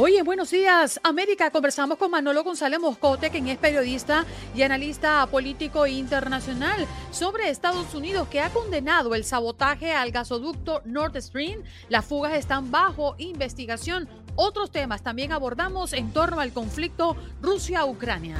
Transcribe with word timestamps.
Hoy 0.00 0.16
en 0.16 0.24
Buenos 0.24 0.52
Días, 0.52 1.00
América, 1.02 1.50
conversamos 1.50 1.98
con 1.98 2.12
Manolo 2.12 2.44
González 2.44 2.78
Moscote, 2.78 3.30
quien 3.30 3.48
es 3.48 3.58
periodista 3.58 4.24
y 4.54 4.62
analista 4.62 5.26
político 5.26 5.88
internacional, 5.88 6.86
sobre 7.10 7.50
Estados 7.50 7.92
Unidos, 7.96 8.28
que 8.28 8.40
ha 8.40 8.50
condenado 8.50 9.16
el 9.16 9.24
sabotaje 9.24 9.92
al 9.92 10.12
gasoducto 10.12 10.82
Nord 10.84 11.20
Stream. 11.20 11.64
Las 11.88 12.04
fugas 12.04 12.34
están 12.34 12.70
bajo 12.70 13.16
investigación. 13.18 14.08
Otros 14.36 14.70
temas 14.70 15.02
también 15.02 15.32
abordamos 15.32 15.92
en 15.92 16.12
torno 16.12 16.38
al 16.38 16.52
conflicto 16.52 17.16
Rusia-Ucrania. 17.42 18.36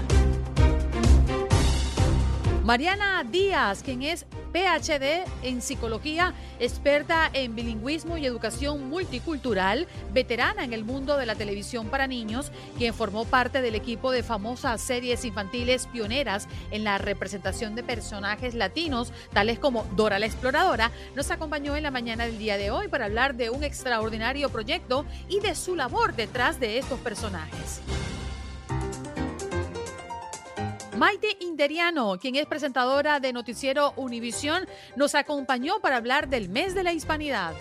Mariana 2.69 3.25
Díaz, 3.25 3.83
quien 3.83 4.03
es 4.03 4.27
PhD 4.53 5.25
en 5.43 5.63
psicología, 5.63 6.35
experta 6.61 7.31
en 7.33 7.55
bilingüismo 7.55 8.19
y 8.19 8.27
educación 8.27 8.91
multicultural, 8.91 9.87
veterana 10.13 10.65
en 10.65 10.75
el 10.75 10.85
mundo 10.85 11.17
de 11.17 11.25
la 11.25 11.35
televisión 11.35 11.89
para 11.89 12.07
niños, 12.07 12.53
quien 12.77 12.93
formó 12.93 13.25
parte 13.25 13.63
del 13.63 13.75
equipo 13.75 14.11
de 14.11 14.23
famosas 14.23 14.83
series 14.83 15.25
infantiles 15.25 15.87
pioneras 15.87 16.47
en 16.71 16.85
la 16.85 16.99
representación 16.99 17.75
de 17.75 17.85
personajes 17.85 18.53
latinos, 18.53 19.15
tales 19.33 19.59
como 19.59 19.85
Dora 19.97 20.19
la 20.19 20.27
Exploradora, 20.27 20.91
nos 21.17 21.31
acompañó 21.31 21.75
en 21.75 21.85
la 21.85 21.91
mañana 21.91 22.27
del 22.27 22.37
día 22.37 22.59
de 22.59 22.71
hoy 22.71 22.89
para 22.89 23.07
hablar 23.07 23.35
de 23.35 23.49
un 23.49 23.65
extraordinario 23.65 24.51
proyecto 24.51 25.07
y 25.31 25.41
de 25.41 25.55
su 25.55 25.75
labor 25.75 26.15
detrás 26.15 26.61
de 26.61 26.77
estos 26.77 27.01
personajes. 27.01 27.81
Maite 30.99 31.37
Inderiano, 31.39 32.19
quien 32.19 32.35
es 32.35 32.47
presentadora 32.47 33.21
de 33.21 33.33
Noticiero 33.33 33.93
Univisión, 33.95 34.67
nos 34.97 35.15
acompañó 35.15 35.79
para 35.79 35.97
hablar 35.97 36.29
del 36.29 36.49
mes 36.49 36.75
de 36.75 36.83
la 36.83 36.93
hispanidad. 36.93 37.55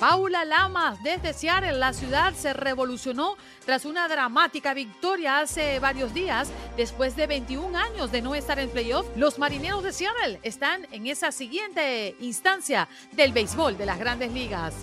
Paula 0.00 0.44
Lamas, 0.44 1.00
desde 1.04 1.32
Seattle, 1.32 1.74
la 1.74 1.92
ciudad 1.92 2.34
se 2.34 2.52
revolucionó 2.52 3.36
tras 3.64 3.84
una 3.84 4.08
dramática 4.08 4.74
victoria 4.74 5.38
hace 5.38 5.78
varios 5.78 6.12
días. 6.12 6.48
Después 6.76 7.14
de 7.14 7.28
21 7.28 7.78
años 7.78 8.10
de 8.10 8.20
no 8.20 8.34
estar 8.34 8.58
en 8.58 8.68
playoff, 8.68 9.06
los 9.14 9.38
marineros 9.38 9.84
de 9.84 9.92
Seattle 9.92 10.40
están 10.42 10.88
en 10.90 11.06
esa 11.06 11.30
siguiente 11.30 12.16
instancia 12.18 12.88
del 13.12 13.32
béisbol 13.32 13.78
de 13.78 13.86
las 13.86 14.00
grandes 14.00 14.32
ligas. 14.32 14.74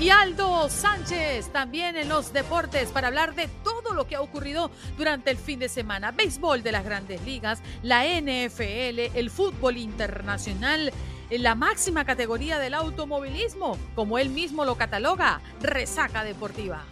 Y 0.00 0.10
Aldo 0.10 0.68
Sánchez 0.68 1.50
también 1.52 1.96
en 1.96 2.08
los 2.08 2.32
deportes 2.32 2.90
para 2.90 3.08
hablar 3.08 3.34
de 3.34 3.48
todo 3.62 3.94
lo 3.94 4.06
que 4.06 4.16
ha 4.16 4.20
ocurrido 4.20 4.70
durante 4.98 5.30
el 5.30 5.38
fin 5.38 5.60
de 5.60 5.68
semana. 5.68 6.10
Béisbol 6.10 6.62
de 6.62 6.72
las 6.72 6.84
grandes 6.84 7.22
ligas, 7.22 7.60
la 7.82 8.04
NFL, 8.04 9.16
el 9.16 9.30
fútbol 9.30 9.76
internacional, 9.76 10.92
la 11.30 11.54
máxima 11.54 12.04
categoría 12.04 12.58
del 12.58 12.74
automovilismo, 12.74 13.78
como 13.94 14.18
él 14.18 14.30
mismo 14.30 14.64
lo 14.64 14.76
cataloga, 14.76 15.40
resaca 15.60 16.24
deportiva. 16.24 16.84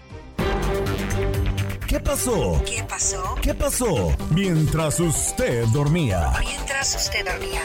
¿Qué 1.87 2.01
pasó? 2.01 2.63
¿Qué 2.65 2.85
pasó? 2.85 3.35
¿Qué 3.43 3.53
pasó? 3.53 4.17
Mientras 4.31 4.99
usted 5.01 5.67
dormía. 5.67 6.33
Mientras 6.41 6.95
usted 6.95 7.27
dormía. 7.27 7.63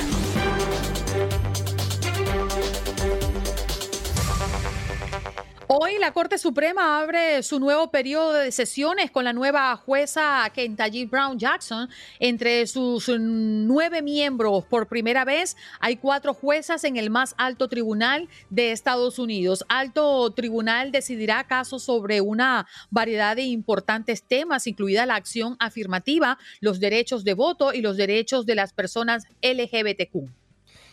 La 5.99 6.11
Corte 6.13 6.37
Suprema 6.37 6.99
abre 6.99 7.41
su 7.41 7.59
nuevo 7.59 7.89
periodo 7.89 8.33
de 8.33 8.51
sesiones 8.51 9.09
con 9.09 9.23
la 9.23 9.33
nueva 9.33 9.75
jueza 9.77 10.47
Kentucky 10.53 11.05
Brown 11.05 11.39
Jackson. 11.39 11.89
Entre 12.19 12.67
sus 12.67 13.09
nueve 13.17 14.03
miembros, 14.03 14.63
por 14.65 14.87
primera 14.87 15.25
vez, 15.25 15.57
hay 15.79 15.97
cuatro 15.97 16.35
juezas 16.35 16.83
en 16.83 16.97
el 16.97 17.09
más 17.09 17.33
alto 17.39 17.67
tribunal 17.67 18.29
de 18.51 18.71
Estados 18.71 19.17
Unidos. 19.17 19.65
Alto 19.69 20.31
Tribunal 20.33 20.91
decidirá 20.91 21.45
casos 21.45 21.83
sobre 21.83 22.21
una 22.21 22.67
variedad 22.91 23.35
de 23.35 23.43
importantes 23.43 24.21
temas, 24.21 24.67
incluida 24.67 25.07
la 25.07 25.15
acción 25.15 25.57
afirmativa, 25.59 26.37
los 26.61 26.79
derechos 26.79 27.23
de 27.23 27.33
voto 27.33 27.73
y 27.73 27.81
los 27.81 27.97
derechos 27.97 28.45
de 28.45 28.55
las 28.55 28.71
personas 28.71 29.25
LGBTQ. 29.41 30.46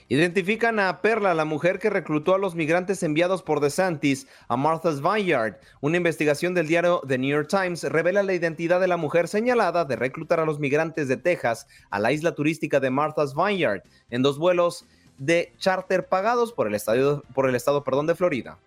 Identifican 0.08 0.78
a 0.80 1.00
Perla, 1.00 1.32
la 1.32 1.46
mujer 1.46 1.78
que 1.78 1.88
reclutó 1.88 2.34
a 2.34 2.38
los 2.38 2.54
migrantes 2.54 3.02
enviados 3.02 3.42
por 3.42 3.60
DeSantis 3.60 4.26
a 4.48 4.56
Martha's 4.56 5.00
Vineyard. 5.00 5.56
Una 5.80 5.96
investigación 5.96 6.52
del 6.52 6.66
diario 6.66 7.00
The 7.08 7.16
New 7.16 7.30
York 7.30 7.48
Times 7.48 7.84
revela 7.84 8.22
la 8.22 8.34
identidad 8.34 8.80
de 8.80 8.88
la 8.88 8.98
mujer 8.98 9.28
señalada 9.28 9.86
de 9.86 9.96
reclutar 9.96 10.40
a 10.40 10.44
los 10.44 10.58
migrantes 10.58 11.08
de 11.08 11.16
Texas 11.16 11.66
a 11.88 11.98
la 11.98 12.12
isla 12.12 12.34
turística 12.34 12.80
de 12.80 12.90
Martha's 12.90 13.34
Vineyard 13.34 13.82
en 14.10 14.20
dos 14.20 14.38
vuelos 14.38 14.84
de 15.16 15.54
charter 15.56 16.06
pagados 16.06 16.52
por 16.52 16.66
el 16.66 16.74
estado, 16.74 17.22
por 17.32 17.48
el 17.48 17.54
estado 17.54 17.82
perdón, 17.82 18.06
de 18.06 18.14
Florida. 18.14 18.58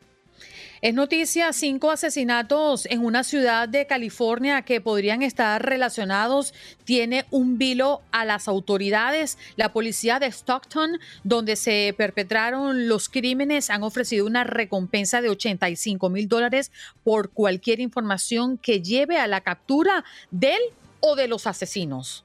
Es 0.79 0.93
noticia 0.93 1.51
cinco 1.53 1.89
asesinatos 1.89 2.85
en 2.85 3.03
una 3.03 3.23
ciudad 3.23 3.67
de 3.67 3.87
California 3.87 4.61
que 4.61 4.79
podrían 4.79 5.23
estar 5.23 5.65
relacionados. 5.65 6.53
Tiene 6.83 7.25
un 7.31 7.57
vilo 7.57 8.01
a 8.11 8.25
las 8.25 8.47
autoridades. 8.47 9.39
La 9.55 9.73
policía 9.73 10.19
de 10.19 10.27
Stockton, 10.27 10.99
donde 11.23 11.55
se 11.55 11.95
perpetraron 11.97 12.87
los 12.87 13.09
crímenes, 13.09 13.71
han 13.71 13.81
ofrecido 13.81 14.27
una 14.27 14.43
recompensa 14.43 15.19
de 15.21 15.29
85 15.29 16.11
mil 16.11 16.27
dólares 16.27 16.71
por 17.03 17.31
cualquier 17.31 17.79
información 17.79 18.59
que 18.59 18.83
lleve 18.83 19.17
a 19.17 19.25
la 19.25 19.41
captura 19.41 20.05
del 20.29 20.61
o 20.99 21.15
de 21.15 21.27
los 21.27 21.47
asesinos. 21.47 22.23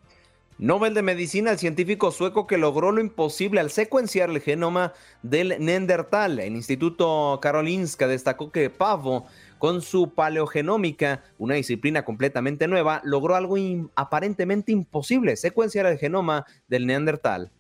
Nobel 0.63 0.95
de 0.95 1.03
Medicina, 1.03 1.51
el 1.51 1.59
científico 1.59 2.13
sueco 2.13 2.47
que 2.47 2.57
logró 2.57 2.93
lo 2.93 3.01
imposible 3.01 3.59
al 3.59 3.73
secuenciar 3.73 4.31
el 4.31 4.41
genoma 4.41 4.93
del 5.25 5.57
Neandertal. 5.59 6.39
El 6.39 6.55
Instituto 6.55 7.41
Karolinska 7.43 8.07
destacó 8.07 8.53
que 8.53 8.71
Pavo, 8.71 9.27
con 9.59 9.83
su 9.83 10.15
paleogenómica, 10.15 11.25
una 11.37 11.57
disciplina 11.57 12.05
completamente 12.05 12.69
nueva, 12.69 13.01
logró 13.03 13.35
algo 13.35 13.57
aparentemente 13.97 14.71
imposible, 14.71 15.35
secuenciar 15.35 15.87
el 15.87 15.99
genoma 15.99 16.47
del 16.69 16.87
Neandertal. 16.87 17.51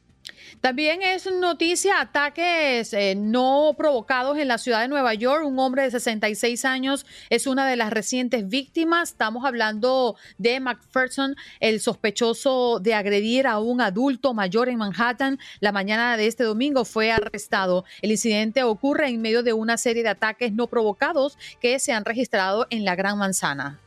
También 0.62 1.02
es 1.02 1.28
noticia 1.30 2.00
ataques 2.00 2.92
eh, 2.92 3.14
no 3.16 3.74
provocados 3.76 4.38
en 4.38 4.46
la 4.46 4.58
ciudad 4.58 4.80
de 4.80 4.86
Nueva 4.86 5.12
York. 5.14 5.44
Un 5.44 5.58
hombre 5.58 5.82
de 5.82 5.90
66 5.90 6.64
años 6.64 7.04
es 7.30 7.48
una 7.48 7.66
de 7.66 7.74
las 7.74 7.90
recientes 7.90 8.48
víctimas. 8.48 9.10
Estamos 9.10 9.44
hablando 9.44 10.14
de 10.38 10.60
McPherson, 10.60 11.34
el 11.58 11.80
sospechoso 11.80 12.78
de 12.78 12.94
agredir 12.94 13.48
a 13.48 13.58
un 13.58 13.80
adulto 13.80 14.34
mayor 14.34 14.68
en 14.68 14.78
Manhattan. 14.78 15.40
La 15.58 15.72
mañana 15.72 16.16
de 16.16 16.28
este 16.28 16.44
domingo 16.44 16.84
fue 16.84 17.10
arrestado. 17.10 17.84
El 18.00 18.12
incidente 18.12 18.62
ocurre 18.62 19.08
en 19.08 19.20
medio 19.20 19.42
de 19.42 19.52
una 19.52 19.76
serie 19.76 20.04
de 20.04 20.10
ataques 20.10 20.52
no 20.52 20.68
provocados 20.68 21.38
que 21.60 21.80
se 21.80 21.92
han 21.92 22.04
registrado 22.04 22.68
en 22.70 22.84
la 22.84 22.94
Gran 22.94 23.18
Manzana. 23.18 23.80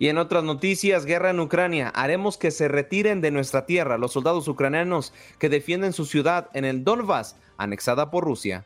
Y 0.00 0.08
en 0.08 0.16
otras 0.16 0.42
noticias, 0.42 1.04
guerra 1.04 1.28
en 1.28 1.40
Ucrania. 1.40 1.92
Haremos 1.94 2.38
que 2.38 2.50
se 2.50 2.68
retiren 2.68 3.20
de 3.20 3.30
nuestra 3.30 3.66
tierra 3.66 3.98
los 3.98 4.14
soldados 4.14 4.48
ucranianos 4.48 5.12
que 5.38 5.50
defienden 5.50 5.92
su 5.92 6.06
ciudad 6.06 6.48
en 6.54 6.64
el 6.64 6.84
Donbass, 6.84 7.36
anexada 7.58 8.10
por 8.10 8.24
Rusia. 8.24 8.64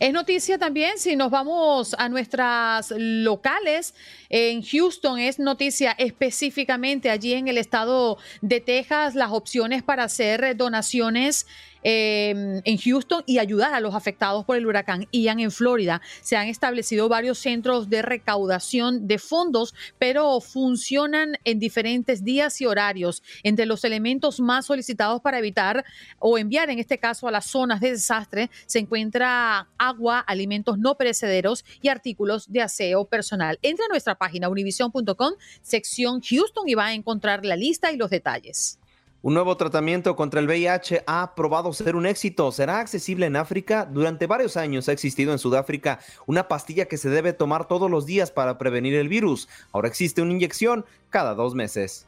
Es 0.00 0.12
noticia 0.12 0.58
también 0.58 0.98
si 0.98 1.14
nos 1.14 1.30
vamos 1.30 1.94
a 1.96 2.08
nuestras 2.08 2.92
locales. 2.96 3.94
En 4.30 4.62
Houston 4.62 5.20
es 5.20 5.38
noticia 5.38 5.92
específicamente 5.92 7.08
allí 7.08 7.34
en 7.34 7.46
el 7.46 7.56
estado 7.56 8.18
de 8.40 8.60
Texas 8.60 9.14
las 9.14 9.30
opciones 9.30 9.84
para 9.84 10.02
hacer 10.02 10.56
donaciones 10.56 11.46
em, 11.82 12.60
en 12.64 12.78
Houston 12.78 13.22
y 13.26 13.38
ayudar 13.38 13.74
a 13.74 13.80
los 13.80 13.94
afectados 13.94 14.44
por 14.44 14.56
el 14.56 14.66
huracán 14.66 15.06
Ian 15.12 15.40
en 15.40 15.50
Florida. 15.50 16.00
Se 16.22 16.36
han 16.36 16.48
establecido 16.48 17.08
varios 17.08 17.38
centros 17.38 17.88
de 17.88 18.02
recaudación 18.02 19.06
de 19.06 19.18
fondos, 19.18 19.74
pero 19.98 20.40
funcionan 20.40 21.38
en 21.44 21.58
diferentes 21.58 22.24
días 22.24 22.60
y 22.60 22.66
horarios. 22.66 23.22
Entre 23.42 23.66
los 23.66 23.84
elementos 23.84 24.40
más 24.40 24.66
solicitados 24.66 25.20
para 25.20 25.38
evitar 25.38 25.84
o 26.18 26.38
enviar, 26.38 26.70
en 26.70 26.78
este 26.78 26.98
caso, 26.98 27.28
a 27.28 27.30
las 27.30 27.46
zonas 27.46 27.80
de 27.80 27.92
desastre, 27.92 28.50
se 28.66 28.78
encuentra 28.78 29.68
agua, 29.78 30.20
alimentos 30.20 30.78
no 30.78 30.96
perecederos 30.96 31.64
y 31.82 31.88
artículos 31.88 32.50
de 32.52 32.62
aseo 32.62 33.04
personal. 33.04 33.58
Entre 33.62 33.84
a 33.84 33.88
nuestra 33.88 34.16
página 34.16 34.48
univision.com, 34.48 35.34
sección 35.62 36.20
Houston, 36.20 36.68
y 36.68 36.74
va 36.74 36.86
a 36.86 36.94
encontrar 36.94 37.44
la 37.44 37.56
lista 37.56 37.92
y 37.92 37.96
los 37.96 38.10
detalles. 38.10 38.78
Un 39.20 39.34
nuevo 39.34 39.56
tratamiento 39.56 40.14
contra 40.14 40.38
el 40.38 40.46
VIH 40.46 41.02
ha 41.08 41.34
probado 41.34 41.72
ser 41.72 41.96
un 41.96 42.06
éxito. 42.06 42.52
¿Será 42.52 42.78
accesible 42.78 43.26
en 43.26 43.34
África? 43.34 43.84
Durante 43.84 44.28
varios 44.28 44.56
años 44.56 44.88
ha 44.88 44.92
existido 44.92 45.32
en 45.32 45.40
Sudáfrica 45.40 45.98
una 46.26 46.46
pastilla 46.46 46.84
que 46.84 46.98
se 46.98 47.08
debe 47.08 47.32
tomar 47.32 47.66
todos 47.66 47.90
los 47.90 48.06
días 48.06 48.30
para 48.30 48.58
prevenir 48.58 48.94
el 48.94 49.08
virus. 49.08 49.48
Ahora 49.72 49.88
existe 49.88 50.22
una 50.22 50.34
inyección 50.34 50.86
cada 51.10 51.34
dos 51.34 51.56
meses. 51.56 52.06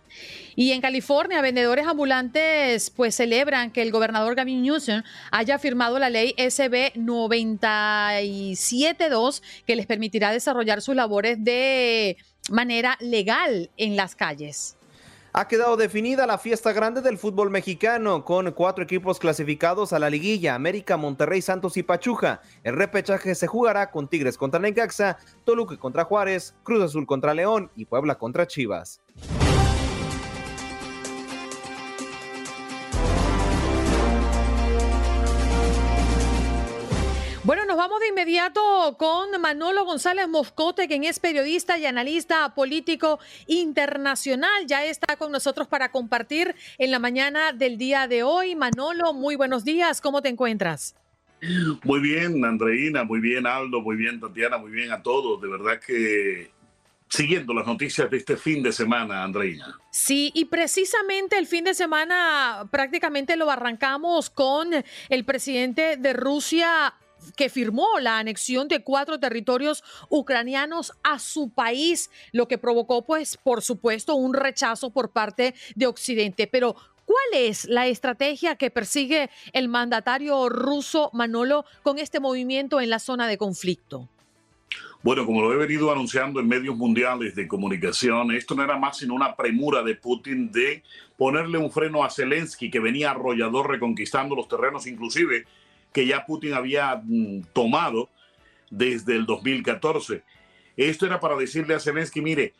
Y 0.54 0.70
en 0.70 0.80
California, 0.80 1.40
vendedores 1.40 1.88
ambulantes 1.88 2.90
pues 2.90 3.16
celebran 3.16 3.72
que 3.72 3.82
el 3.82 3.90
gobernador 3.90 4.36
Gavin 4.36 4.62
Newsom 4.62 5.02
haya 5.32 5.58
firmado 5.58 5.98
la 5.98 6.10
ley 6.10 6.32
SB 6.38 6.92
972 6.94 9.42
que 9.66 9.74
les 9.74 9.86
permitirá 9.86 10.30
desarrollar 10.30 10.80
sus 10.80 10.94
labores 10.94 11.42
de 11.42 12.18
manera 12.50 12.96
legal 13.00 13.68
en 13.76 13.96
las 13.96 14.14
calles. 14.14 14.76
Ha 15.32 15.46
quedado 15.46 15.76
definida 15.76 16.26
la 16.26 16.38
fiesta 16.38 16.72
grande 16.72 17.02
del 17.02 17.16
fútbol 17.16 17.50
mexicano 17.50 18.24
con 18.24 18.50
cuatro 18.50 18.82
equipos 18.82 19.20
clasificados 19.20 19.92
a 19.92 20.00
la 20.00 20.10
liguilla, 20.10 20.56
América, 20.56 20.96
Monterrey, 20.96 21.40
Santos 21.40 21.76
y 21.76 21.84
Pachuca. 21.84 22.40
El 22.64 22.74
repechaje 22.74 23.36
se 23.36 23.46
jugará 23.46 23.92
con 23.92 24.08
Tigres 24.08 24.36
contra 24.36 24.58
Necaxa, 24.58 25.18
Toluca 25.44 25.76
contra 25.76 26.04
Juárez, 26.04 26.56
Cruz 26.64 26.82
Azul 26.82 27.06
contra 27.06 27.32
León 27.32 27.70
y 27.76 27.84
Puebla 27.84 28.16
contra 28.16 28.48
Chivas. 28.48 29.00
Bueno, 37.42 37.64
nos 37.64 37.78
vamos 37.78 38.00
de 38.00 38.08
inmediato 38.08 38.60
con 38.98 39.40
Manolo 39.40 39.86
González 39.86 40.28
Moscote, 40.28 40.86
quien 40.86 41.04
es 41.04 41.18
periodista 41.18 41.78
y 41.78 41.86
analista 41.86 42.54
político 42.54 43.18
internacional. 43.46 44.66
Ya 44.66 44.84
está 44.84 45.16
con 45.16 45.32
nosotros 45.32 45.66
para 45.66 45.90
compartir 45.90 46.54
en 46.76 46.90
la 46.90 46.98
mañana 46.98 47.54
del 47.54 47.78
día 47.78 48.06
de 48.08 48.22
hoy. 48.24 48.54
Manolo, 48.56 49.14
muy 49.14 49.36
buenos 49.36 49.64
días. 49.64 50.02
¿Cómo 50.02 50.20
te 50.20 50.28
encuentras? 50.28 50.94
Muy 51.82 52.00
bien, 52.00 52.44
Andreina, 52.44 53.04
muy 53.04 53.20
bien, 53.20 53.46
Aldo, 53.46 53.80
muy 53.80 53.96
bien, 53.96 54.20
Tatiana, 54.20 54.58
muy 54.58 54.70
bien 54.70 54.92
a 54.92 55.02
todos. 55.02 55.40
De 55.40 55.48
verdad 55.48 55.80
que 55.80 56.50
siguiendo 57.08 57.54
las 57.54 57.66
noticias 57.66 58.10
de 58.10 58.18
este 58.18 58.36
fin 58.36 58.62
de 58.62 58.70
semana, 58.70 59.24
Andreina. 59.24 59.78
Sí, 59.90 60.30
y 60.34 60.44
precisamente 60.44 61.38
el 61.38 61.46
fin 61.46 61.64
de 61.64 61.72
semana 61.72 62.68
prácticamente 62.70 63.36
lo 63.36 63.50
arrancamos 63.50 64.28
con 64.28 64.68
el 65.08 65.24
presidente 65.24 65.96
de 65.96 66.12
Rusia 66.12 66.94
que 67.36 67.48
firmó 67.48 67.86
la 68.00 68.18
anexión 68.18 68.68
de 68.68 68.82
cuatro 68.82 69.18
territorios 69.18 69.82
ucranianos 70.08 70.92
a 71.02 71.18
su 71.18 71.50
país, 71.50 72.10
lo 72.32 72.48
que 72.48 72.58
provocó, 72.58 73.04
pues, 73.04 73.36
por 73.36 73.62
supuesto, 73.62 74.14
un 74.14 74.34
rechazo 74.34 74.90
por 74.90 75.10
parte 75.10 75.54
de 75.74 75.86
Occidente. 75.86 76.46
Pero, 76.46 76.74
¿cuál 77.04 77.26
es 77.34 77.64
la 77.64 77.86
estrategia 77.86 78.56
que 78.56 78.70
persigue 78.70 79.30
el 79.52 79.68
mandatario 79.68 80.48
ruso 80.48 81.10
Manolo 81.12 81.64
con 81.82 81.98
este 81.98 82.20
movimiento 82.20 82.80
en 82.80 82.90
la 82.90 82.98
zona 82.98 83.26
de 83.26 83.38
conflicto? 83.38 84.08
Bueno, 85.02 85.24
como 85.24 85.40
lo 85.40 85.50
he 85.52 85.56
venido 85.56 85.90
anunciando 85.90 86.40
en 86.40 86.48
medios 86.48 86.76
mundiales 86.76 87.34
de 87.34 87.48
comunicación, 87.48 88.32
esto 88.32 88.54
no 88.54 88.62
era 88.62 88.76
más 88.76 88.98
sino 88.98 89.14
una 89.14 89.34
premura 89.34 89.82
de 89.82 89.94
Putin 89.94 90.52
de 90.52 90.82
ponerle 91.16 91.56
un 91.56 91.70
freno 91.70 92.04
a 92.04 92.10
Zelensky, 92.10 92.70
que 92.70 92.80
venía 92.80 93.12
arrollador 93.12 93.70
reconquistando 93.70 94.36
los 94.36 94.46
terrenos, 94.46 94.86
inclusive 94.86 95.46
que 95.92 96.06
ya 96.06 96.24
Putin 96.24 96.54
había 96.54 97.00
mm, 97.02 97.42
tomado 97.52 98.08
desde 98.70 99.16
el 99.16 99.26
2014. 99.26 100.22
Esto 100.76 101.06
era 101.06 101.20
para 101.20 101.36
decirle 101.36 101.74
a 101.74 101.80
Zelensky, 101.80 102.20
mire, 102.20 102.54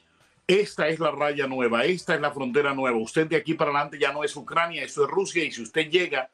esta 0.47 0.89
es 0.89 0.99
la 0.99 1.13
raya 1.13 1.47
nueva, 1.47 1.85
esta 1.85 2.15
es 2.15 2.21
la 2.21 2.33
frontera 2.33 2.75
nueva. 2.75 2.99
Usted 2.99 3.29
de 3.29 3.37
aquí 3.37 3.55
para 3.55 3.71
adelante 3.71 3.99
ya 3.99 4.13
no 4.13 4.25
es 4.25 4.35
Ucrania, 4.35 4.83
esto 4.83 5.05
es 5.05 5.11
Rusia 5.11 5.45
y 5.45 5.53
si 5.53 5.63
usted 5.63 5.89
llega, 5.89 6.29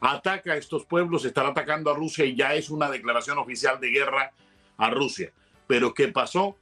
ataca 0.00 0.52
a 0.52 0.56
estos 0.56 0.86
pueblos, 0.86 1.24
estará 1.24 1.50
atacando 1.50 1.90
a 1.90 1.94
Rusia 1.94 2.24
y 2.24 2.34
ya 2.34 2.54
es 2.54 2.70
una 2.70 2.90
declaración 2.90 3.38
oficial 3.38 3.78
de 3.78 3.90
guerra 3.90 4.32
a 4.78 4.90
Rusia. 4.90 5.30
Pero 5.66 5.92
¿qué 5.92 6.08
pasó? 6.08 6.56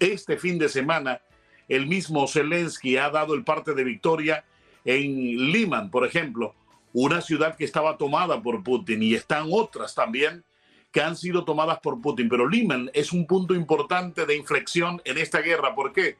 Este 0.00 0.36
fin 0.36 0.58
de 0.58 0.68
semana, 0.68 1.20
el 1.68 1.86
mismo 1.86 2.26
Zelensky 2.26 2.96
ha 2.96 3.08
dado 3.08 3.34
el 3.34 3.44
parte 3.44 3.72
de 3.72 3.84
victoria 3.84 4.44
en 4.84 5.52
Liman, 5.52 5.90
por 5.90 6.04
ejemplo, 6.04 6.56
una 6.92 7.20
ciudad 7.20 7.56
que 7.56 7.64
estaba 7.64 7.96
tomada 7.96 8.42
por 8.42 8.62
Putin 8.62 9.02
y 9.02 9.14
están 9.14 9.46
otras 9.50 9.94
también 9.94 10.44
que 10.92 11.00
han 11.00 11.16
sido 11.16 11.44
tomadas 11.44 11.80
por 11.80 12.00
Putin. 12.00 12.28
Pero 12.28 12.48
Liman 12.48 12.90
es 12.92 13.12
un 13.12 13.26
punto 13.26 13.54
importante 13.54 14.26
de 14.26 14.36
inflexión 14.36 15.00
en 15.04 15.18
esta 15.18 15.40
guerra. 15.40 15.74
¿Por 15.74 15.92
qué? 15.92 16.16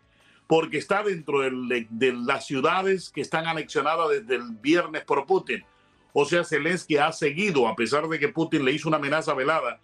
Porque 0.47 0.79
está 0.79 1.03
dentro 1.03 1.41
de, 1.41 2.13
las 2.25 2.47
ciudades 2.47 3.11
que 3.11 3.21
están 3.21 3.47
anexionadas 3.47 4.09
desde 4.11 4.37
el 4.37 4.51
viernes 4.61 5.05
por 5.05 5.27
Putin. 5.27 5.63
O 6.15 6.25
sea, 6.25 6.45
Zelensky 6.45 6.97
ha 6.97 7.13
seguido, 7.13 7.69
a 7.69 7.77
pesar 7.77 8.09
de 8.09 8.19
que 8.19 8.29
Putin 8.29 8.65
le 8.65 8.73
hizo 8.73 8.89
una 8.89 8.99
amenaza 8.99 9.35
velada, 9.35 9.81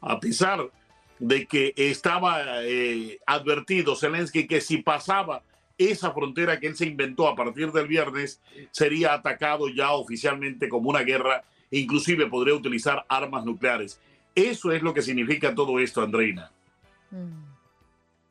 a 0.00 0.20
pesar 0.20 0.70
de 1.18 1.46
que 1.46 1.74
estaba 1.76 2.62
eh, 2.62 3.18
advertido 3.26 3.96
Zelensky 3.96 4.46
que 4.46 4.60
si 4.60 4.78
pasaba 4.78 5.42
esa 5.78 6.10
frontera 6.12 6.58
que 6.58 6.66
él 6.66 6.76
se 6.76 6.86
inventó 6.86 7.28
a 7.28 7.36
partir 7.36 7.70
del 7.70 7.86
viernes 7.86 8.42
sería 8.72 9.14
atacado 9.14 9.68
ya 9.68 9.92
oficialmente 9.92 10.68
como 10.68 10.90
una 10.90 11.02
guerra, 11.02 11.44
inclusive 11.70 12.26
podría 12.26 12.54
utilizar 12.54 13.06
armas 13.08 13.44
nucleares. 13.44 14.00
Eso 14.34 14.72
es 14.72 14.82
lo 14.82 14.92
que 14.92 15.02
significa 15.02 15.54
todo 15.54 15.78
esto, 15.78 16.02
Andreina. 16.02 16.50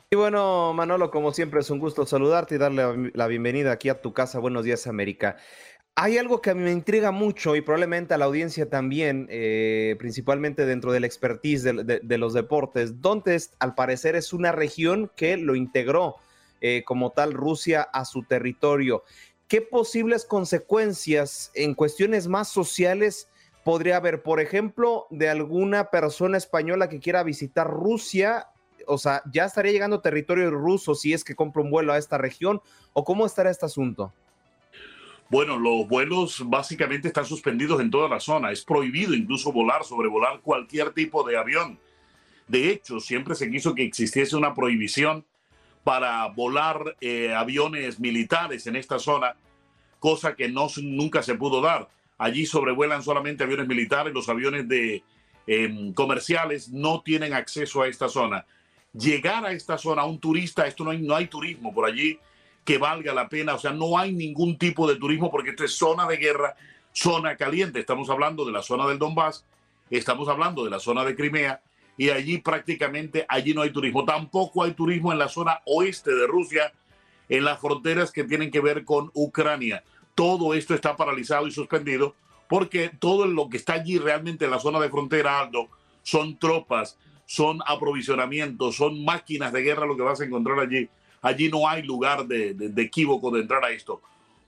Y 0.09 0.15
bueno, 0.15 0.73
Manolo, 0.73 1.09
como 1.09 1.33
siempre 1.33 1.61
es 1.61 1.69
un 1.69 1.79
gusto 1.79 2.05
saludarte 2.05 2.55
y 2.55 2.57
darle 2.57 3.11
la 3.13 3.27
bienvenida 3.27 3.71
aquí 3.71 3.89
a 3.89 4.01
tu 4.01 4.13
casa. 4.13 4.39
Buenos 4.39 4.63
días, 4.63 4.87
América. 4.87 5.37
Hay 5.95 6.17
algo 6.17 6.41
que 6.41 6.51
a 6.51 6.53
mí 6.53 6.61
me 6.61 6.71
intriga 6.71 7.11
mucho 7.11 7.55
y 7.55 7.61
probablemente 7.61 8.13
a 8.13 8.17
la 8.19 8.25
audiencia 8.25 8.69
también, 8.69 9.27
eh, 9.31 9.95
principalmente 9.97 10.65
dentro 10.65 10.91
del 10.91 11.05
expertise 11.05 11.63
de, 11.63 11.99
de, 12.03 12.17
los 12.19 12.33
deportes, 12.33 13.01
donde 13.01 13.41
al 13.59 13.73
parecer 13.73 14.15
es 14.15 14.31
una 14.31 14.51
región 14.51 15.11
que 15.15 15.37
lo 15.37 15.55
integró 15.55 16.17
eh, 16.61 16.83
como 16.85 17.11
tal 17.11 17.33
Rusia 17.33 17.81
a 17.81 18.05
su 18.05 18.23
territorio. 18.23 19.03
¿Qué 19.47 19.61
posibles 19.61 20.25
consecuencias 20.25 21.51
en 21.53 21.73
cuestiones 21.73 22.27
más 22.27 22.49
sociales 22.49 23.29
podría 23.63 23.97
haber? 23.97 24.21
Por 24.21 24.39
ejemplo, 24.39 25.07
de 25.09 25.29
alguna 25.29 25.89
persona 25.89 26.37
española 26.37 26.89
que 26.89 26.99
quiera 26.99 27.23
visitar 27.23 27.69
Rusia, 27.69 28.47
o 28.87 28.97
sea, 28.97 29.21
ya 29.31 29.45
estaría 29.45 29.71
llegando 29.71 30.01
territorio 30.01 30.51
ruso 30.51 30.95
si 30.95 31.13
es 31.13 31.23
que 31.23 31.35
compra 31.35 31.61
un 31.61 31.71
vuelo 31.71 31.93
a 31.93 31.97
esta 31.97 32.17
región, 32.17 32.61
o 32.93 33.03
cómo 33.03 33.25
estará 33.25 33.49
este 33.49 33.65
asunto? 33.65 34.13
Bueno, 35.29 35.57
los 35.57 35.87
vuelos 35.87 36.41
básicamente 36.45 37.09
están 37.09 37.25
suspendidos 37.25 37.81
en 37.81 37.91
toda 37.91 38.07
la 38.07 38.19
zona. 38.19 38.51
Es 38.51 38.63
prohibido 38.63 39.13
incluso 39.13 39.51
volar, 39.51 39.83
sobrevolar 39.83 40.39
cualquier 40.41 40.91
tipo 40.91 41.23
de 41.23 41.37
avión. 41.37 41.79
De 42.47 42.69
hecho, 42.69 43.01
siempre 43.01 43.35
se 43.35 43.49
quiso 43.49 43.75
que 43.75 43.83
existiese 43.83 44.37
una 44.37 44.53
prohibición 44.53 45.25
para 45.87 46.27
volar 46.27 46.97
eh, 46.99 47.33
aviones 47.33 47.97
militares 47.97 48.67
en 48.67 48.75
esta 48.75 48.99
zona, 48.99 49.37
cosa 50.01 50.35
que 50.35 50.49
no, 50.49 50.67
nunca 50.83 51.23
se 51.23 51.35
pudo 51.35 51.61
dar. 51.61 51.87
Allí 52.17 52.45
sobrevuelan 52.45 53.01
solamente 53.01 53.45
aviones 53.45 53.69
militares, 53.69 54.13
los 54.13 54.27
aviones 54.27 54.67
de 54.67 55.01
em, 55.47 55.93
comerciales 55.93 56.67
no 56.67 57.03
tienen 57.03 57.33
acceso 57.33 57.83
a 57.83 57.87
esta 57.87 58.09
zona. 58.09 58.45
Llegar 58.91 59.45
a 59.45 59.53
esta 59.53 59.77
zona, 59.77 60.03
un 60.03 60.19
turista, 60.19 60.67
esto 60.67 60.83
no 60.83 60.91
hay, 60.91 61.01
no 61.01 61.15
hay 61.15 61.27
turismo 61.27 61.73
por 61.73 61.85
allí 61.85 62.19
que 62.65 62.77
valga 62.77 63.13
la 63.13 63.29
pena, 63.29 63.55
o 63.55 63.57
sea, 63.57 63.71
no 63.71 63.97
hay 63.97 64.11
ningún 64.11 64.57
tipo 64.57 64.89
de 64.89 64.97
turismo 64.97 65.31
porque 65.31 65.51
esto 65.51 65.63
es 65.63 65.71
zona 65.71 66.05
de 66.05 66.17
guerra, 66.17 66.57
zona 66.91 67.37
caliente. 67.37 67.79
Estamos 67.79 68.09
hablando 68.09 68.43
de 68.43 68.51
la 68.51 68.61
zona 68.61 68.85
del 68.87 68.99
Donbass, 68.99 69.45
estamos 69.89 70.27
hablando 70.27 70.65
de 70.65 70.69
la 70.69 70.81
zona 70.81 71.05
de 71.05 71.15
Crimea, 71.15 71.61
y 71.97 72.11
allí 72.11 72.37
prácticamente 72.37 73.25
allí 73.27 73.53
no 73.53 73.63
hay 73.63 73.71
turismo. 73.71 74.05
Tampoco 74.05 74.63
hay 74.63 74.71
turismo 74.73 75.11
en 75.11 75.19
la 75.19 75.27
zona 75.27 75.59
oeste 75.65 76.13
de 76.13 76.27
Rusia, 76.27 76.71
en 77.27 77.43
las 77.43 77.59
fronteras 77.59 78.11
que 78.11 78.23
tienen 78.23 78.51
que 78.51 78.61
ver 78.61 78.85
con 78.85 79.09
Ucrania. 79.13 79.83
Todo 80.13 80.53
esto 80.53 80.73
está 80.75 80.95
paralizado 80.95 81.47
y 81.47 81.51
suspendido 81.51 82.15
porque 82.47 82.89
todo 82.99 83.25
lo 83.25 83.49
que 83.49 83.57
está 83.57 83.73
allí 83.73 83.97
realmente 83.97 84.45
en 84.45 84.51
la 84.51 84.59
zona 84.59 84.79
de 84.79 84.89
frontera, 84.89 85.39
Aldo, 85.39 85.67
son 86.03 86.37
tropas, 86.37 86.97
son 87.25 87.59
aprovisionamientos, 87.65 88.77
son 88.77 89.03
máquinas 89.03 89.51
de 89.51 89.61
guerra 89.61 89.85
lo 89.85 89.97
que 89.97 90.03
vas 90.03 90.21
a 90.21 90.25
encontrar 90.25 90.59
allí. 90.59 90.87
Allí 91.21 91.49
no 91.49 91.67
hay 91.67 91.83
lugar 91.83 92.25
de, 92.25 92.53
de, 92.53 92.81
equívoco 92.81 93.31
de 93.31 93.41
entrar 93.41 93.65
a 93.65 93.71
esto. 93.71 94.01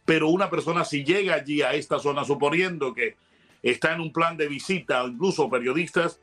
Pero 0.05 0.29
una 0.29 0.49
persona 0.49 0.85
si 0.85 1.03
llega 1.03 1.35
allí 1.35 1.61
a 1.61 1.73
esta 1.73 1.99
zona, 1.99 2.23
suponiendo 2.23 2.93
que 2.93 3.15
está 3.61 3.93
en 3.93 4.01
un 4.01 4.13
plan 4.13 4.37
de 4.37 4.47
visita, 4.47 5.03
incluso 5.05 5.49
periodistas, 5.49 6.19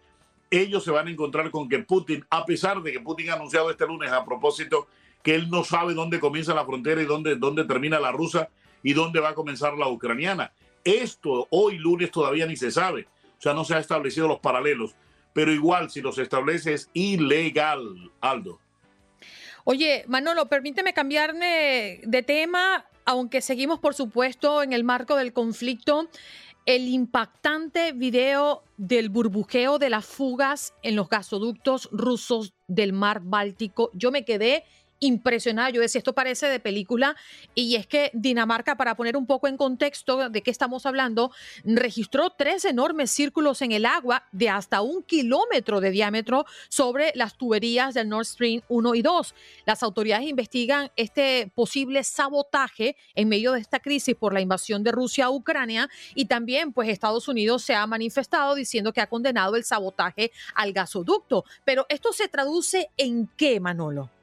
ellos 0.51 0.85
se 0.85 0.91
van 0.91 1.09
a 1.09 1.11
encontrar 1.11 1.51
con 1.51 1.69
que 1.69 1.81
Putin, 1.81 2.25
a 2.31 2.45
pesar 2.45 2.83
de 2.83 2.93
que 2.93 3.01
Putin 3.01 3.31
ha 3.31 3.35
anunciado 3.35 3.71
este 3.71 3.87
lunes 3.87 4.11
a 4.13 4.25
propósito 4.25 4.87
que 5.23 5.35
él 5.35 5.51
no 5.51 5.65
sabe 5.65 5.95
dónde 5.95 6.21
comienza 6.21 6.55
la 6.55 6.65
frontera 6.65 7.03
y 7.03 7.05
dónde, 7.05 7.37
dónde 7.37 7.65
termina 7.65 7.99
la 7.99 8.13
rusa 8.13 8.49
y 8.83 8.93
dónde 8.93 9.21
va 9.21 9.31
a 9.31 9.35
comenzar 9.35 9.75
la 9.75 9.89
ucraniana. 9.89 10.53
Esto 10.85 11.49
hoy 11.51 11.79
lunes 11.79 12.13
todavía 12.13 12.47
ni 12.47 12.57
se 12.57 12.71
sabe, 12.71 13.09
o 13.39 13.43
sea, 13.43 13.53
no 13.53 13.65
se 13.65 13.75
han 13.75 13.81
establecido 13.81 14.29
los 14.29 14.39
paralelos, 14.39 14.95
pero 15.33 15.53
igual 15.53 15.91
si 15.91 16.01
los 16.01 16.19
establece 16.19 16.75
es 16.75 16.91
ilegal, 16.95 18.13
Aldo. 18.21 18.61
Oye, 19.65 20.05
Manolo, 20.07 20.47
permíteme 20.47 20.95
cambiarme 20.95 22.01
de 22.05 22.23
tema, 22.23 22.87
aunque 23.05 23.41
seguimos, 23.41 23.81
por 23.81 23.95
supuesto, 23.95 24.63
en 24.63 24.73
el 24.73 24.85
marco 24.85 25.17
del 25.17 25.33
conflicto 25.33 26.09
el 26.67 26.89
impactante 26.89 27.93
video 27.93 28.65
del 28.77 29.09
burbujeo 29.09 29.79
de 29.79 29.89
las 29.89 30.05
fugas 30.05 30.75
en 30.83 30.97
los 30.97 31.09
gasoductos 31.09 31.89
rusos 31.93 32.55
del 32.67 32.93
mar 32.93 33.21
Báltico. 33.23 33.91
Yo 33.95 34.11
me 34.11 34.25
quedé 34.25 34.65
impresionada. 35.01 35.71
Yo 35.71 35.81
decía, 35.81 35.99
esto 35.99 36.15
parece 36.15 36.47
de 36.49 36.61
película. 36.61 37.17
Y 37.55 37.77
es 37.77 37.87
que 37.87 38.11
Dinamarca, 38.15 38.77
para 38.77 38.97
poner 38.97 39.17
un 39.17 39.27
poco 39.27 39.49
en 39.49 39.57
contexto 39.57 40.29
de 40.29 40.43
qué 40.43 40.51
estamos 40.51 40.87
hablando, 40.87 41.31
registró 41.65 42.31
tres 42.31 42.65
enormes 42.65 43.11
círculos 43.11 43.63
en 43.63 43.73
el 43.73 43.85
agua 43.85 44.25
de 44.33 44.49
hasta 44.49 44.81
un 44.81 45.03
kilómetro 45.03 45.81
de 45.81 45.91
diámetro 45.91 46.47
sobre 46.69 47.13
las 47.15 47.37
tuberías 47.37 47.95
del 47.95 48.09
Nord 48.09 48.27
Stream 48.27 48.63
1 48.69 48.95
y 48.95 49.03
2. 49.03 49.35
Las 49.67 49.83
autoridades 49.83 50.29
investigan 50.29 50.91
este 50.97 51.51
posible 51.55 52.05
sabotaje 52.05 52.97
en 53.15 53.29
medio 53.29 53.53
de 53.53 53.61
esta 53.61 53.81
crisis 53.81 54.15
por 54.15 54.33
la 54.33 54.41
invasión 54.41 54.83
de 54.83 54.93
Rusia 54.93 55.27
a 55.27 55.31
Ucrania 55.31 55.89
y 56.15 56.27
también 56.27 56.73
pues 56.73 56.89
Estados 56.89 57.29
Unidos 57.29 57.63
se 57.63 57.75
ha 57.75 57.87
manifestado 57.87 58.55
diciendo 58.55 58.93
que 58.93 59.01
ha 59.01 59.09
condenado 59.09 59.57
el 59.57 59.65
sabotaje 59.65 60.33
al 60.55 60.73
gasoducto. 60.73 61.45
Pero 61.65 61.87
esto 61.89 62.13
se 62.13 62.29
traduce 62.29 62.91
en 62.97 63.29
qué, 63.37 63.61
Manolo? 63.61 64.16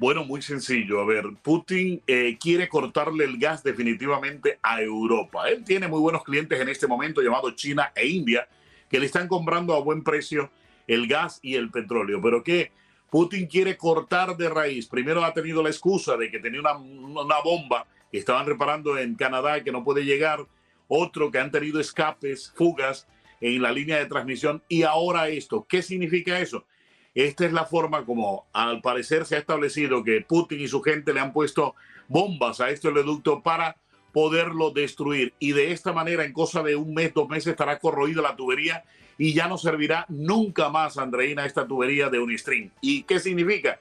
Bueno, 0.00 0.24
muy 0.24 0.40
sencillo. 0.40 1.02
A 1.02 1.04
ver, 1.04 1.26
Putin 1.42 2.00
eh, 2.06 2.38
quiere 2.40 2.70
cortarle 2.70 3.26
el 3.26 3.36
gas 3.36 3.62
definitivamente 3.62 4.58
a 4.62 4.80
Europa. 4.80 5.50
Él 5.50 5.62
tiene 5.62 5.88
muy 5.88 6.00
buenos 6.00 6.24
clientes 6.24 6.58
en 6.58 6.70
este 6.70 6.86
momento, 6.86 7.20
llamados 7.20 7.54
China 7.54 7.92
e 7.94 8.06
India, 8.06 8.48
que 8.88 8.98
le 8.98 9.04
están 9.04 9.28
comprando 9.28 9.74
a 9.74 9.80
buen 9.82 10.02
precio 10.02 10.50
el 10.86 11.06
gas 11.06 11.38
y 11.42 11.54
el 11.54 11.70
petróleo. 11.70 12.18
Pero 12.22 12.42
que 12.42 12.72
Putin 13.10 13.46
quiere 13.46 13.76
cortar 13.76 14.38
de 14.38 14.48
raíz. 14.48 14.86
Primero 14.86 15.22
ha 15.22 15.34
tenido 15.34 15.62
la 15.62 15.68
excusa 15.68 16.16
de 16.16 16.30
que 16.30 16.38
tenía 16.38 16.62
una, 16.62 17.40
bomba 17.44 17.86
que 18.10 18.16
estaban 18.16 18.46
reparando 18.46 18.96
en 18.96 19.16
Canadá 19.16 19.62
que 19.62 19.70
no 19.70 19.84
puede 19.84 20.06
llegar. 20.06 20.46
Otro 20.88 21.30
que 21.30 21.40
han 21.40 21.50
tenido 21.50 21.78
escapes, 21.78 22.50
fugas 22.56 23.06
en 23.42 23.60
la 23.60 23.70
línea 23.70 23.98
de 23.98 24.06
transmisión. 24.06 24.62
Y 24.66 24.82
ahora 24.82 25.28
esto. 25.28 25.66
¿Qué 25.68 25.82
significa 25.82 26.40
eso? 26.40 26.64
Esta 27.14 27.44
es 27.44 27.52
la 27.52 27.64
forma 27.64 28.04
como 28.04 28.46
al 28.52 28.80
parecer 28.80 29.26
se 29.26 29.36
ha 29.36 29.38
establecido 29.38 30.04
que 30.04 30.20
Putin 30.20 30.60
y 30.60 30.68
su 30.68 30.80
gente 30.80 31.12
le 31.12 31.20
han 31.20 31.32
puesto 31.32 31.74
bombas 32.08 32.60
a 32.60 32.70
este 32.70 32.88
oleoducto 32.88 33.42
para 33.42 33.76
poderlo 34.12 34.70
destruir. 34.70 35.34
Y 35.38 35.52
de 35.52 35.72
esta 35.72 35.92
manera, 35.92 36.24
en 36.24 36.32
cosa 36.32 36.62
de 36.62 36.76
un 36.76 36.94
mes, 36.94 37.12
dos 37.14 37.28
meses, 37.28 37.48
estará 37.48 37.78
corroída 37.78 38.22
la 38.22 38.36
tubería 38.36 38.84
y 39.18 39.32
ya 39.34 39.48
no 39.48 39.58
servirá 39.58 40.06
nunca 40.08 40.68
más, 40.68 40.98
Andreina, 40.98 41.44
esta 41.44 41.66
tubería 41.66 42.08
de 42.08 42.20
Unistream. 42.20 42.70
¿Y 42.80 43.02
qué 43.02 43.18
significa? 43.18 43.80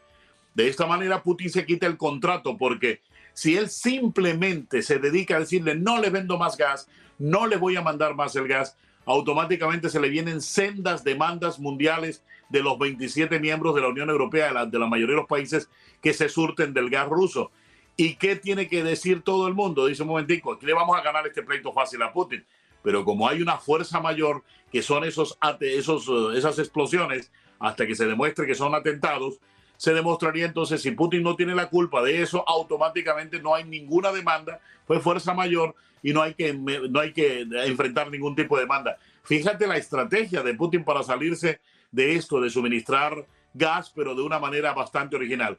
De 0.54 0.68
esta 0.68 0.86
manera, 0.86 1.24
Putin 1.24 1.50
se 1.50 1.66
quita 1.66 1.86
el 1.88 1.98
contrato 1.98 2.58
porque 2.58 3.02
si 3.34 3.56
él 3.56 3.70
simplemente 3.70 4.82
se 4.82 5.00
dedica 5.00 5.38
a 5.38 5.40
decirle 5.40 5.76
no 5.76 6.02
le 6.02 6.10
vendo 6.10 6.38
más 6.38 6.58
gas, 6.58 6.90
no 7.20 7.48
le 7.48 7.58
voy 7.58 7.76
a 7.76 7.82
mandar 7.82 8.16
más 8.16 8.36
el 8.36 8.48
gas, 8.48 8.76
automáticamente 9.06 9.90
se 9.90 10.00
le 10.00 10.10
vienen 10.10 10.42
sendas 10.42 11.04
demandas 11.04 11.60
mundiales 11.60 12.24
de 12.50 12.62
los 12.62 12.78
27 12.78 13.40
miembros 13.40 13.76
de 13.76 13.82
la 13.82 13.88
Unión 13.88 14.10
Europea, 14.10 14.48
de 14.48 14.54
la, 14.54 14.66
de 14.66 14.80
la 14.80 14.88
mayoría 14.88 15.16
de 15.16 15.22
los 15.22 15.30
países 15.30 15.70
que 16.02 16.14
se 16.14 16.30
surten 16.30 16.74
del 16.74 16.90
gas 16.90 17.08
ruso. 17.08 17.52
¿Y 17.96 18.16
qué 18.16 18.36
tiene 18.36 18.68
que 18.68 18.84
decir 18.84 19.22
todo 19.22 19.48
el 19.48 19.54
mundo? 19.54 19.86
Dice 19.86 20.04
un 20.04 20.10
momentico, 20.10 20.54
aquí 20.54 20.66
le 20.66 20.74
vamos 20.74 20.98
a 20.98 21.02
ganar 21.02 21.28
este 21.28 21.44
pleito 21.44 21.72
fácil 21.74 22.02
a 22.02 22.14
Putin. 22.14 22.46
Pero 22.82 23.04
como 23.04 23.28
hay 23.28 23.42
una 23.42 23.58
fuerza 23.58 24.00
mayor, 24.00 24.44
que 24.72 24.82
son 24.82 25.04
esos, 25.04 25.38
esos, 25.60 26.08
uh, 26.08 26.32
esas 26.32 26.58
explosiones, 26.60 27.32
hasta 27.60 27.86
que 27.86 27.96
se 27.96 28.06
demuestre 28.06 28.48
que 28.48 28.56
son 28.56 28.74
atentados, 28.74 29.40
se 29.76 29.94
demostraría 29.94 30.46
entonces 30.46 30.82
si 30.82 30.92
Putin 30.92 31.24
no 31.24 31.36
tiene 31.36 31.56
la 31.56 31.70
culpa 31.70 32.02
de 32.02 32.22
eso, 32.22 32.44
automáticamente 32.48 33.42
no 33.42 33.56
hay 33.56 33.64
ninguna 33.66 34.12
demanda, 34.12 34.60
fue 34.86 35.00
fuerza 35.00 35.34
mayor 35.34 35.76
y 36.02 36.14
no 36.14 36.22
hay 36.22 36.34
que, 36.34 36.54
no 36.54 37.00
hay 37.00 37.14
que 37.14 37.42
enfrentar 37.66 38.10
ningún 38.10 38.36
tipo 38.36 38.56
de 38.56 38.64
demanda. 38.64 38.98
Fíjate 39.24 39.68
la 39.68 39.78
estrategia 39.78 40.42
de 40.42 40.54
Putin 40.54 40.84
para 40.84 41.04
salirse 41.04 41.60
de 41.92 42.16
esto, 42.16 42.40
de 42.42 42.50
suministrar 42.50 43.26
gas, 43.54 43.92
pero 43.96 44.16
de 44.16 44.22
una 44.22 44.40
manera 44.40 44.74
bastante 44.74 45.16
original. 45.16 45.58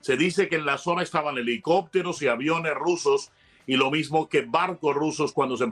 Se 0.00 0.16
dice 0.16 0.48
que 0.48 0.56
en 0.56 0.66
la 0.66 0.78
zona 0.78 1.02
estaban 1.02 1.38
helicópteros 1.38 2.22
y 2.22 2.28
aviones 2.28 2.74
rusos 2.74 3.30
y 3.66 3.76
lo 3.76 3.90
mismo 3.90 4.28
que 4.28 4.42
barcos 4.42 4.94
rusos 4.94 5.32
cuando 5.32 5.56
se, 5.56 5.68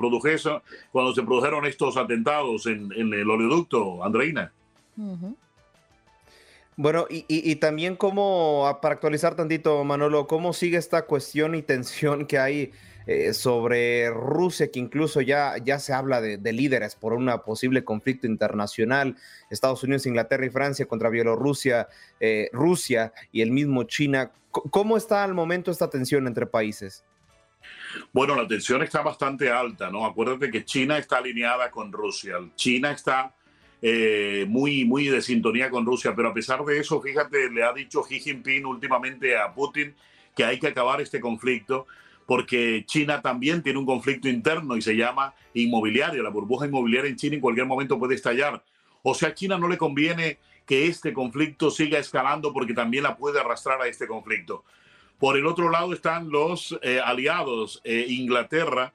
cuando 0.92 1.14
se 1.14 1.22
produjeron 1.22 1.66
estos 1.66 1.96
atentados 1.96 2.66
en, 2.66 2.92
el 2.92 3.28
oleoducto, 3.28 4.04
Andreina. 4.04 4.52
Bueno, 6.76 7.06
y, 7.10 7.56
también 7.56 7.96
como, 7.96 8.78
para 8.80 8.94
actualizar 8.94 9.34
tantito, 9.34 9.84
Manolo, 9.84 10.26
¿cómo 10.26 10.52
sigue 10.52 10.78
esta 10.78 11.06
cuestión 11.06 11.54
y 11.54 11.62
tensión 11.62 12.26
que 12.26 12.38
hay 12.38 12.72
eh, 13.06 13.32
sobre 13.32 14.10
Rusia, 14.10 14.70
que 14.70 14.78
incluso 14.78 15.20
ya, 15.20 15.56
ya 15.64 15.78
se 15.78 15.92
habla 15.92 16.20
de, 16.20 16.52
líderes 16.52 16.96
por 16.96 17.12
un 17.12 17.30
posible 17.44 17.84
conflicto 17.84 18.26
internacional, 18.26 19.16
Estados 19.50 19.82
Unidos, 19.82 20.06
Inglaterra 20.06 20.46
y 20.46 20.50
Francia 20.50 20.86
contra 20.86 21.08
Bielorrusia, 21.08 21.88
eh, 22.18 22.50
Rusia 22.52 23.12
y 23.32 23.40
el 23.42 23.50
mismo 23.50 23.84
China. 23.84 24.30
¿Cómo 24.50 24.96
está 24.96 25.24
al 25.24 25.34
momento 25.34 25.70
esta 25.70 25.88
tensión 25.88 26.26
entre 26.26 26.46
países? 26.46 27.04
Bueno, 28.12 28.34
la 28.34 28.46
tensión 28.46 28.82
está 28.82 29.02
bastante 29.02 29.50
alta, 29.50 29.90
¿no? 29.90 30.04
Acuérdate 30.06 30.50
que 30.50 30.64
China 30.64 30.98
está 30.98 31.18
alineada 31.18 31.70
con 31.70 31.92
Rusia. 31.92 32.36
China 32.54 32.92
está 32.92 33.34
eh, 33.82 34.44
muy, 34.48 34.84
muy 34.84 35.06
de 35.06 35.22
sintonía 35.22 35.70
con 35.70 35.86
Rusia, 35.86 36.14
pero 36.14 36.28
a 36.28 36.34
pesar 36.34 36.64
de 36.64 36.78
eso, 36.78 37.00
fíjate, 37.00 37.50
le 37.50 37.62
ha 37.62 37.72
dicho 37.72 38.02
Xi 38.02 38.20
Jinping 38.20 38.66
últimamente 38.66 39.36
a 39.36 39.52
Putin 39.52 39.94
que 40.36 40.44
hay 40.44 40.58
que 40.58 40.68
acabar 40.68 41.00
este 41.00 41.20
conflicto 41.20 41.86
porque 42.30 42.84
China 42.86 43.20
también 43.20 43.60
tiene 43.60 43.80
un 43.80 43.84
conflicto 43.84 44.28
interno 44.28 44.76
y 44.76 44.82
se 44.82 44.94
llama 44.94 45.34
inmobiliario. 45.52 46.22
La 46.22 46.30
burbuja 46.30 46.64
inmobiliaria 46.64 47.10
en 47.10 47.16
China 47.16 47.34
en 47.34 47.40
cualquier 47.40 47.66
momento 47.66 47.98
puede 47.98 48.14
estallar. 48.14 48.62
O 49.02 49.14
sea, 49.14 49.30
a 49.30 49.34
China 49.34 49.58
no 49.58 49.66
le 49.66 49.76
conviene 49.76 50.38
que 50.64 50.86
este 50.86 51.12
conflicto 51.12 51.72
siga 51.72 51.98
escalando 51.98 52.52
porque 52.52 52.72
también 52.72 53.02
la 53.02 53.16
puede 53.16 53.40
arrastrar 53.40 53.82
a 53.82 53.88
este 53.88 54.06
conflicto. 54.06 54.62
Por 55.18 55.36
el 55.36 55.44
otro 55.44 55.70
lado 55.70 55.92
están 55.92 56.30
los 56.30 56.78
eh, 56.82 57.00
aliados, 57.04 57.80
eh, 57.82 58.06
Inglaterra, 58.08 58.92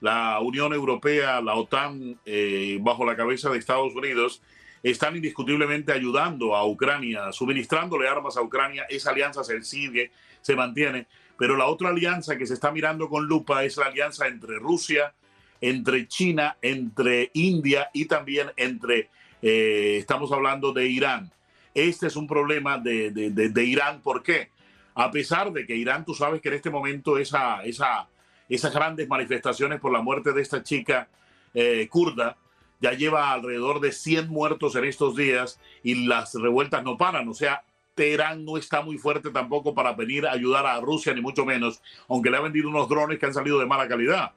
la 0.00 0.38
Unión 0.38 0.72
Europea, 0.72 1.40
la 1.40 1.56
OTAN, 1.56 2.20
eh, 2.24 2.78
bajo 2.82 3.04
la 3.04 3.16
cabeza 3.16 3.50
de 3.50 3.58
Estados 3.58 3.96
Unidos, 3.96 4.42
están 4.84 5.16
indiscutiblemente 5.16 5.90
ayudando 5.90 6.54
a 6.54 6.64
Ucrania, 6.64 7.32
suministrándole 7.32 8.06
armas 8.08 8.36
a 8.36 8.42
Ucrania. 8.42 8.86
Esa 8.88 9.10
alianza 9.10 9.42
se 9.42 9.60
sigue, 9.62 10.12
se 10.40 10.54
mantiene. 10.54 11.08
Pero 11.38 11.56
la 11.56 11.66
otra 11.66 11.90
alianza 11.90 12.36
que 12.36 12.46
se 12.46 12.54
está 12.54 12.70
mirando 12.70 13.08
con 13.08 13.26
lupa 13.26 13.64
es 13.64 13.76
la 13.76 13.86
alianza 13.86 14.26
entre 14.26 14.58
Rusia, 14.58 15.12
entre 15.60 16.08
China, 16.08 16.56
entre 16.62 17.30
India 17.34 17.90
y 17.92 18.06
también 18.06 18.50
entre, 18.56 19.10
eh, 19.42 19.96
estamos 19.98 20.32
hablando 20.32 20.72
de 20.72 20.86
Irán. 20.86 21.30
Este 21.74 22.06
es 22.06 22.16
un 22.16 22.26
problema 22.26 22.78
de, 22.78 23.10
de, 23.10 23.64
Irán. 23.64 24.00
¿Por 24.00 24.22
qué? 24.22 24.50
A 24.94 25.10
pesar 25.10 25.52
de 25.52 25.66
que 25.66 25.76
Irán, 25.76 26.06
tú 26.06 26.14
sabes 26.14 26.40
que 26.40 26.48
en 26.48 26.54
este 26.54 26.70
momento 26.70 27.18
esa, 27.18 27.62
esa 27.64 28.08
esas 28.48 28.72
grandes 28.72 29.08
manifestaciones 29.08 29.80
por 29.80 29.92
la 29.92 30.02
muerte 30.02 30.32
de 30.32 30.42
esta 30.42 30.62
chica 30.62 31.08
eh, 31.54 31.88
kurda. 31.90 32.36
Ya 32.80 32.92
lleva 32.92 33.32
alrededor 33.32 33.80
de 33.80 33.92
100 33.92 34.28
muertos 34.28 34.76
en 34.76 34.84
estos 34.84 35.16
días 35.16 35.58
y 35.82 36.06
las 36.06 36.34
revueltas 36.34 36.84
no 36.84 36.96
paran. 36.96 37.28
O 37.28 37.34
sea, 37.34 37.62
Teherán 37.96 38.44
no 38.44 38.56
está 38.56 38.82
muy 38.82 38.98
fuerte 38.98 39.30
tampoco 39.30 39.74
para 39.74 39.92
venir 39.92 40.26
a 40.26 40.32
ayudar 40.32 40.66
a 40.66 40.80
Rusia, 40.80 41.12
ni 41.12 41.20
mucho 41.20 41.44
menos, 41.44 41.82
aunque 42.08 42.30
le 42.30 42.36
ha 42.36 42.40
vendido 42.40 42.68
unos 42.68 42.88
drones 42.88 43.18
que 43.18 43.26
han 43.26 43.34
salido 43.34 43.58
de 43.58 43.66
mala 43.66 43.88
calidad. 43.88 44.32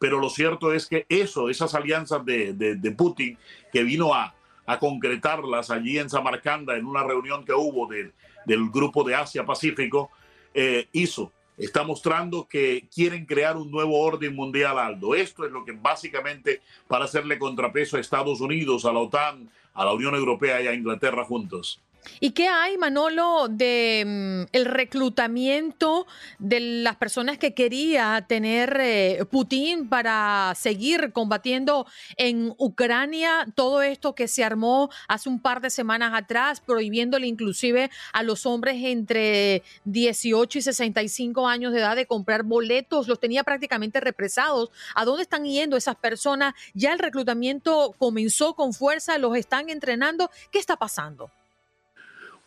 Pero 0.00 0.18
lo 0.18 0.28
cierto 0.28 0.72
es 0.72 0.86
que 0.86 1.06
eso, 1.08 1.48
esas 1.48 1.74
alianzas 1.76 2.24
de, 2.24 2.54
de, 2.54 2.92
Putin, 2.92 3.38
que 3.72 3.84
vino 3.84 4.12
a, 4.12 4.34
a, 4.66 4.78
concretarlas 4.80 5.70
allí 5.70 5.98
en 5.98 6.10
Samarcanda 6.10 6.76
en 6.76 6.86
una 6.86 7.04
reunión 7.04 7.44
que 7.44 7.52
hubo 7.52 7.86
del 7.86 8.70
grupo 8.70 9.04
de 9.04 9.14
Asia-Pacífico, 9.14 10.10
eh, 10.54 10.88
hizo 10.92 11.30
está 11.58 11.84
mostrando 11.84 12.48
que 12.48 12.88
quieren 12.92 13.26
crear 13.26 13.56
un 13.56 13.70
nuevo 13.70 14.00
orden 14.00 14.34
mundial, 14.34 14.78
Aldo. 14.78 15.14
Esto 15.14 15.44
es 15.44 15.52
lo 15.52 15.64
que 15.64 15.72
básicamente 15.72 16.62
para 16.88 17.04
hacerle 17.04 17.38
contrapeso 17.38 17.96
a 17.96 18.00
Estados 18.00 18.40
Unidos, 18.40 18.84
a 18.84 18.92
la 18.92 19.00
OTAN, 19.00 19.50
a 19.74 19.84
la 19.84 19.92
Unión 19.92 20.14
Europea 20.14 20.60
y 20.60 20.66
a 20.66 20.74
Inglaterra 20.74 21.24
juntos. 21.24 21.80
¿Y 22.20 22.30
qué 22.32 22.48
hay, 22.48 22.76
Manolo, 22.78 23.48
de 23.48 24.04
mm, 24.06 24.56
el 24.56 24.64
reclutamiento 24.64 26.06
de 26.38 26.60
las 26.60 26.96
personas 26.96 27.38
que 27.38 27.54
quería 27.54 28.24
tener 28.28 28.76
eh, 28.80 29.24
Putin 29.30 29.88
para 29.88 30.52
seguir 30.56 31.12
combatiendo 31.12 31.86
en 32.16 32.54
Ucrania? 32.58 33.46
Todo 33.54 33.82
esto 33.82 34.14
que 34.14 34.28
se 34.28 34.42
armó 34.42 34.90
hace 35.08 35.28
un 35.28 35.40
par 35.40 35.60
de 35.60 35.70
semanas 35.70 36.12
atrás, 36.14 36.60
prohibiéndole 36.60 37.26
inclusive 37.26 37.90
a 38.12 38.22
los 38.22 38.46
hombres 38.46 38.76
entre 38.82 39.62
18 39.84 40.58
y 40.58 40.62
65 40.62 41.46
años 41.46 41.72
de 41.72 41.78
edad 41.78 41.96
de 41.96 42.06
comprar 42.06 42.42
boletos, 42.42 43.06
los 43.06 43.20
tenía 43.20 43.44
prácticamente 43.44 44.00
represados. 44.00 44.70
¿A 44.94 45.04
dónde 45.04 45.22
están 45.22 45.44
yendo 45.44 45.76
esas 45.76 45.96
personas? 45.96 46.54
Ya 46.74 46.92
el 46.92 46.98
reclutamiento 46.98 47.94
comenzó 47.98 48.54
con 48.54 48.72
fuerza, 48.72 49.18
los 49.18 49.36
están 49.36 49.70
entrenando. 49.70 50.30
¿Qué 50.50 50.58
está 50.58 50.76
pasando? 50.76 51.30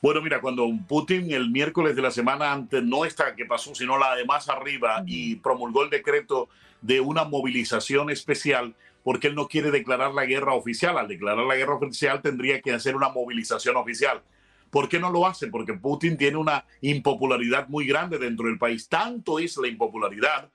Bueno, 0.05 0.21
mira, 0.21 0.39
cuando 0.39 0.69
Putin 0.87 1.31
el 1.31 1.49
miércoles 1.49 1.95
de 1.95 2.03
la 2.03 2.11
semana 2.11 2.53
antes, 2.53 2.83
no 2.83 3.05
esta 3.05 3.35
que 3.35 3.47
pasó, 3.47 3.73
sino 3.73 3.97
la 3.97 4.15
de 4.15 4.23
más 4.23 4.49
arriba, 4.49 5.03
y 5.07 5.37
promulgó 5.37 5.83
el 5.83 5.89
decreto 5.89 6.47
de 6.79 6.99
una 6.99 7.23
movilización 7.23 8.11
especial, 8.11 8.75
porque 9.03 9.29
él 9.29 9.33
no 9.33 9.47
quiere 9.47 9.71
declarar 9.71 10.13
la 10.13 10.27
guerra 10.27 10.53
oficial. 10.53 10.99
Al 10.99 11.07
declarar 11.07 11.43
la 11.47 11.55
guerra 11.55 11.73
oficial 11.73 12.21
tendría 12.21 12.61
que 12.61 12.71
hacer 12.71 12.95
una 12.95 13.09
movilización 13.09 13.77
oficial. 13.77 14.21
¿Por 14.69 14.89
qué 14.89 14.99
no 14.99 15.09
lo 15.09 15.25
hace? 15.25 15.47
Porque 15.47 15.73
Putin 15.73 16.17
tiene 16.17 16.37
una 16.37 16.65
impopularidad 16.81 17.67
muy 17.67 17.87
grande 17.87 18.19
dentro 18.19 18.45
del 18.45 18.59
país. 18.59 18.87
Tanto 18.87 19.39
es 19.39 19.57
la 19.57 19.69
impopularidad 19.69 20.51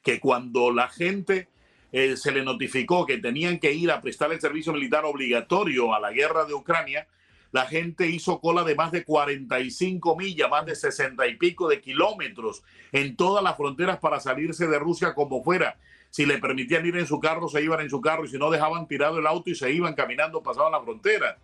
que 0.00 0.20
cuando 0.20 0.70
la 0.70 0.86
gente 0.86 1.48
eh, 1.90 2.16
se 2.16 2.30
le 2.30 2.44
notificó 2.44 3.04
que 3.04 3.18
tenían 3.18 3.58
que 3.58 3.72
ir 3.72 3.90
a 3.90 4.00
prestar 4.00 4.32
el 4.32 4.40
servicio 4.40 4.72
militar 4.72 5.04
obligatorio 5.04 5.92
a 5.92 5.98
la 5.98 6.12
guerra 6.12 6.44
de 6.44 6.54
Ucrania, 6.54 7.08
la 7.52 7.66
gente 7.66 8.08
hizo 8.08 8.40
cola 8.40 8.64
de 8.64 8.74
más 8.74 8.90
de 8.92 9.04
45 9.04 10.16
millas, 10.16 10.50
más 10.50 10.64
de 10.64 10.74
60 10.74 11.26
y 11.26 11.36
pico 11.36 11.68
de 11.68 11.82
kilómetros 11.82 12.64
en 12.92 13.14
todas 13.14 13.44
las 13.44 13.56
fronteras 13.56 13.98
para 13.98 14.20
salirse 14.20 14.66
de 14.66 14.78
Rusia 14.78 15.14
como 15.14 15.44
fuera. 15.44 15.76
Si 16.08 16.24
le 16.26 16.38
permitían 16.38 16.84
ir 16.86 16.96
en 16.96 17.06
su 17.06 17.20
carro, 17.20 17.48
se 17.48 17.62
iban 17.62 17.80
en 17.80 17.90
su 17.90 18.00
carro 18.00 18.24
y 18.24 18.28
si 18.28 18.38
no 18.38 18.50
dejaban 18.50 18.88
tirado 18.88 19.18
el 19.18 19.26
auto 19.26 19.50
y 19.50 19.54
se 19.54 19.70
iban 19.70 19.94
caminando, 19.94 20.42
pasaban 20.42 20.72
la 20.72 20.80
frontera. 20.80 21.38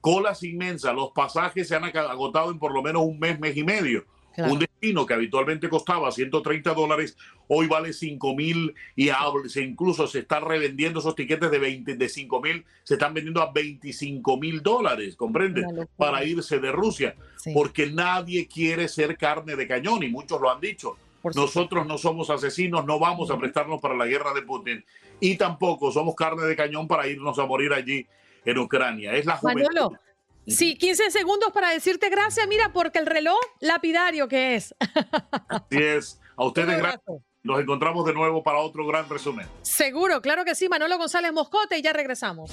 Colas 0.00 0.42
inmensas, 0.42 0.94
los 0.94 1.12
pasajes 1.12 1.68
se 1.68 1.76
han 1.76 1.84
agotado 1.84 2.50
en 2.50 2.58
por 2.58 2.72
lo 2.72 2.82
menos 2.82 3.02
un 3.02 3.18
mes, 3.18 3.38
mes 3.38 3.56
y 3.56 3.62
medio. 3.62 4.04
Un 4.38 4.58
destino 4.58 5.04
que 5.06 5.14
habitualmente 5.14 5.68
costaba 5.68 6.10
130 6.10 6.74
dólares, 6.74 7.16
hoy 7.48 7.66
vale 7.66 7.92
5 7.92 8.34
mil 8.34 8.74
y 8.96 9.10
incluso 9.56 10.06
se 10.06 10.20
están 10.20 10.44
revendiendo 10.44 11.00
esos 11.00 11.14
tiquetes 11.14 11.50
de, 11.50 11.58
20, 11.58 11.96
de 11.96 12.08
5 12.08 12.40
mil, 12.40 12.64
se 12.82 12.94
están 12.94 13.14
vendiendo 13.14 13.42
a 13.42 13.52
25 13.52 14.36
mil 14.38 14.62
dólares, 14.62 15.16
¿comprendes? 15.16 15.66
Para 15.96 16.24
irse 16.24 16.58
de 16.58 16.72
Rusia, 16.72 17.14
porque 17.52 17.90
nadie 17.90 18.48
quiere 18.48 18.88
ser 18.88 19.16
carne 19.16 19.56
de 19.56 19.68
cañón 19.68 20.02
y 20.02 20.08
muchos 20.08 20.40
lo 20.40 20.50
han 20.50 20.60
dicho. 20.60 20.96
Nosotros 21.34 21.86
no 21.86 21.98
somos 21.98 22.30
asesinos, 22.30 22.84
no 22.84 22.98
vamos 22.98 23.30
a 23.30 23.38
prestarnos 23.38 23.80
para 23.80 23.94
la 23.94 24.06
guerra 24.06 24.34
de 24.34 24.42
Putin 24.42 24.84
y 25.20 25.36
tampoco 25.36 25.92
somos 25.92 26.16
carne 26.16 26.44
de 26.44 26.56
cañón 26.56 26.88
para 26.88 27.06
irnos 27.06 27.38
a 27.38 27.46
morir 27.46 27.72
allí 27.72 28.06
en 28.44 28.58
Ucrania. 28.58 29.14
Es 29.14 29.26
la 29.26 29.36
juventud. 29.36 29.96
Sí, 30.46 30.76
15 30.76 31.10
segundos 31.10 31.52
para 31.52 31.70
decirte 31.70 32.08
gracias, 32.08 32.46
mira, 32.48 32.72
porque 32.72 32.98
el 32.98 33.06
reloj 33.06 33.38
lapidario 33.60 34.28
que 34.28 34.56
es. 34.56 34.74
Así 35.48 35.78
es. 35.78 36.20
A 36.36 36.44
ustedes 36.44 36.78
gracias. 36.78 37.22
Nos 37.44 37.60
encontramos 37.60 38.04
de 38.06 38.14
nuevo 38.14 38.42
para 38.42 38.58
otro 38.58 38.86
gran 38.86 39.08
resumen. 39.08 39.46
Seguro, 39.62 40.20
claro 40.20 40.44
que 40.44 40.54
sí. 40.54 40.68
Manolo 40.68 40.96
González 40.98 41.32
Moscote 41.32 41.78
y 41.78 41.82
ya 41.82 41.92
regresamos. 41.92 42.52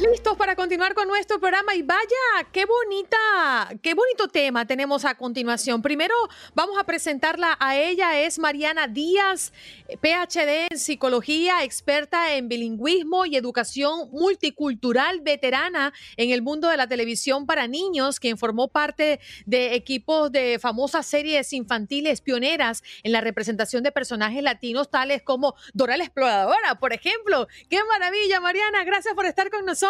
Listos 0.00 0.38
para 0.38 0.56
continuar 0.56 0.94
con 0.94 1.06
nuestro 1.06 1.38
programa 1.38 1.74
y 1.74 1.82
vaya, 1.82 2.06
qué 2.50 2.64
bonita, 2.64 3.68
qué 3.82 3.92
bonito 3.92 4.26
tema 4.28 4.64
tenemos 4.66 5.04
a 5.04 5.14
continuación. 5.16 5.82
Primero 5.82 6.14
vamos 6.54 6.78
a 6.78 6.84
presentarla 6.84 7.58
a 7.60 7.76
ella, 7.76 8.18
es 8.18 8.38
Mariana 8.38 8.86
Díaz, 8.88 9.52
PhD 10.00 10.68
en 10.70 10.78
psicología, 10.78 11.62
experta 11.62 12.34
en 12.34 12.48
bilingüismo 12.48 13.26
y 13.26 13.36
educación 13.36 14.08
multicultural, 14.12 15.20
veterana 15.20 15.92
en 16.16 16.30
el 16.30 16.40
mundo 16.40 16.68
de 16.68 16.78
la 16.78 16.86
televisión 16.86 17.44
para 17.44 17.66
niños, 17.66 18.18
quien 18.18 18.38
formó 18.38 18.68
parte 18.68 19.20
de 19.44 19.74
equipos 19.74 20.32
de 20.32 20.58
famosas 20.58 21.04
series 21.04 21.52
infantiles 21.52 22.22
pioneras 22.22 22.82
en 23.02 23.12
la 23.12 23.20
representación 23.20 23.82
de 23.82 23.92
personajes 23.92 24.42
latinos 24.42 24.90
tales 24.90 25.22
como 25.22 25.54
Dora 25.74 25.98
la 25.98 26.04
Exploradora, 26.04 26.76
por 26.80 26.94
ejemplo. 26.94 27.46
Qué 27.68 27.78
maravilla, 27.84 28.40
Mariana, 28.40 28.84
gracias 28.84 29.14
por 29.14 29.26
estar 29.26 29.50
con 29.50 29.66
nosotros. 29.66 29.81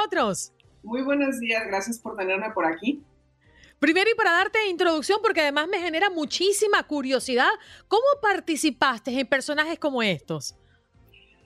Muy 0.82 1.02
buenos 1.02 1.38
días, 1.38 1.62
gracias 1.66 1.98
por 1.98 2.16
tenerme 2.16 2.50
por 2.50 2.66
aquí. 2.66 3.02
Primero 3.78 4.10
y 4.10 4.14
para 4.14 4.32
darte 4.32 4.68
introducción, 4.68 5.18
porque 5.22 5.40
además 5.40 5.68
me 5.68 5.80
genera 5.80 6.08
muchísima 6.08 6.82
curiosidad, 6.84 7.50
¿cómo 7.88 8.04
participaste 8.20 9.18
en 9.18 9.26
personajes 9.26 9.78
como 9.78 10.02
estos? 10.02 10.54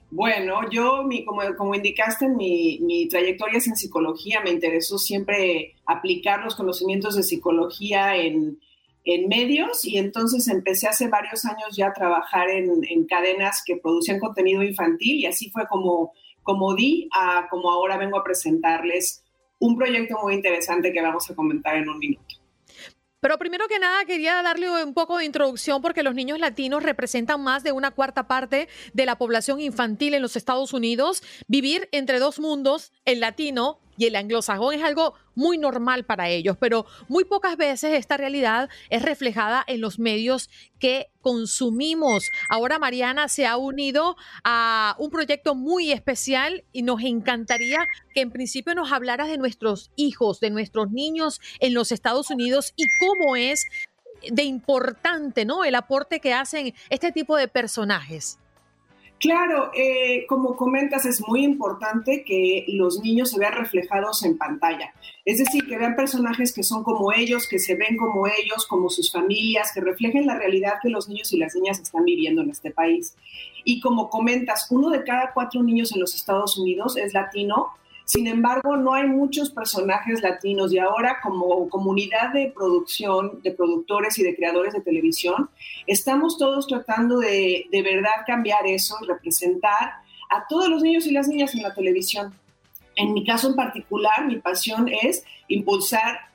Bueno, 0.09 0.69
yo, 0.69 1.03
mi, 1.03 1.25
como, 1.25 1.41
como 1.57 1.75
indicaste, 1.75 2.29
mi, 2.29 2.79
mi 2.81 3.09
trayectoria 3.09 3.57
es 3.57 3.67
en 3.67 3.75
psicología, 3.75 4.39
me 4.41 4.51
interesó 4.51 4.97
siempre 4.97 5.75
aplicar 5.85 6.43
los 6.43 6.55
conocimientos 6.55 7.15
de 7.15 7.23
psicología 7.23 8.15
en, 8.15 8.59
en 9.03 9.27
medios 9.27 9.83
y 9.83 9.97
entonces 9.97 10.47
empecé 10.47 10.87
hace 10.87 11.07
varios 11.07 11.43
años 11.45 11.75
ya 11.75 11.87
a 11.87 11.93
trabajar 11.93 12.49
en, 12.49 12.83
en 12.89 13.05
cadenas 13.05 13.63
que 13.65 13.77
producían 13.77 14.19
contenido 14.19 14.63
infantil 14.63 15.17
y 15.17 15.25
así 15.25 15.49
fue 15.49 15.67
como 15.67 16.13
como 16.47 16.73
di 16.75 17.09
como 17.49 17.69
ahora 17.69 17.97
vengo 17.97 18.17
a 18.17 18.23
presentarles 18.23 19.21
un 19.59 19.75
proyecto 19.75 20.17
muy 20.23 20.33
interesante 20.33 20.93
que 20.93 21.01
vamos 21.01 21.29
a 21.29 21.35
comentar 21.35 21.75
en 21.75 21.89
un 21.89 21.99
minuto. 21.99 22.35
Pero 23.19 23.37
primero 23.37 23.67
que 23.67 23.79
nada 23.79 24.05
quería 24.05 24.41
darle 24.41 24.69
un 24.85 24.93
poco 24.93 25.17
de 25.17 25.25
introducción 25.25 25.81
porque 25.81 26.03
los 26.03 26.15
niños 26.15 26.39
latinos 26.39 26.83
representan 26.83 27.43
más 27.43 27.65
de 27.65 27.73
una 27.73 27.91
cuarta 27.91 28.29
parte 28.29 28.69
de 28.93 29.05
la 29.05 29.17
población 29.17 29.59
infantil 29.59 30.13
en 30.13 30.21
los 30.21 30.37
Estados 30.37 30.71
Unidos. 30.71 31.21
Vivir 31.49 31.89
entre 31.91 32.19
dos 32.19 32.39
mundos, 32.39 32.93
el 33.03 33.19
latino 33.19 33.79
y 33.97 34.05
el 34.05 34.15
anglosajón 34.15 34.73
es 34.73 34.83
algo 34.83 35.15
muy 35.37 35.59
normal 35.59 36.03
para 36.03 36.29
ellos, 36.29 36.57
pero 36.59 36.87
muy 37.07 37.23
pocas 37.23 37.55
veces 37.57 37.93
esta 37.93 38.17
realidad 38.17 38.69
es 38.89 39.03
reflejada 39.03 39.63
en 39.67 39.81
los 39.81 39.99
medios 39.99 40.49
que 40.79 41.11
consumimos. 41.21 42.29
Ahora 42.49 42.79
Mariana 42.79 43.27
se 43.27 43.45
ha 43.45 43.55
unido 43.55 44.17
a 44.43 44.95
un 44.97 45.11
proyecto 45.11 45.53
muy 45.53 45.91
especial 45.91 46.63
y 46.73 46.81
nos 46.81 47.03
encantaría 47.03 47.85
que 48.15 48.21
en 48.21 48.31
principio 48.31 48.73
nos 48.73 48.91
hablaras 48.91 49.29
de 49.29 49.37
nuestros 49.37 49.91
hijos, 49.95 50.39
de 50.39 50.49
nuestros 50.49 50.91
niños 50.91 51.39
en 51.59 51.75
los 51.75 51.91
Estados 51.91 52.31
Unidos 52.31 52.73
y 52.75 52.85
cómo 52.99 53.35
es 53.35 53.67
de 54.31 54.43
importante, 54.43 55.45
¿no? 55.45 55.63
El 55.63 55.75
aporte 55.75 56.19
que 56.19 56.33
hacen 56.33 56.73
este 56.89 57.11
tipo 57.11 57.37
de 57.37 57.47
personajes. 57.47 58.39
Claro, 59.19 59.71
eh, 59.73 60.27
como 60.27 60.55
comentas, 60.55 61.05
es 61.07 61.27
muy 61.27 61.43
importante 61.43 62.23
que 62.23 62.65
los 62.67 62.99
niños 62.99 63.31
se 63.31 63.39
vean 63.39 63.53
reflejados 63.53 64.23
en 64.23 64.37
pantalla. 64.37 64.93
Es 65.25 65.39
decir, 65.39 65.67
que 65.67 65.77
vean 65.77 65.95
personajes 65.95 66.53
que 66.53 66.61
son 66.61 66.83
como 66.83 67.11
ellos, 67.11 67.47
que 67.47 67.57
se 67.57 67.73
ven 67.73 67.97
como 67.97 68.27
ellos, 68.27 68.67
como 68.67 68.91
sus 68.91 69.11
familias, 69.11 69.71
que 69.73 69.81
reflejen 69.81 70.27
la 70.27 70.37
realidad 70.37 70.73
que 70.83 70.89
los 70.89 71.09
niños 71.09 71.33
y 71.33 71.37
las 71.37 71.55
niñas 71.55 71.79
están 71.79 72.05
viviendo 72.05 72.43
en 72.43 72.51
este 72.51 72.69
país. 72.69 73.15
Y 73.63 73.81
como 73.81 74.09
comentas, 74.11 74.67
uno 74.69 74.91
de 74.91 75.03
cada 75.03 75.33
cuatro 75.33 75.63
niños 75.63 75.91
en 75.93 75.99
los 75.99 76.13
Estados 76.13 76.55
Unidos 76.57 76.95
es 76.95 77.13
latino 77.13 77.71
sin 78.07 78.25
embargo, 78.25 78.77
no 78.77 78.93
hay 78.93 79.05
muchos 79.05 79.49
personajes 79.49 80.21
latinos 80.21 80.71
y 80.71 80.79
ahora 80.79 81.17
como 81.21 81.67
comunidad 81.67 82.31
de 82.31 82.53
producción, 82.55 83.41
de 83.43 83.51
productores 83.51 84.17
y 84.17 84.23
de 84.23 84.33
creadores 84.33 84.73
de 84.73 84.79
televisión, 84.79 85.49
estamos 85.87 86.37
todos 86.37 86.67
tratando 86.67 87.19
de, 87.19 87.65
de 87.69 87.81
verdad 87.81 88.23
cambiar 88.25 88.65
eso 88.65 88.95
y 89.01 89.07
representar 89.07 89.95
a 90.29 90.47
todos 90.47 90.69
los 90.69 90.83
niños 90.83 91.05
y 91.05 91.11
las 91.11 91.27
niñas 91.27 91.53
en 91.53 91.63
la 91.63 91.73
televisión. 91.73 92.33
En 92.95 93.11
mi 93.13 93.25
caso 93.25 93.49
en 93.49 93.55
particular, 93.55 94.25
mi 94.25 94.37
pasión 94.37 94.87
es 94.87 95.25
impulsar 95.49 96.29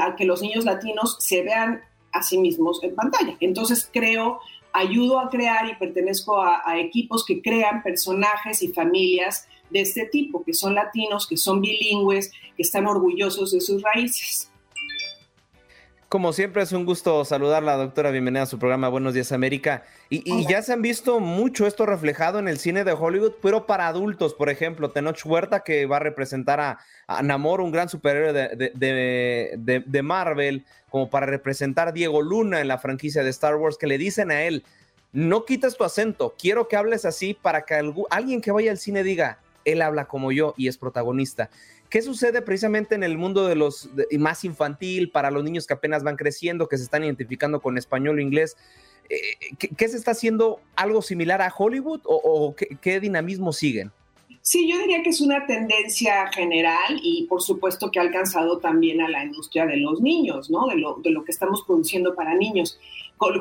a 0.00 0.16
que 0.16 0.24
los 0.24 0.40
niños 0.40 0.64
latinos 0.64 1.18
se 1.20 1.42
vean 1.42 1.82
a 2.12 2.22
sí 2.22 2.38
mismos 2.38 2.82
en 2.82 2.94
pantalla. 2.94 3.36
Entonces 3.40 3.86
creo, 3.92 4.40
ayudo 4.72 5.20
a 5.20 5.28
crear 5.28 5.68
y 5.68 5.74
pertenezco 5.74 6.40
a, 6.40 6.62
a 6.64 6.78
equipos 6.78 7.26
que 7.26 7.42
crean 7.42 7.82
personajes 7.82 8.62
y 8.62 8.68
familias 8.68 9.46
de 9.70 9.80
este 9.80 10.06
tipo, 10.06 10.44
que 10.44 10.54
son 10.54 10.74
latinos, 10.74 11.26
que 11.26 11.36
son 11.36 11.60
bilingües, 11.60 12.30
que 12.56 12.62
están 12.62 12.86
orgullosos 12.86 13.52
de 13.52 13.60
sus 13.60 13.82
raíces. 13.82 14.50
Como 16.10 16.32
siempre 16.32 16.60
es 16.64 16.72
un 16.72 16.86
gusto 16.86 17.24
saludarla, 17.24 17.76
doctora. 17.76 18.10
Bienvenida 18.10 18.42
a 18.42 18.46
su 18.46 18.58
programa 18.58 18.88
Buenos 18.88 19.14
Días 19.14 19.30
América. 19.30 19.84
Y, 20.08 20.44
ya 20.48 20.60
se 20.60 20.72
han 20.72 20.82
visto 20.82 21.20
mucho 21.20 21.68
esto 21.68 21.86
reflejado 21.86 22.40
en 22.40 22.48
el 22.48 22.58
cine 22.58 22.82
de 22.82 22.90
Hollywood, 22.90 23.34
pero 23.40 23.64
para 23.64 23.86
adultos, 23.86 24.34
por 24.34 24.50
ejemplo, 24.50 24.90
Tenoch 24.90 25.24
Huerta, 25.24 25.60
que 25.60 25.86
va 25.86 25.98
a 25.98 26.00
representar 26.00 26.58
a, 27.06 27.22
Namor, 27.22 27.60
un 27.60 27.70
gran 27.70 27.88
superhéroe 27.88 28.32
de, 28.32 29.82
de, 29.86 30.02
Marvel, 30.02 30.64
como 30.88 31.08
para 31.10 31.26
representar 31.26 31.86
a 31.86 31.92
Diego 31.92 32.22
Luna 32.22 32.60
en 32.60 32.66
la 32.66 32.78
franquicia 32.78 33.22
de 33.22 33.30
Star 33.30 33.54
Wars, 33.54 33.78
que 33.78 33.86
le 33.86 33.96
dicen 33.96 34.32
a 34.32 34.42
él, 34.42 34.64
no 35.12 35.44
quites 35.44 35.76
tu 35.76 35.84
acento, 35.84 36.34
quiero 36.36 36.66
que 36.66 36.74
hables 36.74 37.04
así 37.04 37.34
para 37.34 37.64
que 37.64 37.80
alguien 38.10 38.40
que 38.40 38.50
vaya 38.50 38.72
al 38.72 38.78
cine 38.78 39.04
diga, 39.04 39.38
él 39.64 39.82
habla 39.82 40.06
como 40.06 40.32
yo 40.32 40.54
y 40.56 40.68
es 40.68 40.78
protagonista. 40.78 41.50
¿Qué 41.88 42.02
sucede 42.02 42.40
precisamente 42.40 42.94
en 42.94 43.02
el 43.02 43.18
mundo 43.18 43.48
de 43.48 43.56
los 43.56 43.90
más 44.18 44.44
infantil, 44.44 45.10
para 45.10 45.30
los 45.30 45.42
niños 45.42 45.66
que 45.66 45.74
apenas 45.74 46.04
van 46.04 46.16
creciendo, 46.16 46.68
que 46.68 46.78
se 46.78 46.84
están 46.84 47.04
identificando 47.04 47.60
con 47.60 47.76
español 47.76 48.18
o 48.18 48.20
inglés? 48.20 48.56
Eh, 49.10 49.56
¿qué, 49.76 49.88
se 49.88 49.96
está 49.96 50.12
haciendo 50.12 50.60
algo 50.76 51.02
similar 51.02 51.42
a 51.42 51.52
Hollywood 51.56 52.00
o, 52.04 52.54
qué, 52.54 53.00
dinamismo 53.00 53.52
siguen? 53.52 53.90
Sí, 54.40 54.70
yo 54.70 54.78
diría 54.78 55.02
que 55.02 55.10
es 55.10 55.20
una 55.20 55.46
tendencia 55.46 56.28
general 56.28 57.00
y 57.02 57.26
por 57.26 57.42
supuesto 57.42 57.90
que 57.90 57.98
ha 57.98 58.02
alcanzado 58.02 58.58
también 58.58 59.00
a 59.00 59.08
la 59.08 59.24
industria 59.24 59.66
de 59.66 59.76
los 59.76 60.00
niños, 60.00 60.48
¿no? 60.48 60.68
De 60.68 60.76
lo, 60.76 60.94
de 61.02 61.10
lo 61.10 61.24
que 61.24 61.32
estamos 61.32 61.62
produciendo 61.66 62.14
para 62.14 62.36
niños. 62.36 62.78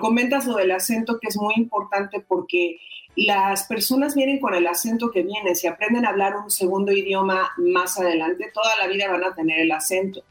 Comentas 0.02 0.46
lo 0.46 0.56
del 0.56 0.72
acento 0.72 1.20
que 1.20 1.28
es 1.28 1.38
muy 1.38 1.54
importante 1.56 2.20
porque 2.20 2.80
las 3.16 3.64
personas 3.64 4.16
vienen 4.16 4.40
con 4.40 4.54
el 4.54 4.68
acento 4.68 5.12
que 5.12 5.24
viene. 5.24 5.56
Si 5.56 5.68
aprenden 5.68 6.06
a 6.06 6.10
hablar 6.10 6.38
un 6.38 6.50
segundo 6.50 6.92
idioma 6.92 7.52
más 7.58 8.00
adelante, 8.00 8.52
toda 8.54 8.78
la 8.78 8.88
vida 8.88 9.10
van 9.10 9.24
a 9.24 9.36
tener 9.36 9.60
el 9.60 9.72
acento. 9.72 10.24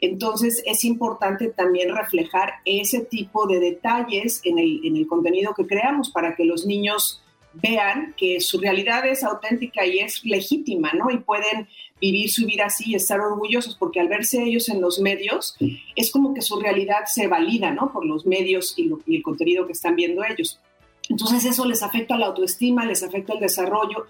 Entonces 0.00 0.62
es 0.66 0.84
importante 0.84 1.48
también 1.48 1.94
reflejar 1.94 2.54
ese 2.64 3.00
tipo 3.00 3.46
de 3.46 3.60
detalles 3.60 4.40
en 4.44 4.58
el, 4.58 5.06
contenido 5.08 5.54
que 5.54 5.66
creamos 5.66 6.10
para 6.10 6.34
que 6.34 6.44
los 6.44 6.66
niños 6.66 7.22
vean 7.54 8.14
que 8.18 8.40
su 8.40 8.58
realidad 8.58 9.06
es 9.06 9.24
auténtica 9.24 9.86
y 9.86 10.00
es 10.00 10.22
legítima, 10.24 10.92
¿no? 10.92 11.10
Y 11.10 11.18
pueden 11.18 11.68
vivir 11.98 12.30
su 12.30 12.44
vida 12.44 12.66
así 12.66 12.90
y 12.90 12.94
estar 12.94 13.18
orgullosos 13.18 13.76
porque 13.76 13.98
al 13.98 14.08
verse 14.08 14.42
ellos 14.42 14.68
en 14.68 14.82
los 14.82 14.98
medios 14.98 15.56
es 15.94 16.10
como 16.10 16.34
que 16.34 16.42
su 16.42 16.60
realidad 16.60 17.06
se 17.06 17.26
valida, 17.28 17.70
¿no? 17.70 17.90
Por 17.90 18.04
los 18.04 18.26
medios 18.26 18.74
y, 18.76 18.92
y 19.06 19.16
el 19.16 19.22
contenido 19.22 19.66
que 19.66 19.72
están 19.72 19.96
viendo 19.96 20.22
ellos. 20.22 20.60
Entonces 21.08 21.44
eso 21.44 21.64
les 21.64 21.82
afecta 21.82 22.16
la 22.16 22.26
autoestima, 22.26 22.84
les 22.84 23.02
afecta 23.02 23.34
el 23.34 23.40
desarrollo 23.40 24.06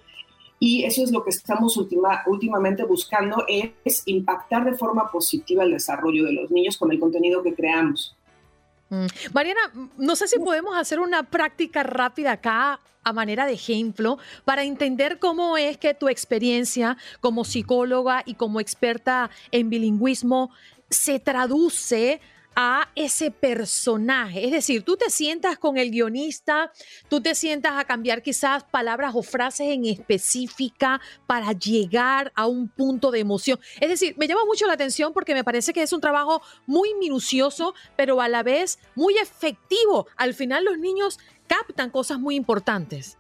y 0.59 0.85
eso 0.85 1.03
es 1.03 1.11
lo 1.11 1.23
que 1.23 1.31
estamos 1.31 1.77
últimamente 1.77 2.85
buscando, 2.85 3.45
es 3.47 4.03
impactar 4.07 4.65
de 4.65 4.77
forma 4.77 5.11
positiva 5.11 5.65
el 5.65 5.73
desarrollo 5.73 6.25
de 6.25 6.33
los 6.33 6.51
niños 6.51 6.79
con 6.79 6.91
el 6.91 6.99
contenido 6.99 7.43
que 7.43 7.55
creamos. 7.55 8.17
Mm. 8.89 9.07
Mariana, 9.35 9.61
no 9.99 10.17
sé 10.17 10.29
si 10.29 10.39
podemos 10.39 10.77
hacer 10.77 11.01
una 11.01 11.25
práctica 11.25 11.83
rápida 11.83 12.33
acá 12.33 12.81
a 13.03 13.13
manera 13.13 13.47
de 13.47 13.53
ejemplo 13.53 14.19
para 14.45 14.65
entender 14.65 15.19
cómo 15.19 15.57
es 15.57 15.77
que 15.77 15.95
tu 15.95 16.09
experiencia 16.09 16.97
como 17.21 17.45
psicóloga 17.45 18.23
y 18.25 18.35
como 18.35 18.59
experta 18.59 19.31
en 19.53 19.71
bilingüismo 19.71 20.51
se 20.89 21.21
traduce 21.21 22.21
a 22.57 22.89
ese 22.95 23.31
personaje. 23.31 24.47
Es 24.47 24.51
decir, 24.51 24.83
tú 24.83 24.97
te 24.97 25.11
sientas 25.11 25.59
con 25.59 25.77
el 25.77 25.91
guionista, 25.91 26.73
tú 27.09 27.21
te 27.21 27.35
sientas 27.35 27.75
a 27.77 27.85
cambiar 27.85 28.23
quizás 28.23 28.65
palabras 28.65 29.13
o 29.15 29.23
frases 29.23 29.69
en 29.69 29.85
específica 29.85 31.01
para 31.27 31.53
llegar 31.53 32.33
a 32.35 32.47
un 32.47 32.69
punto 32.69 33.11
de 33.11 33.21
emoción. 33.21 33.61
Es 33.79 33.91
decir, 33.91 34.15
me 34.17 34.27
llama 34.27 34.47
mucho 34.47 34.67
la 34.67 34.73
atención 34.73 35.13
porque 35.13 35.35
me 35.35 35.45
parece 35.45 35.75
que 35.75 35.83
es 35.83 35.93
un 35.93 36.01
trabajo 36.01 36.41
muy 36.67 36.95
minucioso, 36.95 37.75
pero 37.95 38.23
a 38.23 38.29
la 38.29 38.43
vez 38.43 38.79
muy 38.95 39.19
efectivo. 39.19 40.07
Al 40.17 40.33
final 40.33 40.65
los 40.65 40.79
niños 40.79 41.19
captan 41.47 41.91
cosas 41.91 42.19
muy 42.19 42.37
importantes. 42.37 43.19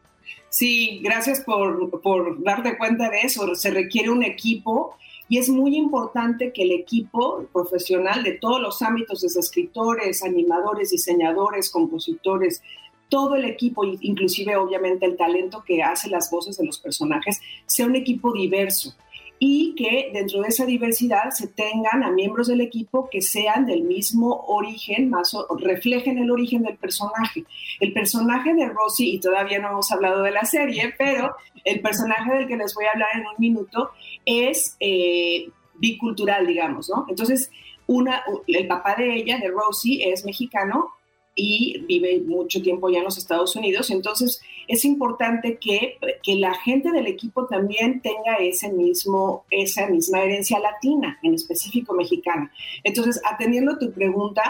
Sí, 0.48 1.00
gracias 1.04 1.40
por, 1.42 2.00
por 2.00 2.42
darte 2.42 2.78
cuenta 2.78 3.10
de 3.10 3.20
eso. 3.20 3.54
Se 3.54 3.70
requiere 3.70 4.08
un 4.08 4.22
equipo 4.22 4.96
y 5.28 5.38
es 5.38 5.48
muy 5.48 5.76
importante 5.76 6.52
que 6.52 6.62
el 6.62 6.72
equipo 6.72 7.46
profesional 7.52 8.22
de 8.22 8.32
todos 8.32 8.60
los 8.60 8.80
ámbitos, 8.82 9.22
desde 9.22 9.40
escritores, 9.40 10.22
animadores, 10.22 10.90
diseñadores, 10.90 11.70
compositores, 11.70 12.62
todo 13.08 13.34
el 13.36 13.44
equipo, 13.44 13.84
inclusive 13.84 14.56
obviamente 14.56 15.06
el 15.06 15.16
talento 15.16 15.62
que 15.64 15.82
hace 15.82 16.10
las 16.10 16.30
voces 16.30 16.56
de 16.56 16.66
los 16.66 16.78
personajes, 16.78 17.40
sea 17.66 17.86
un 17.86 17.96
equipo 17.96 18.32
diverso 18.32 18.94
y 19.38 19.74
que 19.74 20.10
dentro 20.12 20.40
de 20.40 20.48
esa 20.48 20.64
diversidad 20.64 21.30
se 21.30 21.48
tengan 21.48 22.02
a 22.02 22.10
miembros 22.10 22.48
del 22.48 22.60
equipo 22.60 23.08
que 23.10 23.20
sean 23.20 23.66
del 23.66 23.82
mismo 23.82 24.44
origen, 24.46 25.10
más 25.10 25.36
reflejen 25.58 26.18
el 26.18 26.30
origen 26.30 26.62
del 26.62 26.76
personaje. 26.76 27.44
El 27.80 27.92
personaje 27.92 28.54
de 28.54 28.66
Rosy, 28.66 29.14
y 29.14 29.20
todavía 29.20 29.58
no 29.58 29.68
hemos 29.68 29.92
hablado 29.92 30.22
de 30.22 30.30
la 30.30 30.44
serie, 30.44 30.94
pero 30.96 31.36
el 31.64 31.80
personaje 31.80 32.32
del 32.32 32.46
que 32.46 32.56
les 32.56 32.74
voy 32.74 32.86
a 32.86 32.92
hablar 32.92 33.08
en 33.14 33.26
un 33.26 33.34
minuto 33.38 33.90
es 34.24 34.76
eh, 34.80 35.50
bicultural, 35.74 36.46
digamos, 36.46 36.88
¿no? 36.88 37.04
Entonces, 37.08 37.50
una, 37.86 38.24
el 38.46 38.66
papá 38.66 38.94
de 38.96 39.14
ella, 39.14 39.38
de 39.38 39.48
Rosy, 39.48 40.02
es 40.02 40.24
mexicano 40.24 40.95
y 41.36 41.80
vive 41.86 42.22
mucho 42.26 42.62
tiempo 42.62 42.88
ya 42.88 42.98
en 42.98 43.04
los 43.04 43.18
Estados 43.18 43.54
Unidos. 43.54 43.90
Entonces, 43.90 44.40
es 44.66 44.84
importante 44.84 45.58
que, 45.60 45.98
que, 46.22 46.34
la 46.36 46.54
gente 46.54 46.90
del 46.90 47.06
equipo 47.06 47.46
también 47.46 48.00
tenga 48.00 48.36
ese 48.40 48.72
mismo, 48.72 49.44
esa 49.50 49.86
misma 49.86 50.22
herencia 50.22 50.58
latina, 50.58 51.18
en 51.22 51.34
específico 51.34 51.94
mexicana. 51.94 52.50
Entonces, 52.82 53.20
atendiendo 53.30 53.78
tu 53.78 53.92
pregunta, 53.92 54.42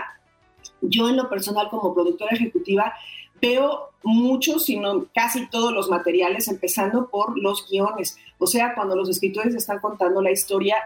yo 0.81 1.09
en 1.09 1.17
lo 1.17 1.29
personal 1.29 1.69
como 1.69 1.93
productora 1.93 2.37
ejecutiva 2.37 2.95
veo 3.41 3.91
muchos, 4.05 4.65
sino 4.65 5.07
casi 5.13 5.49
todos 5.49 5.73
los 5.73 5.91
materiales, 5.91 6.47
empezando 6.47 7.09
por 7.09 7.37
los 7.37 7.69
guiones. 7.69 8.17
O 8.39 8.47
sea, 8.47 8.75
cuando 8.75 8.95
los 8.95 9.09
escritores 9.09 9.55
están 9.55 9.81
contando 9.81 10.23
la 10.23 10.31
historia, 10.31 10.77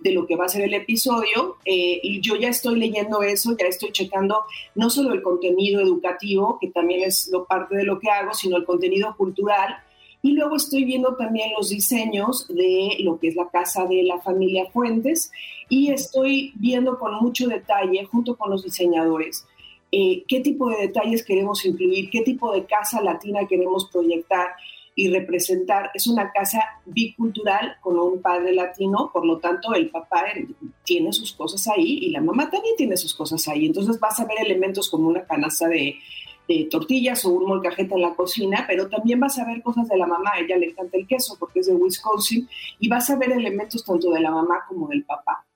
de 0.00 0.12
lo 0.12 0.26
que 0.26 0.36
va 0.36 0.46
a 0.46 0.48
ser 0.48 0.62
el 0.62 0.74
episodio. 0.74 1.56
Eh, 1.64 2.00
y 2.02 2.20
yo 2.20 2.36
ya 2.36 2.48
estoy 2.48 2.78
leyendo 2.78 3.22
eso, 3.22 3.56
ya 3.58 3.66
estoy 3.66 3.92
checando 3.92 4.42
no 4.74 4.90
solo 4.90 5.12
el 5.12 5.22
contenido 5.22 5.80
educativo, 5.80 6.58
que 6.60 6.68
también 6.68 7.02
es 7.02 7.28
lo 7.32 7.44
parte 7.44 7.76
de 7.76 7.84
lo 7.84 7.98
que 7.98 8.10
hago, 8.10 8.34
sino 8.34 8.56
el 8.56 8.64
contenido 8.64 9.14
cultural. 9.16 9.76
Y 10.22 10.32
luego 10.32 10.56
estoy 10.56 10.84
viendo 10.84 11.16
también 11.16 11.50
los 11.56 11.70
diseños 11.70 12.46
de 12.48 12.96
lo 13.00 13.18
que 13.18 13.28
es 13.28 13.36
la 13.36 13.48
casa 13.48 13.86
de 13.86 14.02
la 14.02 14.20
familia 14.20 14.66
Fuentes 14.70 15.30
y 15.70 15.90
estoy 15.90 16.52
viendo 16.56 16.98
con 16.98 17.14
mucho 17.22 17.48
detalle, 17.48 18.04
junto 18.04 18.36
con 18.36 18.50
los 18.50 18.64
diseñadores, 18.64 19.46
eh, 19.92 20.24
qué 20.28 20.40
tipo 20.40 20.68
de 20.68 20.88
detalles 20.88 21.24
queremos 21.24 21.64
incluir, 21.64 22.10
qué 22.10 22.20
tipo 22.20 22.52
de 22.52 22.64
casa 22.64 23.00
latina 23.00 23.46
queremos 23.48 23.88
proyectar 23.90 24.48
y 24.94 25.08
representar. 25.08 25.90
Es 25.94 26.06
una 26.06 26.30
casa 26.32 26.62
bicultural 26.84 27.76
con 27.80 27.98
un 27.98 28.20
padre 28.20 28.54
latino, 28.54 29.10
por 29.12 29.24
lo 29.24 29.38
tanto 29.38 29.74
el 29.74 29.90
papá 29.90 30.24
tiene 30.84 31.12
sus 31.12 31.32
cosas 31.32 31.66
ahí 31.68 31.98
y 32.02 32.10
la 32.10 32.20
mamá 32.20 32.50
también 32.50 32.76
tiene 32.76 32.96
sus 32.96 33.14
cosas 33.14 33.46
ahí. 33.48 33.66
Entonces 33.66 33.98
vas 33.98 34.18
a 34.20 34.24
ver 34.24 34.38
elementos 34.44 34.90
como 34.90 35.08
una 35.08 35.24
canasta 35.24 35.68
de, 35.68 35.96
tortillas 36.68 37.24
o 37.24 37.30
un 37.30 37.46
molcajete 37.46 37.94
en 37.94 38.02
la 38.02 38.14
cocina, 38.14 38.64
pero 38.66 38.88
también 38.88 39.20
vas 39.20 39.38
a 39.38 39.44
ver 39.44 39.62
cosas 39.62 39.88
de 39.88 39.96
la 39.96 40.06
mamá. 40.06 40.32
Ella 40.40 40.56
le 40.56 40.70
encanta 40.70 40.96
el 40.96 41.06
queso 41.06 41.36
porque 41.38 41.60
es 41.60 41.66
de 41.66 41.74
Wisconsin 41.74 42.48
y 42.80 42.88
vas 42.88 43.08
a 43.08 43.16
ver 43.16 43.30
elementos 43.30 43.84
tanto 43.84 44.10
de 44.10 44.20
la 44.20 44.32
mamá 44.32 44.64
como 44.68 44.88
del 44.88 45.04
papá. 45.04 45.46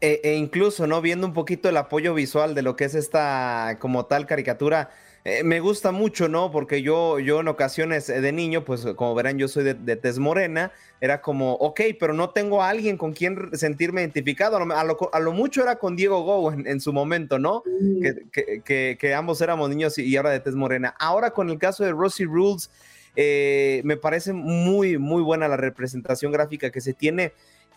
E, 0.00 0.20
e 0.22 0.36
incluso, 0.36 0.86
¿no? 0.86 1.00
Viendo 1.00 1.26
un 1.26 1.32
poquito 1.32 1.68
el 1.68 1.76
apoyo 1.76 2.14
visual 2.14 2.54
de 2.54 2.62
lo 2.62 2.76
que 2.76 2.84
es 2.84 2.94
esta 2.94 3.78
como 3.80 4.06
tal 4.06 4.26
caricatura, 4.26 4.90
eh, 5.24 5.42
me 5.42 5.60
gusta 5.60 5.90
mucho, 5.90 6.28
¿no? 6.28 6.50
Porque 6.50 6.82
yo, 6.82 7.18
yo 7.18 7.40
en 7.40 7.48
ocasiones 7.48 8.10
eh, 8.10 8.20
de 8.20 8.32
niño, 8.32 8.64
pues 8.64 8.84
como 8.96 9.14
verán, 9.14 9.38
yo 9.38 9.48
soy 9.48 9.64
de, 9.64 9.74
de 9.74 9.96
tez 9.96 10.18
morena, 10.18 10.70
era 11.00 11.20
como, 11.20 11.54
ok, 11.54 11.80
pero 11.98 12.12
no 12.12 12.30
tengo 12.30 12.62
a 12.62 12.68
alguien 12.68 12.96
con 12.96 13.12
quien 13.12 13.50
sentirme 13.56 14.00
identificado. 14.00 14.56
A 14.56 15.20
lo, 15.20 15.32
mucho 15.32 15.62
era 15.62 15.76
con 15.76 15.96
Diego 15.96 16.22
Go 16.22 16.52
en, 16.52 16.80
su 16.80 16.92
momento, 16.92 17.38
¿no? 17.38 17.62
Mm. 17.66 18.30
Que, 18.62 18.96
que, 18.98 19.14
ambos 19.14 19.40
éramos 19.40 19.68
niños 19.68 19.98
y, 19.98 20.16
ahora 20.16 20.30
de 20.30 20.40
tez 20.40 20.54
morena. 20.54 20.94
Ahora 20.98 21.30
con 21.32 21.50
el 21.50 21.58
caso 21.58 21.84
de 21.84 21.92
Rosie 21.92 22.26
Rules, 22.26 22.70
eh, 23.16 23.82
me 23.84 23.96
parece 23.96 24.32
muy, 24.32 24.98
muy 24.98 25.22
buena 25.22 25.48
la 25.48 25.56
representación 25.56 26.32
gráfica 26.32 26.70
que 26.70 26.80
se 26.80 26.94
tiene. 26.94 27.32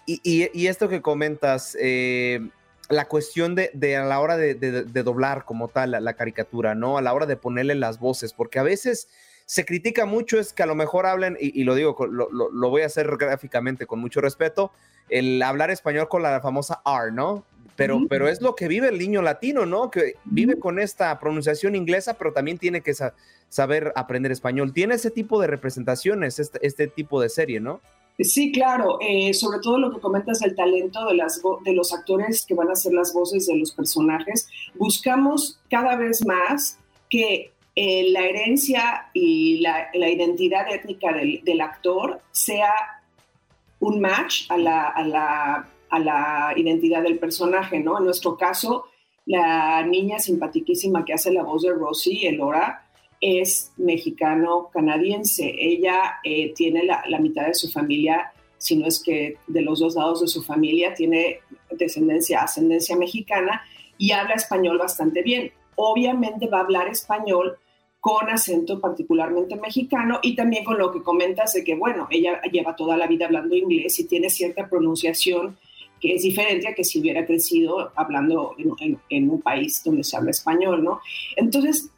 Y, 0.06 0.22
y, 0.24 0.68
esto 0.68 0.88
que 0.88 1.02
comentas, 1.02 1.78
eh, 1.82 2.48
la 2.90 3.08
cuestión 3.08 3.56
de, 3.56 3.98
a 3.98 4.06
la 4.06 4.20
hora 4.20 4.38
de, 4.38 4.54
doblar 5.04 5.46
como 5.46 5.68
tal 5.68 5.92
la, 5.92 6.14
caricatura, 6.14 6.76
¿no? 6.76 6.98
A 6.98 7.02
la 7.02 7.14
hora 7.14 7.26
de 7.26 7.36
ponerle 7.36 7.76
las 7.76 8.00
voces, 8.00 8.34
porque 8.34 8.60
a 8.60 8.64
veces 8.64 9.08
se 9.46 9.66
critica 9.66 10.06
mucho 10.06 10.40
es 10.40 10.54
que 10.54 10.64
a 10.64 10.66
lo 10.66 10.76
mejor 10.76 11.06
hablen, 11.06 11.38
y, 11.40 11.64
lo 11.64 11.76
digo, 11.76 11.96
lo, 12.08 12.70
voy 12.70 12.82
a 12.82 12.88
hacer 12.88 13.08
gráficamente 13.18 13.86
con 13.86 14.00
mucho 14.00 14.22
respeto, 14.22 14.72
el 15.10 15.42
hablar 15.42 15.72
español 15.72 16.10
con 16.10 16.22
la 16.22 16.42
famosa 16.42 16.82
R, 16.86 17.12
¿no? 17.12 17.46
Pero, 17.76 18.02
pero 18.10 18.28
es 18.28 18.42
lo 18.42 18.56
que 18.56 18.68
vive 18.68 18.90
el 18.90 18.98
niño 18.98 19.22
latino, 19.22 19.66
¿no? 19.66 19.92
Que 19.92 20.16
vive 20.26 20.58
con 20.58 20.80
esta 20.80 21.20
pronunciación 21.20 21.76
inglesa, 21.76 22.16
pero 22.16 22.34
también 22.34 22.58
tiene 22.58 22.82
que 22.82 22.94
saber 23.50 23.94
aprender 23.96 24.32
español. 24.32 24.74
Tiene 24.74 24.96
ese 24.96 25.12
tipo 25.12 25.40
de 25.40 25.46
representaciones, 25.46 26.40
este, 26.40 26.66
este 26.66 26.88
tipo 26.88 27.22
de 27.22 27.30
serie, 27.30 27.60
¿no? 27.60 27.80
Sí, 28.20 28.52
claro, 28.52 28.98
eh, 29.00 29.32
sobre 29.36 29.60
todo 29.60 29.78
lo 29.78 29.92
que 29.92 30.00
comentas 30.00 30.40
del 30.40 30.56
talento 30.56 31.06
de, 31.06 31.16
las 31.16 31.40
de 31.64 31.74
los 31.74 31.94
actores 31.94 32.46
que 32.48 32.56
van 32.56 32.70
a 32.72 32.76
ser 32.76 32.94
las 32.94 33.14
voces 33.14 33.46
de 33.46 33.56
los 33.56 33.72
personajes. 33.72 34.48
Buscamos 34.74 35.60
cada 35.70 35.96
vez 35.96 36.26
más 36.26 36.80
que 37.12 37.52
eh, 37.76 38.10
la 38.10 38.26
herencia 38.26 39.12
y 39.14 39.60
la, 39.60 39.90
identidad 39.94 40.66
étnica 40.74 41.14
del, 41.14 41.62
actor 41.62 42.20
sea 42.32 42.74
un 43.80 44.00
match 44.00 44.50
a 44.50 44.58
la, 44.58 44.88
a, 44.88 46.00
la, 46.00 46.54
identidad 46.56 47.04
del 47.04 47.20
personaje, 47.20 47.80
¿no? 47.80 48.00
En 48.00 48.06
nuestro 48.06 48.36
caso, 48.36 48.86
la 49.28 49.84
niña 49.84 50.18
simpatiquísima 50.18 51.06
que 51.06 51.14
hace 51.14 51.32
la 51.32 51.44
voz 51.44 51.62
de 51.62 51.74
Rosie, 51.74 52.28
Elora, 52.28 52.87
es 53.20 53.72
mexicano-canadiense. 53.78 55.56
Ella 55.58 56.20
eh, 56.24 56.54
tiene 56.54 56.84
la, 56.84 57.04
la, 57.08 57.20
mitad 57.20 57.48
de 57.48 57.54
su 57.54 57.70
familia, 57.70 58.32
si 58.58 58.76
no 58.78 58.88
es 58.88 59.02
que 59.02 59.38
de 59.48 59.62
los 59.62 59.80
dos 59.80 59.96
lados 59.96 60.22
de 60.22 60.28
su 60.28 60.44
familia, 60.44 60.94
tiene 60.94 61.40
descendencia, 61.72 62.42
ascendencia 62.42 62.96
mexicana 62.96 63.62
y 63.98 64.12
habla 64.12 64.36
español 64.36 64.78
bastante 64.78 65.22
bien. 65.22 65.52
Obviamente 65.76 66.48
va 66.48 66.60
a 66.60 66.62
hablar 66.62 66.88
español 66.88 67.58
con 68.00 68.30
acento 68.30 68.80
particularmente 68.80 69.56
mexicano 69.56 70.20
y 70.22 70.36
también 70.36 70.64
con 70.64 70.78
lo 70.78 70.92
que 70.92 71.02
comentas 71.02 71.54
de 71.54 71.64
que, 71.64 71.76
bueno, 71.76 72.08
ella 72.10 72.42
lleva 72.52 72.76
toda 72.76 72.96
la 72.96 73.08
vida 73.08 73.26
hablando 73.26 73.56
inglés 73.56 74.00
y 74.00 74.08
tiene 74.08 74.30
cierta 74.30 74.70
pronunciación 74.70 75.58
que 76.00 76.14
es 76.16 76.22
diferente 76.22 76.68
a 76.68 76.76
que 76.76 76.84
si 76.84 77.00
hubiera 77.00 77.26
crecido 77.26 77.92
hablando 77.96 78.56
en, 79.10 79.30
un 79.30 79.42
país 79.42 79.82
donde 79.84 80.04
se 80.04 80.16
habla 80.16 80.32
español, 80.32 80.84
¿no? 80.84 81.02
Entonces, 81.36 81.90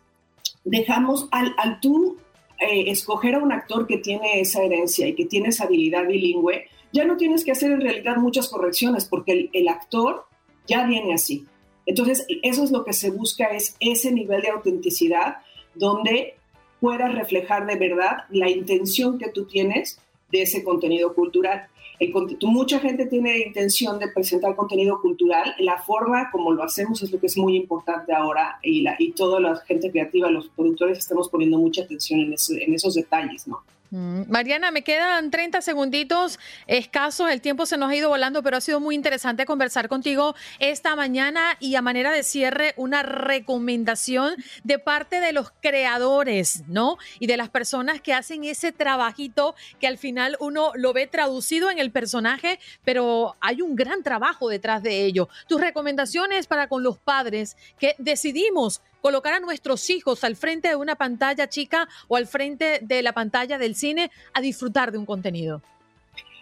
dejamos 0.70 1.28
al, 1.32 1.54
al 1.58 1.80
tú 1.80 2.18
eh, 2.60 2.92
escoger 2.92 3.36
a 3.36 3.40
un 3.40 3.52
actor 3.52 3.88
que 3.88 3.98
tiene 3.98 4.40
esa 4.40 4.64
herencia 4.64 5.08
y 5.08 5.16
que 5.16 5.26
tiene 5.26 5.50
esa 5.50 5.66
habilidad 5.66 6.08
bilingüe, 6.08 6.66
ya 6.92 7.06
no 7.06 7.18
tienes 7.18 7.44
que 7.44 7.52
hacer 7.52 7.72
en 7.72 7.82
realidad 7.82 8.18
muchas 8.18 8.50
correcciones 8.50 9.06
porque 9.06 9.32
el, 9.32 9.50
el 9.54 9.68
actor 9.68 10.26
ya 10.68 10.86
viene 10.86 11.14
así. 11.14 11.46
Entonces, 11.86 12.26
eso 12.44 12.64
es 12.64 12.72
lo 12.72 12.84
que 12.84 12.94
se 12.94 13.10
busca, 13.10 13.46
es 13.48 13.76
ese 13.80 14.12
nivel 14.12 14.42
de 14.42 14.50
autenticidad 14.50 15.38
donde 15.74 16.36
puedas 16.80 17.14
reflejar 17.14 17.66
de 17.66 17.76
verdad 17.76 18.26
la 18.30 18.50
intención 18.50 19.18
que 19.18 19.30
tú 19.30 19.46
tienes 19.46 20.00
de 20.32 20.42
ese 20.42 20.64
contenido 20.64 21.14
cultural. 21.14 21.68
El, 22.00 22.14
mucha 22.44 22.80
gente 22.80 23.08
tiene 23.08 23.40
intención 23.40 24.00
de 24.00 24.08
presentar 24.10 24.56
contenido 24.56 25.02
cultural. 25.02 25.54
La 25.60 25.80
forma 25.80 26.30
como 26.32 26.52
lo 26.52 26.64
hacemos 26.64 27.02
es 27.04 27.12
lo 27.12 27.20
que 27.20 27.28
es 27.28 27.38
muy 27.38 27.56
importante 27.56 28.14
ahora 28.14 28.60
y, 28.64 28.82
la, 28.82 28.96
y 28.98 29.12
toda 29.12 29.40
la 29.40 29.56
gente 29.58 29.92
creativa, 29.92 30.30
los 30.30 30.50
productores, 30.50 30.98
estamos 30.98 31.30
poniendo 31.30 31.58
mucha 31.58 31.84
atención 31.84 32.22
en, 32.22 32.34
en 32.34 32.74
esos 32.74 32.94
detalles, 32.94 33.48
¿no? 33.48 33.62
Mm, 33.92 34.30
Mariana, 34.30 34.70
me 34.70 34.84
quedan 34.84 35.32
30 35.32 35.62
segunditos 35.62 36.40
escasos, 36.68 37.32
el 37.32 37.42
tiempo 37.42 37.66
se 37.66 37.78
nos 37.78 37.90
ha 37.90 37.96
ido 37.96 38.10
volando, 38.10 38.44
pero 38.44 38.58
ha 38.58 38.62
sido 38.62 38.80
muy 38.80 38.94
interesante 38.94 39.46
conversar 39.46 39.90
contigo 39.90 40.36
esta 40.60 40.96
mañana 40.96 41.58
y 41.60 41.74
a 41.74 41.82
manera 41.82 42.12
de 42.12 42.22
cierre 42.22 42.74
una 42.78 43.02
recomendación 43.02 44.36
de 44.64 44.78
parte 44.78 45.20
de 45.20 45.34
los 45.34 45.52
creadores, 45.62 46.64
¿no? 46.68 46.98
Y 47.20 47.26
de 47.26 47.38
las 47.38 47.50
personas 47.50 48.00
que 48.00 48.14
hacen 48.14 48.44
ese 48.44 48.72
trabajito 48.72 49.56
que 49.80 49.88
al 49.88 49.98
final 49.98 50.38
uno 50.40 50.72
lo 50.76 50.94
ve 50.94 51.08
traducido 51.08 51.72
en 51.72 51.80
el 51.80 51.92
personaje, 51.92 52.60
pero 52.84 53.36
hay 53.40 53.64
un 53.64 53.76
gran 53.76 54.04
trabajo 54.04 54.50
detrás 54.50 54.84
de 54.84 55.06
ello. 55.06 55.30
Tus 55.48 55.60
recomendaciones 55.60 56.46
para 56.46 56.68
con 56.68 56.84
los 56.84 57.00
padres 57.00 57.58
que 57.80 57.96
decidimos 57.98 58.82
colocar 59.02 59.34
a 59.34 59.40
nuestros 59.40 59.90
hijos 59.90 60.24
al 60.24 60.36
frente 60.36 60.70
de 60.70 60.76
una 60.76 60.96
pantalla 60.96 61.48
chica 61.48 61.88
o 62.08 62.16
al 62.16 62.28
frente 62.28 62.80
de 62.82 63.02
la 63.02 63.14
pantalla 63.14 63.58
del 63.58 63.76
cine 63.76 64.12
a 64.34 64.42
disfrutar 64.42 64.92
de 64.92 64.98
un 64.98 65.06
contenido? 65.06 65.62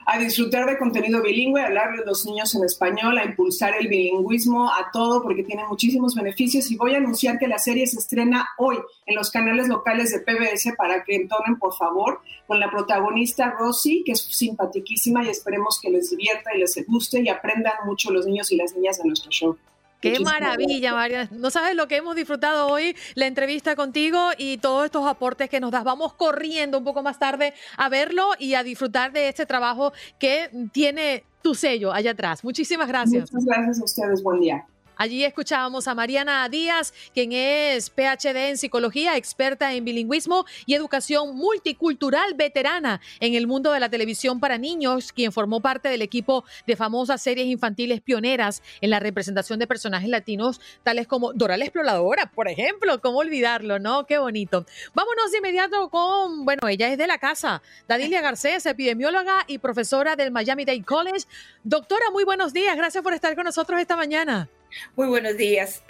a 0.09 0.17
disfrutar 0.17 0.65
de 0.65 0.77
contenido 0.77 1.21
bilingüe, 1.21 1.61
a 1.61 1.65
hablar 1.65 1.97
de 1.97 2.05
los 2.05 2.25
niños 2.25 2.55
en 2.55 2.63
español, 2.63 3.17
a 3.17 3.25
impulsar 3.25 3.73
el 3.77 3.89
bilingüismo, 3.89 4.71
a 4.71 4.89
todo, 4.93 5.21
porque 5.21 5.43
tiene 5.43 5.65
muchísimos 5.67 6.15
beneficios. 6.15 6.71
Y 6.71 6.77
voy 6.77 6.93
a 6.93 6.97
anunciar 6.97 7.37
que 7.37 7.45
la 7.45 7.59
serie 7.59 7.85
se 7.87 7.99
estrena 7.99 8.47
hoy 8.57 8.77
en 9.05 9.15
los 9.15 9.29
canales 9.31 9.67
locales 9.67 10.13
de 10.13 10.21
PBS 10.21 10.75
para 10.77 11.03
que 11.03 11.17
entonen, 11.17 11.59
por 11.59 11.75
favor, 11.75 12.21
con 12.47 12.61
la 12.61 12.71
protagonista 12.71 13.51
Rosy, 13.51 14.03
que 14.05 14.13
es 14.13 14.21
simpaticísima 14.21 15.25
y 15.25 15.27
esperemos 15.27 15.77
que 15.81 15.89
les 15.89 16.09
divierta 16.09 16.55
y 16.55 16.59
les 16.59 16.87
guste 16.87 17.19
y 17.21 17.27
aprendan 17.27 17.73
mucho 17.85 18.09
los 18.09 18.25
niños 18.25 18.49
y 18.53 18.55
las 18.55 18.73
niñas 18.73 18.99
de 18.99 19.09
nuestro 19.09 19.29
show. 19.29 19.57
Qué 19.99 20.19
maravilla, 20.19 20.93
María. 20.93 21.27
No 21.31 21.49
sabes 21.49 21.75
lo 21.75 21.88
que 21.88 21.97
hemos 21.97 22.15
disfrutado 22.15 22.67
hoy, 22.67 22.95
la 23.15 23.25
entrevista 23.25 23.75
contigo 23.75 24.29
y 24.38 24.57
todos 24.57 24.86
estos 24.86 25.07
aportes 25.07 25.49
que 25.49 25.60
nos 25.60 25.71
das. 25.71 25.83
Vamos 25.83 26.13
corriendo 26.13 26.77
un 26.77 26.83
poco 26.83 27.01
más 27.01 27.19
tarde 27.19 27.53
a 27.77 27.89
verlo 27.89 28.29
y 28.38 28.53
a 28.53 28.63
disfrutar 28.63 29.12
de 29.12 29.29
este 29.29 29.45
trabajo 29.45 29.93
que 30.19 30.49
tiene 30.71 31.23
tu 31.41 31.55
sello 31.55 31.91
allá 31.91 32.12
atrás. 32.12 32.43
Muchísimas 32.43 32.88
gracias. 32.88 33.31
Muchas 33.31 33.45
gracias 33.45 33.81
a 33.81 33.83
ustedes. 33.83 34.23
Buen 34.23 34.39
día. 34.41 34.65
Allí 34.97 35.23
escuchábamos 35.23 35.88
a 35.88 35.93
Mariana 35.93 36.49
Díaz, 36.49 36.93
quien 37.13 37.31
es 37.31 37.89
PhD 37.91 38.49
en 38.49 38.57
psicología, 38.57 39.15
experta 39.15 39.73
en 39.73 39.86
bilingüismo 39.86 40.45
y 40.65 40.73
educación 40.73 41.36
multicultural, 41.36 42.33
veterana 42.33 42.99
en 43.19 43.36
el 43.36 43.45
mundo 43.45 43.71
de 43.71 43.79
la 43.79 43.89
televisión 43.89 44.39
para 44.39 44.57
niños, 44.57 45.13
quien 45.13 45.31
formó 45.31 45.62
parte 45.62 45.89
del 45.89 46.01
equipo 46.01 46.45
de 46.65 46.75
famosas 46.75 47.21
series 47.21 47.47
infantiles 47.47 48.01
pioneras 48.01 48.63
en 48.81 48.89
la 48.89 48.99
representación 48.99 49.60
de 49.60 49.67
personajes 49.67 50.10
latinos, 50.10 50.60
tales 50.81 51.05
como 51.05 51.31
Dora 51.33 51.57
la 51.57 51.65
Exploradora, 51.65 52.31
por 52.31 52.47
ejemplo. 52.47 52.99
¿Cómo 52.99 53.19
olvidarlo, 53.19 53.77
no? 53.77 54.07
Qué 54.07 54.17
bonito. 54.17 54.65
Vámonos 54.95 55.31
de 55.31 55.38
inmediato 55.38 55.89
con, 55.89 56.43
bueno, 56.43 56.67
ella 56.67 56.91
es 56.91 56.97
de 56.97 57.05
la 57.05 57.19
casa, 57.19 57.62
Dadilia 57.88 58.21
Garcés, 58.21 58.65
epidemióloga 58.65 59.45
y 59.45 59.60
profesora 59.60 60.15
del 60.15 60.31
Miami 60.31 60.65
Dade 60.65 60.83
College. 60.83 61.27
Doctora, 61.63 62.10
muy 62.12 62.23
buenos 62.23 62.51
días. 62.51 62.75
Gracias 62.75 63.03
por 63.03 63.13
estar 63.13 63.36
con 63.36 63.43
nosotros 63.43 63.79
esta 63.79 63.95
mañana. 63.95 64.49
Muy 64.95 65.08
buenos 65.08 65.38
días. 65.38 65.84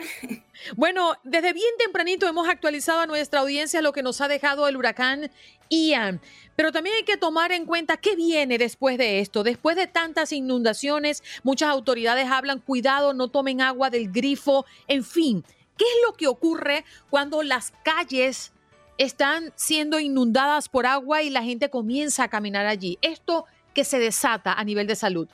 Bueno, 0.75 1.13
desde 1.23 1.53
bien 1.53 1.71
tempranito 1.77 2.27
hemos 2.27 2.49
actualizado 2.49 3.01
a 3.01 3.05
nuestra 3.05 3.41
audiencia 3.41 3.81
lo 3.81 3.93
que 3.93 4.03
nos 4.03 4.21
ha 4.21 4.27
dejado 4.27 4.67
el 4.67 4.75
huracán 4.75 5.31
Ian, 5.69 6.19
pero 6.55 6.71
también 6.71 6.95
hay 6.95 7.03
que 7.03 7.17
tomar 7.17 7.51
en 7.51 7.65
cuenta 7.65 7.97
qué 7.97 8.15
viene 8.15 8.57
después 8.57 8.97
de 8.97 9.19
esto. 9.19 9.43
Después 9.43 9.75
de 9.75 9.87
tantas 9.87 10.31
inundaciones, 10.31 11.23
muchas 11.43 11.69
autoridades 11.69 12.27
hablan, 12.29 12.59
cuidado, 12.59 13.13
no 13.13 13.27
tomen 13.27 13.61
agua 13.61 13.89
del 13.89 14.11
grifo, 14.11 14.65
en 14.87 15.03
fin, 15.03 15.43
¿qué 15.77 15.85
es 15.85 15.97
lo 16.05 16.13
que 16.13 16.27
ocurre 16.27 16.85
cuando 17.09 17.43
las 17.43 17.71
calles 17.83 18.51
están 18.97 19.53
siendo 19.55 19.99
inundadas 19.99 20.69
por 20.69 20.87
agua 20.87 21.21
y 21.21 21.29
la 21.29 21.43
gente 21.43 21.69
comienza 21.69 22.23
a 22.23 22.29
caminar 22.29 22.65
allí? 22.65 22.97
Esto 23.01 23.45
que 23.73 23.83
se 23.83 23.99
desata 23.99 24.53
a 24.53 24.63
nivel 24.63 24.87
de 24.87 24.95
salud. 24.95 25.27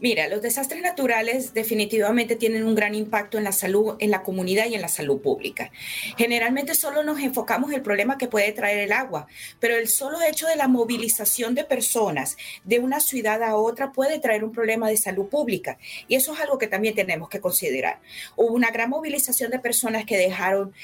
Mira, 0.00 0.26
los 0.28 0.42
desastres 0.42 0.82
naturales 0.82 1.54
definitivamente 1.54 2.34
tienen 2.34 2.64
un 2.64 2.74
gran 2.74 2.96
impacto 2.96 3.38
en 3.38 3.44
la 3.44 3.52
salud, 3.52 3.94
en 4.00 4.10
la 4.10 4.24
comunidad 4.24 4.66
y 4.66 4.74
en 4.74 4.82
la 4.82 4.88
salud 4.88 5.20
pública. 5.20 5.70
Generalmente 6.18 6.74
solo 6.74 7.04
nos 7.04 7.20
enfocamos 7.20 7.70
en 7.70 7.76
el 7.76 7.82
problema 7.82 8.18
que 8.18 8.26
puede 8.26 8.50
traer 8.50 8.78
el 8.78 8.92
agua, 8.92 9.28
pero 9.60 9.76
el 9.76 9.88
solo 9.88 10.20
hecho 10.20 10.48
de 10.48 10.56
la 10.56 10.66
movilización 10.66 11.54
de 11.54 11.62
personas 11.62 12.36
de 12.64 12.80
una 12.80 12.98
ciudad 12.98 13.40
a 13.44 13.54
otra 13.54 13.92
puede 13.92 14.18
traer 14.18 14.42
un 14.42 14.50
problema 14.50 14.88
de 14.88 14.96
salud 14.96 15.28
pública. 15.28 15.78
Y 16.08 16.16
eso 16.16 16.34
es 16.34 16.40
algo 16.40 16.58
que 16.58 16.66
también 16.66 16.96
tenemos 16.96 17.28
que 17.28 17.40
considerar. 17.40 18.00
Hubo 18.34 18.52
una 18.52 18.72
gran 18.72 18.90
movilización 18.90 19.52
de 19.52 19.60
personas 19.60 20.04
que 20.04 20.18
dejaron 20.18 20.74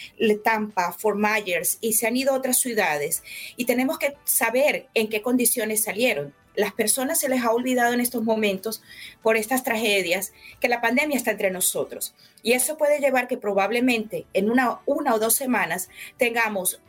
Tampa, 0.45 0.93
Fort 0.93 1.19
Myers 1.19 1.79
y 1.81 1.95
se 1.95 2.07
han 2.07 2.17
ido 2.17 2.33
a 2.33 2.37
otras 2.37 2.59
ciudades. 2.59 3.25
Y 3.57 3.65
tenemos 3.65 3.99
que 3.99 4.15
saber 4.25 4.87
en 4.95 5.09
qué 5.09 5.21
condiciones 5.21 5.83
salieron 5.83 6.33
las 6.55 6.73
personas 6.73 7.21
se 7.21 7.29
les 7.29 7.43
ha 7.43 7.53
olvidado 7.53 7.93
en 7.93 8.01
estos 8.01 8.23
momentos 8.23 8.83
por 9.23 9.37
estas 9.37 9.63
tragedias 9.63 10.33
que 10.61 10.69
la 10.69 10.81
pandemia 10.81 11.17
está 11.17 11.31
entre 11.31 11.51
nosotros. 11.51 12.15
Y 12.43 12.53
eso 12.53 12.77
puede 12.77 13.01
llevar 13.01 13.29
que 13.29 13.37
probablemente 13.37 14.27
en 14.33 14.51
una, 14.51 14.81
una 14.87 15.15
o 15.15 15.19
dos 15.19 15.35
semanas 15.35 15.89
tengamos 16.17 16.81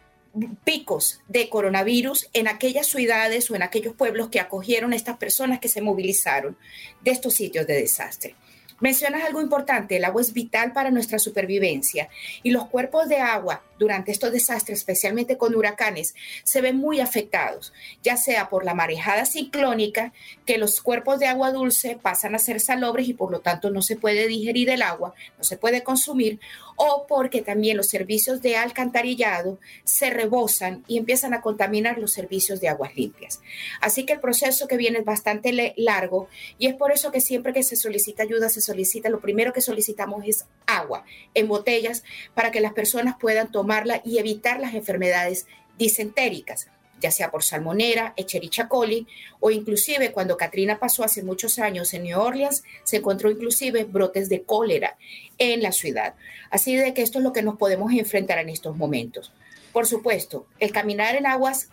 picos 0.63 1.21
de 1.27 1.49
coronavirus 1.49 2.29
en 2.33 2.47
aquellas 2.47 2.87
ciudades 2.87 3.51
o 3.51 3.55
en 3.55 3.63
aquellos 3.63 3.95
pueblos 3.95 4.29
que 4.29 4.39
acogieron 4.39 4.93
a 4.93 4.95
estas 4.95 5.17
personas 5.17 5.59
que 5.59 5.67
se 5.67 5.81
movilizaron 5.81 6.57
de 7.01 7.11
estos 7.11 7.33
sitios 7.33 7.67
de 7.67 7.75
desastre. 7.75 8.35
Mencionas 8.81 9.23
algo 9.23 9.41
importante, 9.41 9.97
el 9.97 10.05
agua 10.05 10.21
es 10.21 10.33
vital 10.33 10.73
para 10.73 10.89
nuestra 10.89 11.19
supervivencia 11.19 12.09
y 12.41 12.49
los 12.49 12.65
cuerpos 12.65 13.07
de 13.07 13.17
agua 13.17 13.61
durante 13.77 14.11
estos 14.11 14.31
desastres, 14.31 14.79
especialmente 14.79 15.37
con 15.37 15.55
huracanes, 15.55 16.15
se 16.43 16.61
ven 16.61 16.77
muy 16.77 16.99
afectados, 16.99 17.73
ya 18.03 18.17
sea 18.17 18.49
por 18.49 18.65
la 18.65 18.73
marejada 18.73 19.25
ciclónica, 19.25 20.13
que 20.45 20.57
los 20.57 20.81
cuerpos 20.81 21.19
de 21.19 21.27
agua 21.27 21.51
dulce 21.51 21.97
pasan 22.01 22.35
a 22.35 22.39
ser 22.39 22.59
salobres 22.59 23.07
y 23.07 23.13
por 23.13 23.31
lo 23.31 23.39
tanto 23.39 23.69
no 23.69 23.81
se 23.83 23.95
puede 23.95 24.27
digerir 24.27 24.69
el 24.71 24.81
agua, 24.81 25.13
no 25.37 25.43
se 25.43 25.57
puede 25.57 25.83
consumir, 25.83 26.39
o 26.75 27.05
porque 27.07 27.41
también 27.41 27.77
los 27.77 27.87
servicios 27.87 28.41
de 28.41 28.55
alcantarillado 28.55 29.59
se 29.83 30.09
rebosan 30.09 30.83
y 30.87 30.97
empiezan 30.97 31.33
a 31.33 31.41
contaminar 31.41 31.97
los 31.97 32.11
servicios 32.11 32.59
de 32.59 32.69
aguas 32.69 32.95
limpias. 32.95 33.41
Así 33.79 34.05
que 34.05 34.13
el 34.13 34.19
proceso 34.19 34.67
que 34.67 34.77
viene 34.77 34.99
es 34.99 35.05
bastante 35.05 35.73
largo 35.77 36.27
y 36.57 36.67
es 36.67 36.75
por 36.75 36.91
eso 36.91 37.11
que 37.11 37.21
siempre 37.21 37.53
que 37.53 37.63
se 37.63 37.75
solicita 37.75 38.23
ayuda, 38.23 38.49
se 38.49 38.61
solicita, 38.61 39.09
lo 39.09 39.21
primero 39.21 39.53
que 39.53 39.61
solicitamos 39.61 40.23
es 40.25 40.45
agua 40.65 41.03
en 41.33 41.47
botellas 41.47 42.03
para 42.33 42.51
que 42.51 42.61
las 42.61 42.73
personas 42.73 43.15
puedan 43.19 43.51
tomarla 43.51 44.01
y 44.03 44.17
evitar 44.17 44.59
las 44.59 44.73
enfermedades 44.73 45.45
disentéricas 45.77 46.67
ya 47.01 47.11
sea 47.11 47.31
por 47.31 47.43
salmonera, 47.43 48.13
Echerichia 48.15 48.67
coli, 48.67 49.07
o 49.39 49.51
inclusive 49.51 50.11
cuando 50.11 50.37
Katrina 50.37 50.79
pasó 50.79 51.03
hace 51.03 51.23
muchos 51.23 51.59
años 51.59 51.93
en 51.93 52.03
New 52.03 52.19
Orleans, 52.19 52.63
se 52.83 52.97
encontró 52.97 53.29
inclusive 53.29 53.83
brotes 53.83 54.29
de 54.29 54.43
cólera 54.43 54.97
en 55.37 55.61
la 55.61 55.71
ciudad. 55.71 56.13
Así 56.49 56.75
de 56.75 56.93
que 56.93 57.01
esto 57.01 57.17
es 57.17 57.23
lo 57.23 57.33
que 57.33 57.41
nos 57.41 57.57
podemos 57.57 57.91
enfrentar 57.91 58.37
en 58.37 58.49
estos 58.49 58.77
momentos. 58.77 59.33
Por 59.73 59.87
supuesto, 59.87 60.45
el 60.59 60.71
caminar 60.71 61.15
en 61.15 61.25
aguas 61.25 61.69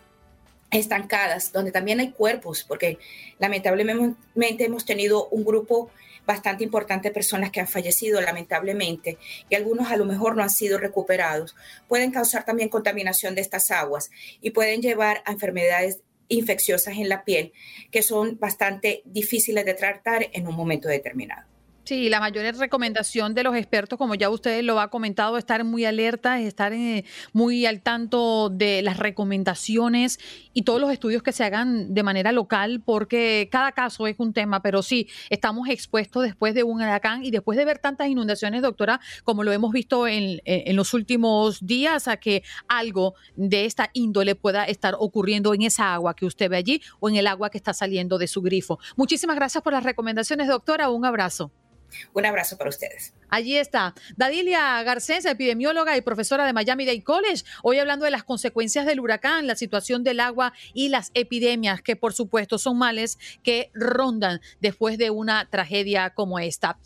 estancadas, 0.71 1.51
donde 1.51 1.71
también 1.71 1.99
hay 1.99 2.11
cuerpos, 2.11 2.63
porque 2.67 2.97
lamentablemente 3.39 4.65
hemos 4.65 4.85
tenido 4.85 5.27
un 5.29 5.43
grupo 5.43 5.89
bastante 6.29 6.63
importante 6.63 7.09
personas 7.09 7.49
que 7.49 7.59
han 7.59 7.67
fallecido 7.67 8.21
lamentablemente 8.21 9.17
y 9.49 9.55
algunos 9.55 9.89
a 9.89 9.97
lo 9.97 10.05
mejor 10.05 10.35
no 10.35 10.43
han 10.43 10.51
sido 10.51 10.77
recuperados, 10.77 11.55
pueden 11.87 12.11
causar 12.11 12.45
también 12.45 12.69
contaminación 12.69 13.33
de 13.33 13.41
estas 13.41 13.71
aguas 13.71 14.11
y 14.39 14.51
pueden 14.51 14.79
llevar 14.79 15.23
a 15.25 15.31
enfermedades 15.31 16.01
infecciosas 16.27 16.97
en 16.97 17.09
la 17.09 17.25
piel 17.25 17.51
que 17.89 18.03
son 18.03 18.37
bastante 18.37 19.01
difíciles 19.05 19.65
de 19.65 19.73
tratar 19.73 20.27
en 20.31 20.47
un 20.47 20.55
momento 20.55 20.87
determinado. 20.87 21.49
Sí, 21.89 22.07
la 22.07 22.19
mayor 22.19 22.45
recomendación 22.55 23.33
de 23.33 23.41
los 23.41 23.55
expertos, 23.55 23.97
como 23.97 24.13
ya 24.13 24.29
ustedes 24.29 24.63
lo 24.63 24.79
ha 24.79 24.91
comentado, 24.91 25.39
estar 25.39 25.63
muy 25.63 25.85
alerta, 25.85 26.39
estar 26.39 26.71
eh, 26.71 27.03
muy 27.33 27.65
al 27.65 27.81
tanto 27.81 28.51
de 28.51 28.83
las 28.83 28.97
recomendaciones 28.97 30.19
y 30.59 30.63
todos 30.63 30.81
los 30.81 30.91
estudios 30.91 31.23
que 31.23 31.31
se 31.31 31.45
hagan 31.45 31.93
de 31.93 32.03
manera 32.03 32.33
local, 32.33 32.81
porque 32.83 33.47
cada 33.49 33.71
caso 33.71 34.07
es 34.07 34.19
un 34.19 34.33
tema, 34.33 34.61
pero 34.61 34.83
sí, 34.83 35.07
estamos 35.29 35.69
expuestos 35.69 36.23
después 36.23 36.53
de 36.53 36.63
un 36.63 36.81
huracán 36.81 37.23
y 37.23 37.31
después 37.31 37.57
de 37.57 37.63
ver 37.63 37.79
tantas 37.79 38.09
inundaciones, 38.09 38.61
doctora, 38.61 38.99
como 39.23 39.45
lo 39.45 39.53
hemos 39.53 39.71
visto 39.71 40.05
en, 40.05 40.41
en 40.43 40.75
los 40.75 40.93
últimos 40.93 41.65
días, 41.65 42.09
a 42.09 42.17
que 42.17 42.43
algo 42.67 43.13
de 43.37 43.63
esta 43.63 43.89
índole 43.93 44.35
pueda 44.35 44.65
estar 44.65 44.97
ocurriendo 44.99 45.53
en 45.53 45.61
esa 45.61 45.93
agua 45.93 46.13
que 46.13 46.25
usted 46.25 46.49
ve 46.49 46.57
allí 46.57 46.81
o 46.99 47.07
en 47.07 47.15
el 47.15 47.27
agua 47.27 47.49
que 47.49 47.57
está 47.57 47.73
saliendo 47.73 48.17
de 48.17 48.27
su 48.27 48.41
grifo. 48.41 48.79
Muchísimas 48.97 49.37
gracias 49.37 49.63
por 49.63 49.71
las 49.71 49.83
recomendaciones, 49.85 50.49
doctora. 50.49 50.89
Un 50.89 51.05
abrazo. 51.05 51.53
Un 52.13 52.25
abrazo 52.25 52.57
para 52.57 52.69
ustedes. 52.69 53.13
Allí 53.29 53.57
está 53.57 53.93
Dadilia 54.15 54.81
Garcés, 54.83 55.25
epidemióloga 55.25 55.95
y 55.95 56.01
profesora 56.01 56.45
de 56.45 56.53
Miami 56.53 56.85
Dade 56.85 57.03
College, 57.03 57.43
hoy 57.63 57.79
hablando 57.79 58.05
de 58.05 58.11
las 58.11 58.23
consecuencias 58.23 58.85
del 58.85 58.99
huracán, 58.99 59.47
la 59.47 59.55
situación 59.55 60.03
del 60.03 60.19
agua 60.19 60.53
y 60.73 60.89
las 60.89 61.11
epidemias, 61.13 61.81
que 61.81 61.95
por 61.95 62.13
supuesto 62.13 62.57
son 62.57 62.77
males 62.77 63.17
que 63.43 63.71
rondan 63.73 64.41
después 64.59 64.97
de 64.97 65.09
una 65.09 65.47
tragedia 65.49 66.11
como 66.11 66.39
esta. 66.39 66.77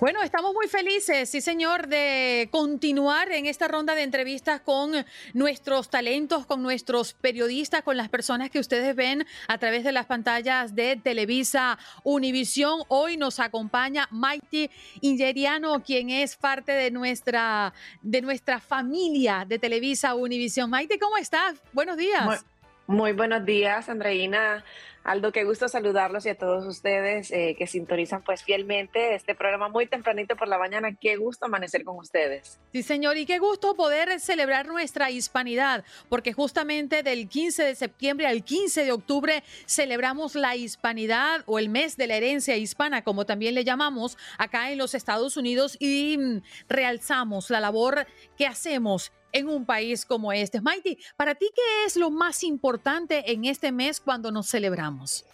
Bueno, 0.00 0.22
estamos 0.22 0.54
muy 0.54 0.66
felices, 0.66 1.28
sí 1.28 1.42
señor, 1.42 1.86
de 1.86 2.48
continuar 2.50 3.30
en 3.32 3.44
esta 3.44 3.68
ronda 3.68 3.94
de 3.94 4.02
entrevistas 4.02 4.62
con 4.62 4.92
nuestros 5.34 5.90
talentos, 5.90 6.46
con 6.46 6.62
nuestros 6.62 7.12
periodistas, 7.12 7.82
con 7.82 7.98
las 7.98 8.08
personas 8.08 8.48
que 8.48 8.58
ustedes 8.58 8.96
ven 8.96 9.26
a 9.46 9.58
través 9.58 9.84
de 9.84 9.92
las 9.92 10.06
pantallas 10.06 10.74
de 10.74 10.96
Televisa 10.96 11.78
Univisión. 12.02 12.80
Hoy 12.88 13.18
nos 13.18 13.40
acompaña 13.40 14.08
Maite 14.10 14.70
Ingeriano, 15.02 15.82
quien 15.82 16.08
es 16.08 16.34
parte 16.34 16.72
de 16.72 16.90
nuestra, 16.90 17.74
de 18.00 18.22
nuestra 18.22 18.58
familia 18.58 19.44
de 19.46 19.58
Televisa 19.58 20.14
Univisión. 20.14 20.70
Maite, 20.70 20.98
¿cómo 20.98 21.18
estás? 21.18 21.60
Buenos 21.74 21.98
días. 21.98 22.42
Muy 22.90 23.12
buenos 23.12 23.44
días, 23.46 23.88
Andreina. 23.88 24.64
Aldo, 25.02 25.32
qué 25.32 25.44
gusto 25.44 25.66
saludarlos 25.68 26.26
y 26.26 26.28
a 26.28 26.36
todos 26.36 26.66
ustedes 26.66 27.30
eh, 27.30 27.54
que 27.56 27.66
sintonizan 27.66 28.22
pues 28.22 28.42
fielmente 28.42 29.14
este 29.14 29.34
programa 29.34 29.70
muy 29.70 29.86
tempranito 29.86 30.36
por 30.36 30.46
la 30.46 30.58
mañana. 30.58 30.94
Qué 31.00 31.16
gusto 31.16 31.46
amanecer 31.46 31.84
con 31.84 31.96
ustedes. 31.96 32.60
Sí, 32.72 32.82
señor, 32.82 33.16
y 33.16 33.24
qué 33.24 33.38
gusto 33.38 33.74
poder 33.76 34.20
celebrar 34.20 34.66
nuestra 34.66 35.10
hispanidad, 35.10 35.84
porque 36.10 36.34
justamente 36.34 37.02
del 37.02 37.28
15 37.28 37.64
de 37.64 37.74
septiembre 37.76 38.26
al 38.26 38.44
15 38.44 38.84
de 38.84 38.92
octubre 38.92 39.42
celebramos 39.66 40.34
la 40.34 40.56
hispanidad 40.56 41.44
o 41.46 41.58
el 41.58 41.70
mes 41.70 41.96
de 41.96 42.08
la 42.08 42.16
herencia 42.16 42.56
hispana, 42.56 43.02
como 43.02 43.24
también 43.24 43.54
le 43.54 43.64
llamamos 43.64 44.18
acá 44.36 44.70
en 44.70 44.78
los 44.78 44.94
Estados 44.94 45.38
Unidos, 45.38 45.76
y 45.80 46.18
mm, 46.18 46.42
realzamos 46.68 47.48
la 47.48 47.60
labor 47.60 48.06
que 48.36 48.46
hacemos 48.46 49.12
en 49.32 49.48
un 49.48 49.64
país 49.64 50.04
como 50.04 50.32
este. 50.32 50.60
Mighty, 50.60 50.98
para 51.16 51.34
ti, 51.34 51.50
¿qué 51.54 51.84
es 51.86 51.96
lo 51.96 52.10
más 52.10 52.42
importante 52.44 53.32
en 53.32 53.44
este 53.44 53.72
mes 53.72 54.00
cuando 54.00 54.30
nos 54.30 54.48
celebramos? 54.48 55.24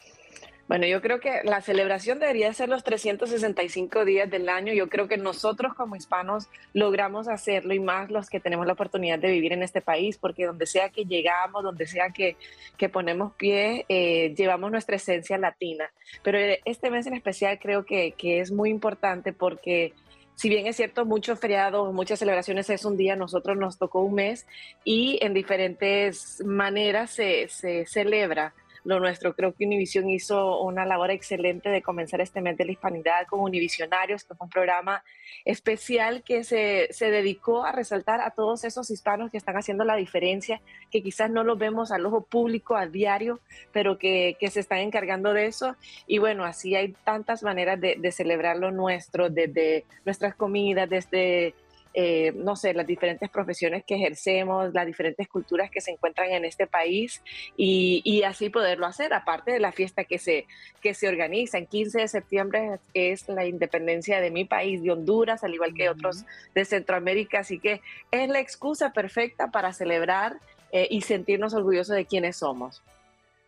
Bueno, 0.69 0.85
yo 0.87 1.01
creo 1.01 1.21
que 1.21 1.43
la 1.45 1.61
celebración 1.61 2.19
debería 2.19 2.53
ser 2.53 2.69
los 2.69 2.83
365 2.83 4.05
días 4.05 4.29
del 4.29 4.49
año. 4.49 4.73
Yo 4.73 4.89
creo 4.89 5.07
que 5.07 5.17
nosotros 5.17 5.75
como 5.75 5.95
hispanos 5.95 6.49
logramos 6.73 7.29
hacerlo 7.29 7.73
y 7.73 7.79
más 7.79 8.11
los 8.11 8.29
que 8.29 8.41
tenemos 8.41 8.67
la 8.67 8.73
oportunidad 8.73 9.21
de 9.21 9.31
vivir 9.31 9.53
en 9.53 9.63
este 9.63 9.81
país, 9.81 10.19
porque 10.19 10.45
donde 10.45 10.67
sea 10.67 10.89
que 10.89 11.05
llegamos, 11.05 11.63
donde 11.63 11.87
sea 11.87 12.11
que, 12.11 12.37
que 12.77 12.89
ponemos 12.89 13.33
pie, 13.35 13.87
eh, 13.89 14.35
llevamos 14.37 14.73
nuestra 14.73 14.97
esencia 14.97 15.39
latina. 15.39 15.89
Pero 16.25 16.39
este 16.65 16.91
mes 16.91 17.07
en 17.07 17.15
especial 17.15 17.61
creo 17.61 17.85
que, 17.85 18.13
que 18.19 18.41
es 18.41 18.51
muy 18.51 18.71
importante 18.71 19.33
porque 19.33 19.93
si 20.37 20.51
bien 20.51 20.67
es 20.67 20.77
cierto, 20.77 21.07
muchos 21.07 21.41
feriados, 21.41 21.93
muchas 21.95 22.19
celebraciones 22.19 22.69
es 22.69 22.85
un 22.85 22.97
día, 22.97 23.17
nosotros 23.17 23.57
nos 23.57 23.79
tocó 23.79 24.03
un 24.03 24.15
mes 24.15 24.47
y 24.85 25.19
en 25.23 25.33
diferentes 25.33 26.43
maneras 26.45 27.11
se, 27.11 27.49
se 27.49 27.87
celebra 27.87 28.55
lo 28.87 29.01
nuestro. 29.01 29.35
Creo 29.35 29.53
que 29.53 29.67
Univision 29.67 30.09
hizo 30.09 30.61
una 30.61 30.87
labor 30.87 31.11
excelente 31.11 31.69
de 31.69 31.83
comenzar 31.83 32.21
este 32.21 32.41
mes 32.41 32.57
de 32.57 32.65
la 32.65 32.73
hispanidad 32.73 33.27
con 33.29 33.41
Univisionarios, 33.41 34.25
que 34.25 34.35
fue 34.35 34.47
un 34.47 34.51
programa 34.51 35.03
especial 35.45 36.23
que 36.23 36.45
se, 36.45 36.89
se, 36.91 37.11
dedicó 37.11 37.65
a 37.65 37.73
resaltar 37.73 38.21
a 38.21 38.31
todos 38.31 38.65
esos 38.65 38.91
hispanos 38.91 39.31
que 39.31 39.39
están 39.39 39.57
haciendo 39.57 39.85
la 39.85 39.97
diferencia, 39.97 40.61
que 40.91 41.03
quizás 41.03 41.31
no 41.31 41.43
los 41.43 41.59
vemos 41.59 41.91
al 41.91 42.07
ojo 42.07 42.23
público 42.23 42.77
a 42.77 42.87
diario, 42.87 43.41
pero 43.73 43.99
que, 43.99 44.37
que 44.39 44.51
se 44.51 44.61
están 44.61 44.79
encargando 44.79 45.33
de 45.33 45.47
eso. 45.47 45.77
Y 46.07 46.19
bueno, 46.19 46.45
así 46.45 46.77
hay 46.77 46.95
tantas 47.05 47.43
maneras 47.43 47.81
de, 47.81 47.97
de 47.99 48.13
celebrar 48.13 48.57
lo 48.57 48.71
nuestro, 48.71 49.31
desde 49.31 49.85
nuestras 50.05 50.37
comidas, 50.37 50.89
desde 50.89 51.55
eh, 51.99 52.33
no 52.37 52.57
sé, 52.57 52.75
las 52.75 52.87
diferentes 52.87 53.31
profesiones 53.31 53.83
que 53.83 53.95
ejercemos, 53.95 54.75
las 54.75 54.85
diferentes 54.85 55.27
culturas 55.29 55.71
que 55.71 55.81
se 55.81 55.93
encuentran 55.93 56.31
en 56.31 56.45
este 56.45 56.67
país 56.67 57.23
y, 57.57 58.23
así 58.27 58.51
poderlo 58.51 58.85
hacer, 58.85 59.15
aparte 59.15 59.53
de 59.53 59.61
la 59.61 59.73
fiesta 59.73 60.05
que 60.05 60.19
se, 60.19 60.47
que 60.83 60.93
se 60.93 61.09
organiza. 61.09 61.57
En 61.57 61.67
15 61.67 62.01
de 62.01 62.09
septiembre 62.09 62.81
es 62.93 63.27
la 63.31 63.47
independencia 63.47 64.21
de 64.21 64.31
mi 64.31 64.45
país, 64.45 64.83
de 64.83 64.91
Honduras, 64.91 65.43
al 65.43 65.55
igual 65.55 65.73
que 65.73 65.89
otros 65.89 66.27
de 66.55 66.67
Centroamérica, 66.67 67.41
así 67.41 67.59
que 67.59 67.81
es 68.11 68.29
la 68.29 68.41
excusa 68.41 68.93
perfecta 68.93 69.51
para 69.51 69.73
celebrar 69.73 70.37
eh, 70.73 70.89
y 70.91 71.01
sentirnos 71.01 71.55
orgullosos 71.55 71.97
de 71.97 72.05
quienes 72.05 72.37
somos. 72.37 72.83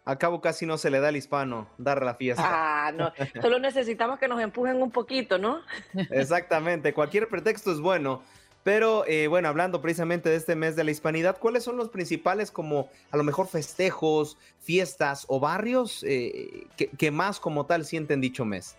A 0.06 0.16
cabo 0.16 0.40
casi 0.40 0.64
no 0.64 0.78
se 0.78 0.88
le 0.88 1.00
da 1.00 1.08
al 1.08 1.16
hispano 1.16 1.68
dar 1.76 2.02
la 2.02 2.14
fiesta. 2.14 2.42
Ah, 2.42 2.92
no. 2.92 3.12
Solo 3.42 3.58
necesitamos 3.58 4.18
que 4.18 4.26
nos 4.26 4.40
empujen 4.40 4.80
un 4.80 4.90
poquito, 4.90 5.36
¿no? 5.36 5.60
Exactamente. 6.10 6.94
Cualquier 6.94 7.28
pretexto 7.28 7.72
es 7.72 7.78
bueno. 7.78 8.22
Pero 8.64 9.04
eh, 9.06 9.28
bueno, 9.28 9.48
hablando 9.48 9.80
precisamente 9.80 10.28
de 10.28 10.36
este 10.36 10.56
mes 10.56 10.76
de 10.76 10.84
la 10.84 10.90
hispanidad, 10.90 11.38
¿cuáles 11.38 11.64
son 11.64 11.76
los 11.76 11.88
principales 11.88 12.50
como 12.50 12.88
a 13.10 13.16
lo 13.16 13.24
mejor 13.24 13.46
festejos, 13.46 14.36
fiestas 14.60 15.24
o 15.28 15.40
barrios 15.40 16.04
eh, 16.06 16.66
que, 16.76 17.10
más 17.10 17.40
como 17.40 17.66
tal 17.66 17.84
sienten 17.84 18.20
dicho 18.20 18.44
mes? 18.44 18.76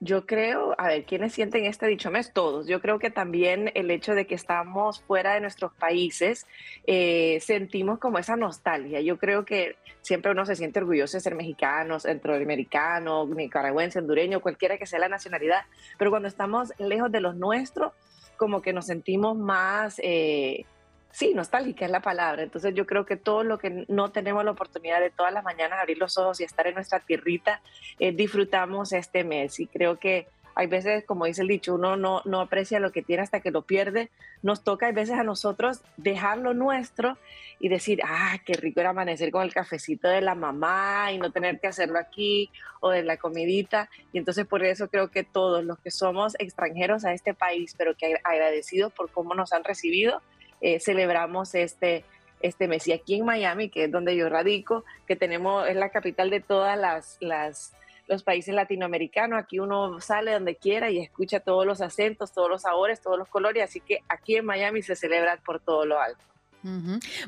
Yo 0.00 0.26
creo, 0.26 0.74
a 0.76 0.88
ver, 0.88 1.04
¿quiénes 1.04 1.32
sienten 1.32 1.64
este 1.64 1.86
dicho 1.86 2.10
mes? 2.10 2.32
Todos. 2.32 2.66
Yo 2.66 2.80
creo 2.80 2.98
que 2.98 3.10
también 3.10 3.70
el 3.74 3.90
hecho 3.90 4.14
de 4.14 4.26
que 4.26 4.34
estamos 4.34 5.02
fuera 5.02 5.34
de 5.34 5.40
nuestros 5.40 5.72
países, 5.72 6.46
eh, 6.86 7.38
sentimos 7.40 7.98
como 8.00 8.18
esa 8.18 8.36
nostalgia. 8.36 9.00
Yo 9.00 9.18
creo 9.18 9.44
que 9.44 9.76
siempre 10.02 10.32
uno 10.32 10.44
se 10.44 10.56
siente 10.56 10.80
orgulloso 10.80 11.16
de 11.16 11.22
ser 11.22 11.34
mexicano, 11.34 12.00
centroamericano, 12.00 13.26
nicaragüense, 13.26 14.00
hondureño, 14.00 14.40
cualquiera 14.40 14.76
que 14.76 14.84
sea 14.84 14.98
la 14.98 15.08
nacionalidad, 15.08 15.62
pero 15.96 16.10
cuando 16.10 16.28
estamos 16.28 16.72
lejos 16.78 17.10
de 17.10 17.20
los 17.20 17.36
nuestros, 17.36 17.92
como 18.34 18.62
que 18.62 18.72
nos 18.72 18.86
sentimos 18.86 19.36
más, 19.36 20.00
eh, 20.02 20.64
sí, 21.10 21.32
nostálgica 21.34 21.84
es 21.84 21.90
la 21.90 22.00
palabra. 22.00 22.42
Entonces 22.42 22.74
yo 22.74 22.86
creo 22.86 23.06
que 23.06 23.16
todo 23.16 23.44
lo 23.44 23.58
que 23.58 23.84
no 23.88 24.10
tenemos 24.10 24.44
la 24.44 24.50
oportunidad 24.50 25.00
de 25.00 25.10
todas 25.10 25.32
las 25.32 25.44
mañanas 25.44 25.78
abrir 25.80 25.98
los 25.98 26.18
ojos 26.18 26.40
y 26.40 26.44
estar 26.44 26.66
en 26.66 26.74
nuestra 26.74 27.00
tierrita, 27.00 27.60
eh, 27.98 28.12
disfrutamos 28.12 28.92
este 28.92 29.24
mes. 29.24 29.60
Y 29.60 29.66
creo 29.66 29.98
que 29.98 30.28
hay 30.54 30.66
veces, 30.68 31.04
como 31.04 31.24
dice 31.24 31.42
el 31.42 31.48
dicho, 31.48 31.74
uno 31.74 31.96
no, 31.96 32.22
no 32.24 32.40
aprecia 32.40 32.78
lo 32.78 32.92
que 32.92 33.02
tiene 33.02 33.22
hasta 33.22 33.40
que 33.40 33.50
lo 33.50 33.62
pierde. 33.62 34.10
Nos 34.42 34.62
toca, 34.62 34.86
hay 34.86 34.92
veces 34.92 35.18
a 35.18 35.24
nosotros 35.24 35.80
dejar 35.96 36.38
lo 36.38 36.54
nuestro 36.54 37.18
y 37.58 37.68
decir, 37.68 38.00
ah, 38.04 38.36
qué 38.44 38.54
rico 38.54 38.80
era 38.80 38.90
amanecer 38.90 39.30
con 39.30 39.42
el 39.42 39.52
cafecito 39.52 40.08
de 40.08 40.20
la 40.20 40.34
mamá 40.34 41.10
y 41.12 41.18
no 41.18 41.32
tener 41.32 41.58
que 41.60 41.66
hacerlo 41.66 41.98
aquí 41.98 42.50
o 42.80 42.90
de 42.90 43.02
la 43.02 43.16
comidita. 43.16 43.88
Y 44.12 44.18
entonces 44.18 44.46
por 44.46 44.64
eso 44.64 44.88
creo 44.88 45.10
que 45.10 45.24
todos 45.24 45.64
los 45.64 45.78
que 45.78 45.90
somos 45.90 46.34
extranjeros 46.38 47.04
a 47.04 47.12
este 47.12 47.34
país, 47.34 47.74
pero 47.76 47.96
que 47.96 48.14
agradecidos 48.22 48.92
por 48.92 49.10
cómo 49.10 49.34
nos 49.34 49.52
han 49.52 49.64
recibido, 49.64 50.22
eh, 50.60 50.78
celebramos 50.78 51.54
este, 51.54 52.04
este 52.40 52.68
mes. 52.68 52.86
Y 52.86 52.92
aquí 52.92 53.16
en 53.16 53.24
Miami, 53.24 53.70
que 53.70 53.84
es 53.84 53.90
donde 53.90 54.14
yo 54.14 54.28
radico, 54.28 54.84
que 55.08 55.16
tenemos, 55.16 55.68
es 55.68 55.74
la 55.74 55.90
capital 55.90 56.30
de 56.30 56.40
todas 56.40 56.78
las, 56.78 57.16
las 57.20 57.72
los 58.06 58.22
países 58.22 58.54
latinoamericanos. 58.54 59.38
Aquí 59.38 59.58
uno 59.58 60.00
sale 60.00 60.32
donde 60.32 60.56
quiera 60.56 60.90
y 60.90 60.98
escucha 60.98 61.40
todos 61.40 61.66
los 61.66 61.80
acentos, 61.80 62.32
todos 62.32 62.48
los 62.50 62.62
sabores, 62.62 63.00
todos 63.00 63.18
los 63.18 63.28
colores. 63.28 63.64
Así 63.64 63.80
que 63.80 64.00
aquí 64.08 64.36
en 64.36 64.44
Miami 64.44 64.82
se 64.82 64.96
celebra 64.96 65.38
por 65.44 65.60
todo 65.60 65.84
lo 65.86 65.98
alto. 65.98 66.24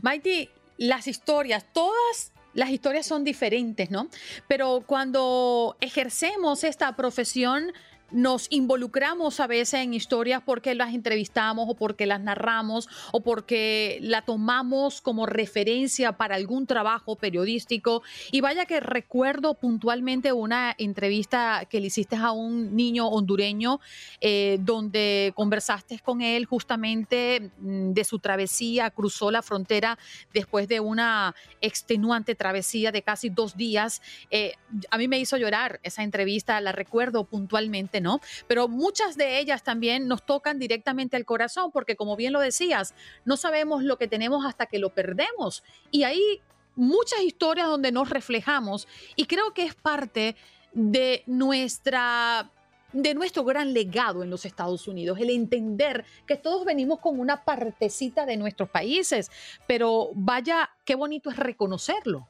Maiti, 0.03 0.48
las 0.78 1.07
historias, 1.07 1.66
todas 1.72 2.32
las 2.55 2.70
historias 2.70 3.07
son 3.07 3.22
diferentes, 3.22 3.90
¿no? 3.90 4.09
Pero 4.48 4.82
cuando 4.86 5.76
ejercemos 5.80 6.64
esta 6.64 6.96
profesión, 6.96 7.72
nos 8.11 8.46
involucramos 8.50 9.40
a 9.40 9.46
veces 9.46 9.80
en 9.80 9.94
historias 9.94 10.42
porque 10.44 10.74
las 10.74 10.94
entrevistamos 10.94 11.68
o 11.68 11.74
porque 11.74 12.07
las 12.07 12.20
narramos 12.20 12.88
o 13.12 13.20
porque 13.20 13.98
la 14.00 14.22
tomamos 14.22 15.00
como 15.00 15.26
referencia 15.26 16.12
para 16.12 16.36
algún 16.36 16.66
trabajo 16.66 17.16
periodístico. 17.16 18.02
Y 18.30 18.40
vaya 18.40 18.66
que 18.66 18.80
recuerdo 18.80 19.54
puntualmente 19.54 20.32
una 20.32 20.74
entrevista 20.78 21.66
que 21.68 21.80
le 21.80 21.88
hiciste 21.88 22.16
a 22.16 22.30
un 22.30 22.76
niño 22.76 23.09
hondureño 23.09 23.80
eh, 24.20 24.59
donde 24.61 25.32
conversaste 25.34 25.98
con 25.98 26.20
él 26.20 26.46
justamente 26.46 27.50
mm, 27.59 27.92
de 27.92 28.04
su 28.04 28.18
travesía, 28.18 28.90
cruzó 28.90 29.30
la 29.30 29.42
frontera 29.42 29.98
después 30.32 30.68
de 30.68 30.80
una 30.80 31.34
extenuante 31.61 32.34
travesía 32.34 32.92
de 32.92 33.02
casi 33.02 33.30
dos 33.30 33.57
días. 33.57 34.00
Eh, 34.30 34.54
a 34.90 34.98
mí 34.98 35.09
me 35.09 35.18
hizo 35.18 35.36
llorar 35.36 35.80
esa 35.82 36.02
entrevista, 36.02 36.61
la 36.61 36.72
recuerdo 36.72 37.24
puntualmente 37.24 37.95
¿no? 38.01 38.20
Pero 38.47 38.68
muchas 38.68 39.16
de 39.16 39.38
ellas 39.38 39.62
también 39.62 40.09
nos 40.09 40.24
tocan 40.24 40.59
directamente 40.59 41.16
al 41.16 41.24
corazón, 41.24 41.70
porque 41.72 41.97
como 41.97 42.16
bien 42.16 42.32
lo 42.32 42.40
decías, 42.40 42.94
no 43.24 43.36
sabemos 43.36 43.82
lo 43.82 43.99
que 43.99 44.09
tenemos 44.09 44.44
hasta 44.44 44.66
que 44.66 44.78
lo 44.78 44.90
perdemos. 44.90 45.62
Y 45.90 46.05
hay 46.05 46.40
muchas 46.76 47.20
historias 47.22 47.66
donde 47.66 47.90
nos 47.90 48.11
reflejamos 48.11 48.86
y 49.16 49.26
creo 49.26 49.53
que 49.55 49.64
es 49.64 49.74
parte 49.74 50.36
de 50.72 51.22
nuestra 51.26 52.51
de 52.92 53.14
nuestro 53.14 53.44
gran 53.44 53.74
legado 53.74 54.22
en 54.22 54.30
los 54.30 54.47
Estados 54.47 54.88
Unidos, 54.88 55.18
el 55.20 55.28
entender 55.28 56.05
que 56.26 56.36
todos 56.36 56.64
venimos 56.64 57.01
con 57.01 57.20
una 57.20 57.44
partecita 57.44 58.24
de 58.24 58.38
nuestros 58.38 58.70
países, 58.70 59.30
pero 59.66 60.11
vaya, 60.14 60.70
qué 60.84 60.94
bonito 60.94 61.28
es 61.28 61.36
reconocerlo. 61.36 62.26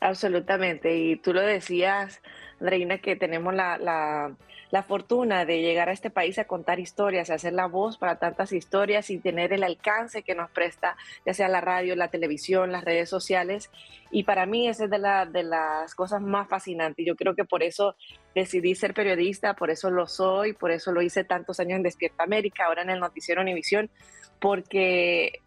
Absolutamente, 0.00 0.96
y 0.96 1.16
tú 1.16 1.32
lo 1.32 1.42
decías, 1.42 2.20
Reina, 2.60 2.98
que 2.98 3.14
tenemos 3.14 3.54
la, 3.54 3.78
la 3.78 4.36
fortuna 4.82 5.44
de 5.44 5.60
llegar 5.60 5.88
a 5.88 5.92
este 5.92 6.10
país 6.10 6.38
a 6.38 6.44
contar 6.44 6.78
historias, 6.78 7.30
a 7.30 7.34
hacer 7.34 7.52
la 7.52 7.66
voz 7.66 7.96
para 7.96 8.18
tantas 8.18 8.52
historias 8.52 9.10
y 9.10 9.18
tener 9.18 9.52
el 9.52 9.62
alcance 9.62 10.22
que 10.22 10.34
nos 10.34 10.50
presta, 10.50 10.96
ya 11.24 11.34
sea 11.34 11.48
la 11.48 11.60
radio, 11.60 11.96
la 11.96 12.08
televisión, 12.08 12.70
las 12.72 12.84
redes 12.84 13.08
sociales. 13.08 13.70
Y 14.10 14.24
para 14.24 14.46
mí 14.46 14.68
esa 14.68 14.84
es 14.84 14.90
de, 14.90 14.98
la, 14.98 15.26
de 15.26 15.42
las 15.42 15.94
cosas 15.94 16.20
más 16.20 16.48
fascinantes. 16.48 17.06
Yo 17.06 17.16
creo 17.16 17.34
que 17.34 17.44
por 17.44 17.62
eso 17.62 17.96
decidí 18.34 18.74
ser 18.74 18.94
periodista, 18.94 19.54
por 19.54 19.70
eso 19.70 19.90
lo 19.90 20.06
soy, 20.06 20.52
por 20.52 20.70
eso 20.70 20.92
lo 20.92 21.02
hice 21.02 21.24
tantos 21.24 21.60
años 21.60 21.76
en 21.76 21.82
Despierta 21.82 22.24
América, 22.24 22.66
ahora 22.66 22.82
en 22.82 22.90
el 22.90 23.00
noticiero 23.00 23.40
Univisión, 23.40 23.90
porque 24.38 25.40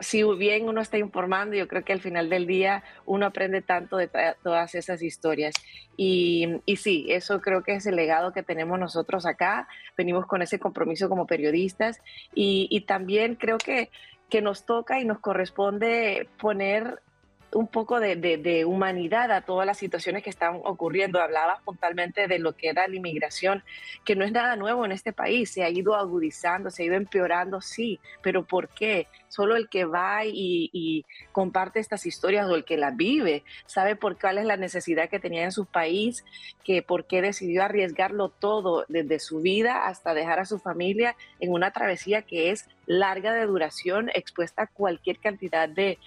si 0.00 0.22
bien 0.22 0.68
uno 0.68 0.80
está 0.80 0.98
informando, 0.98 1.56
yo 1.56 1.68
creo 1.68 1.84
que 1.84 1.92
al 1.92 2.00
final 2.00 2.28
del 2.28 2.46
día 2.46 2.82
uno 3.04 3.26
aprende 3.26 3.62
tanto 3.62 3.96
de 3.96 4.10
todas 4.42 4.74
esas 4.74 5.02
historias. 5.02 5.54
Y, 5.96 6.60
y, 6.66 6.76
sí, 6.76 7.06
eso 7.08 7.40
creo 7.40 7.62
que 7.62 7.74
es 7.74 7.86
el 7.86 7.96
legado 7.96 8.32
que 8.32 8.42
tenemos 8.42 8.78
nosotros 8.78 9.26
acá. 9.26 9.68
Venimos 9.96 10.26
con 10.26 10.42
ese 10.42 10.58
compromiso 10.58 11.08
como 11.08 11.26
periodistas 11.26 12.00
y, 12.34 12.68
y 12.70 12.82
también 12.82 13.34
creo 13.34 13.58
que, 13.58 13.90
que 14.28 14.42
nos 14.42 14.66
toca 14.66 15.00
y 15.00 15.04
nos 15.04 15.20
corresponde 15.20 16.28
poner 16.38 17.00
un 17.52 17.68
poco 17.68 18.00
de, 18.00 18.64
humanidad 18.66 19.30
a 19.30 19.40
todas 19.40 19.66
las 19.66 19.78
situaciones 19.78 20.22
que 20.22 20.30
están 20.30 20.60
ocurriendo. 20.64 21.20
Hablaba 21.20 21.60
puntualmente 21.64 22.26
de 22.28 22.38
lo 22.38 22.56
que 22.56 22.68
era 22.68 22.86
la 22.88 22.96
inmigración, 22.96 23.62
que 24.04 24.16
no 24.16 24.24
es 24.24 24.32
nada 24.32 24.56
nuevo 24.56 24.84
en 24.84 24.92
este 24.92 25.12
país, 25.12 25.50
se 25.50 25.62
ha 25.62 25.70
ido 25.70 25.94
agudizando, 25.94 26.70
se 26.70 26.82
ha 26.82 26.86
ido 26.86 26.96
empeorando, 26.96 27.60
sí, 27.60 28.00
pero 28.22 28.44
¿por 28.44 28.68
qué? 28.68 29.06
Solo 29.28 29.56
el 29.56 29.68
que 29.68 29.84
va 29.84 30.24
y, 30.24 31.04
comparte 31.32 31.80
estas 31.80 32.06
historias 32.06 32.48
o 32.48 32.54
el 32.54 32.64
que 32.64 32.76
las 32.76 32.96
vive 32.96 33.44
sabe 33.66 33.96
por 33.96 34.18
cuál 34.18 34.38
es 34.38 34.44
la 34.44 34.56
necesidad 34.56 35.08
que 35.08 35.18
tenía 35.18 35.44
en 35.44 35.52
su 35.52 35.66
país, 35.66 36.24
que 36.64 36.82
por 36.82 37.06
qué 37.06 37.20
decidió 37.20 37.62
arriesgarlo 37.62 38.30
todo 38.30 38.84
desde 38.88 39.18
su 39.18 39.40
vida 39.40 39.86
hasta 39.86 40.14
dejar 40.14 40.40
a 40.40 40.46
su 40.46 40.58
familia 40.58 41.16
en 41.40 41.52
una 41.52 41.70
travesía 41.70 42.22
que 42.22 42.50
es 42.50 42.68
larga 42.86 43.32
de 43.32 43.46
duración, 43.46 44.10
expuesta 44.14 44.62
a 44.62 44.66
cualquier 44.66 45.18
cantidad 45.18 45.68
de, 45.68 45.98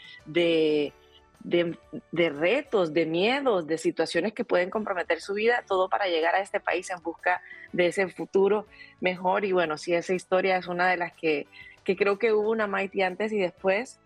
retos, 1.44 2.94
de 2.94 3.06
miedos, 3.06 3.68
de 3.68 3.78
situaciones 3.78 4.34
que 4.34 4.44
pueden 4.44 4.70
comprometer 4.70 5.22
su 5.22 5.34
vida, 5.34 5.64
todo 5.68 5.90
para 5.90 6.08
llegar 6.08 6.36
a 6.36 6.42
este 6.42 6.60
país 6.60 6.90
en 6.90 7.02
busca 7.02 7.42
de 7.72 7.88
ese 7.88 8.08
futuro 8.08 8.66
mejor. 9.00 9.46
Y 9.46 9.52
bueno, 9.52 9.78
si 9.78 9.94
esa 9.94 10.14
historia 10.14 10.58
es 10.58 10.68
una 10.68 10.90
de 10.90 10.98
las 10.98 11.14
que, 11.14 11.48
que 11.84 11.96
creo 11.96 12.20
que 12.20 12.34
hubo 12.34 12.52
una 12.52 12.68
Mighty 12.68 13.02
antes 13.02 13.32
y 13.32 13.40
después. 13.40 14.00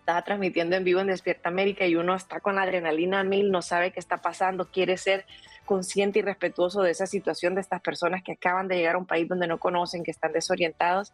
Estaba 0.00 0.22
transmitiendo 0.22 0.76
en 0.76 0.84
vivo 0.84 1.00
en 1.00 1.08
Despierta 1.08 1.48
América 1.48 1.84
y 1.84 1.96
uno 1.96 2.14
está 2.14 2.38
con 2.38 2.54
la 2.54 2.62
adrenalina 2.62 3.20
a 3.20 3.24
mil, 3.24 3.50
no 3.50 3.60
sabe 3.60 3.90
qué 3.90 3.98
está 3.98 4.18
pasando, 4.18 4.70
quiere 4.70 4.96
ser 4.98 5.26
consciente 5.64 6.20
y 6.20 6.22
respetuoso 6.22 6.82
de 6.82 6.92
esa 6.92 7.06
situación 7.06 7.56
de 7.56 7.60
estas 7.60 7.82
personas 7.82 8.22
que 8.22 8.32
acaban 8.32 8.68
de 8.68 8.76
llegar 8.76 8.94
a 8.94 8.98
un 8.98 9.06
país 9.06 9.28
donde 9.28 9.48
no 9.48 9.58
conocen, 9.58 10.04
que 10.04 10.12
están 10.12 10.32
desorientados. 10.32 11.12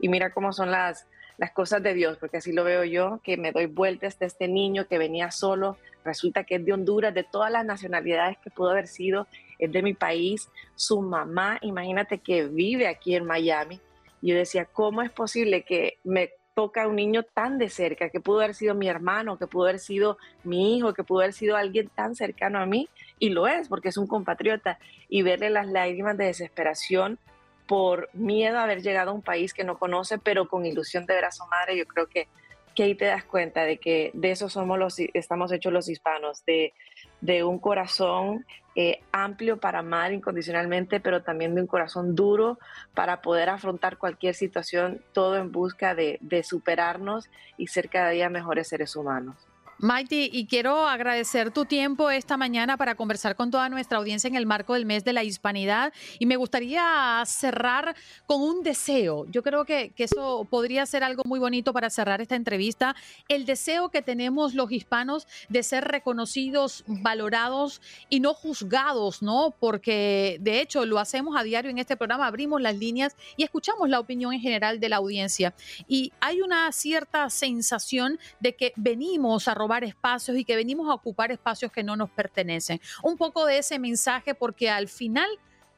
Y 0.00 0.08
mira 0.08 0.32
cómo 0.32 0.52
son 0.52 0.72
las, 0.72 1.06
las 1.38 1.52
cosas 1.52 1.82
de 1.82 1.94
Dios, 1.94 2.18
porque 2.18 2.38
así 2.38 2.52
lo 2.52 2.64
veo 2.64 2.84
yo, 2.84 3.20
que 3.22 3.36
me 3.36 3.52
doy 3.52 3.66
vueltas 3.66 4.18
de 4.18 4.26
este 4.26 4.48
niño 4.48 4.86
que 4.86 4.98
venía 4.98 5.30
solo, 5.30 5.76
resulta 6.04 6.44
que 6.44 6.56
es 6.56 6.64
de 6.64 6.72
Honduras, 6.72 7.14
de 7.14 7.24
todas 7.24 7.50
las 7.50 7.64
nacionalidades 7.64 8.38
que 8.38 8.50
pudo 8.50 8.70
haber 8.70 8.86
sido, 8.86 9.26
es 9.58 9.70
de 9.72 9.82
mi 9.82 9.94
país, 9.94 10.48
su 10.74 11.00
mamá, 11.00 11.58
imagínate 11.62 12.18
que 12.18 12.46
vive 12.46 12.88
aquí 12.88 13.14
en 13.14 13.24
Miami. 13.24 13.80
Yo 14.20 14.34
decía, 14.34 14.66
¿cómo 14.66 15.02
es 15.02 15.10
posible 15.10 15.62
que 15.62 15.98
me 16.04 16.30
toca 16.54 16.86
un 16.86 16.96
niño 16.96 17.22
tan 17.22 17.58
de 17.58 17.68
cerca, 17.68 18.10
que 18.10 18.20
pudo 18.20 18.40
haber 18.40 18.54
sido 18.54 18.74
mi 18.74 18.88
hermano, 18.88 19.38
que 19.38 19.46
pudo 19.46 19.64
haber 19.64 19.78
sido 19.78 20.18
mi 20.44 20.76
hijo, 20.76 20.92
que 20.92 21.04
pudo 21.04 21.20
haber 21.20 21.32
sido 21.32 21.56
alguien 21.56 21.88
tan 21.88 22.14
cercano 22.14 22.58
a 22.58 22.66
mí? 22.66 22.88
Y 23.18 23.30
lo 23.30 23.46
es, 23.46 23.68
porque 23.68 23.88
es 23.88 23.96
un 23.96 24.06
compatriota. 24.06 24.78
Y 25.08 25.22
verle 25.22 25.50
las 25.50 25.66
lágrimas 25.66 26.16
de 26.16 26.26
desesperación 26.26 27.18
por 27.66 28.08
miedo 28.12 28.58
a 28.58 28.64
haber 28.64 28.82
llegado 28.82 29.10
a 29.10 29.14
un 29.14 29.22
país 29.22 29.54
que 29.54 29.64
no 29.64 29.78
conoce, 29.78 30.18
pero 30.18 30.48
con 30.48 30.66
ilusión 30.66 31.06
de 31.06 31.14
ver 31.14 31.24
a 31.24 31.32
su 31.32 31.44
madre, 31.46 31.76
yo 31.76 31.86
creo 31.86 32.06
que, 32.06 32.28
que 32.74 32.84
ahí 32.84 32.94
te 32.94 33.04
das 33.04 33.24
cuenta 33.24 33.64
de 33.64 33.78
que 33.78 34.10
de 34.14 34.30
eso 34.30 34.48
somos 34.48 34.78
los, 34.78 34.98
estamos 34.98 35.52
hechos 35.52 35.72
los 35.72 35.88
hispanos, 35.88 36.44
de, 36.44 36.72
de 37.20 37.44
un 37.44 37.58
corazón 37.58 38.44
eh, 38.74 39.00
amplio 39.12 39.58
para 39.58 39.80
amar 39.80 40.12
incondicionalmente, 40.12 40.98
pero 40.98 41.22
también 41.22 41.54
de 41.54 41.60
un 41.60 41.66
corazón 41.66 42.14
duro 42.14 42.58
para 42.94 43.20
poder 43.20 43.50
afrontar 43.50 43.98
cualquier 43.98 44.34
situación, 44.34 45.02
todo 45.12 45.36
en 45.36 45.52
busca 45.52 45.94
de, 45.94 46.18
de 46.20 46.42
superarnos 46.42 47.28
y 47.58 47.66
ser 47.66 47.88
cada 47.90 48.10
día 48.10 48.30
mejores 48.30 48.68
seres 48.68 48.96
humanos. 48.96 49.36
Mighty, 49.84 50.30
y 50.32 50.46
quiero 50.46 50.86
agradecer 50.86 51.50
tu 51.50 51.64
tiempo 51.64 52.08
esta 52.08 52.36
mañana 52.36 52.76
para 52.76 52.94
conversar 52.94 53.34
con 53.34 53.50
toda 53.50 53.68
nuestra 53.68 53.98
audiencia 53.98 54.28
en 54.28 54.36
el 54.36 54.46
marco 54.46 54.74
del 54.74 54.86
mes 54.86 55.02
de 55.02 55.12
la 55.12 55.24
hispanidad. 55.24 55.92
Y 56.20 56.26
me 56.26 56.36
gustaría 56.36 57.20
cerrar 57.26 57.96
con 58.26 58.42
un 58.42 58.62
deseo. 58.62 59.26
Yo 59.28 59.42
creo 59.42 59.64
que, 59.64 59.92
eso 59.98 60.46
podría 60.48 60.86
ser 60.86 61.02
algo 61.02 61.24
muy 61.26 61.40
bonito 61.40 61.72
para 61.72 61.90
cerrar 61.90 62.20
esta 62.20 62.36
entrevista. 62.36 62.94
El 63.26 63.44
deseo 63.44 63.88
que 63.88 64.02
tenemos 64.02 64.54
los 64.54 64.70
hispanos 64.70 65.26
de 65.48 65.64
ser 65.64 65.82
reconocidos, 65.82 66.84
valorados 66.86 67.82
y 68.08 68.20
no 68.20 68.34
juzgados, 68.34 69.20
¿no? 69.20 69.52
Porque 69.58 70.36
de 70.40 70.60
hecho 70.60 70.86
lo 70.86 71.00
hacemos 71.00 71.36
a 71.36 71.42
diario 71.42 71.72
en 71.72 71.78
este 71.78 71.96
programa, 71.96 72.28
abrimos 72.28 72.62
las 72.62 72.76
líneas 72.76 73.16
y 73.36 73.42
escuchamos 73.42 73.88
la 73.88 73.98
opinión 73.98 74.32
en 74.32 74.40
general 74.40 74.78
de 74.78 74.88
la 74.88 74.96
audiencia. 74.98 75.54
Y 75.88 76.12
hay 76.20 76.40
una 76.40 76.70
cierta 76.70 77.28
sensación 77.30 78.20
de 78.38 78.54
que 78.54 78.72
venimos 78.76 79.48
a 79.48 79.54
robar 79.54 79.71
espacios 79.84 80.36
y 80.36 80.44
que 80.44 80.56
venimos 80.56 80.88
a 80.90 80.94
ocupar 80.94 81.32
espacios 81.32 81.72
que 81.72 81.82
no 81.82 81.96
nos 81.96 82.10
pertenecen. 82.10 82.80
Un 83.02 83.16
poco 83.16 83.46
de 83.46 83.58
ese 83.58 83.78
mensaje 83.78 84.34
porque 84.34 84.70
al 84.70 84.88
final, 84.88 85.28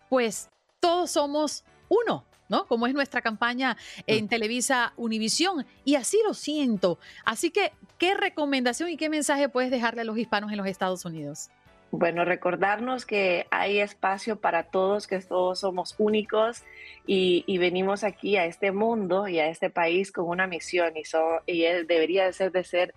pues 0.08 0.50
todos 0.80 1.12
somos 1.12 1.64
uno, 1.88 2.24
¿no? 2.48 2.66
Como 2.66 2.86
es 2.86 2.94
nuestra 2.94 3.22
campaña 3.22 3.76
en 4.06 4.28
Televisa 4.28 4.92
Univisión. 4.96 5.64
Y 5.84 5.94
así 5.94 6.18
lo 6.26 6.34
siento. 6.34 6.98
Así 7.24 7.50
que, 7.50 7.72
¿qué 7.98 8.14
recomendación 8.14 8.90
y 8.90 8.96
qué 8.96 9.08
mensaje 9.08 9.48
puedes 9.48 9.70
dejarle 9.70 10.02
a 10.02 10.04
los 10.04 10.18
hispanos 10.18 10.50
en 10.50 10.58
los 10.58 10.66
Estados 10.66 11.04
Unidos? 11.04 11.50
Bueno, 11.96 12.24
recordarnos 12.24 13.06
que 13.06 13.46
hay 13.52 13.78
espacio 13.78 14.40
para 14.40 14.64
todos, 14.64 15.06
que 15.06 15.20
todos 15.20 15.60
somos 15.60 15.94
únicos 15.98 16.64
y, 17.06 17.44
venimos 17.58 18.02
aquí 18.02 18.36
a 18.36 18.46
este 18.46 18.72
mundo 18.72 19.28
y 19.28 19.38
a 19.38 19.46
este 19.46 19.70
país 19.70 20.10
con 20.10 20.26
una 20.26 20.48
misión 20.48 20.92
y, 20.96 21.02
y 21.46 21.62
debería 21.84 22.32
ser 22.32 22.50
de 22.50 22.64
ser 22.64 22.94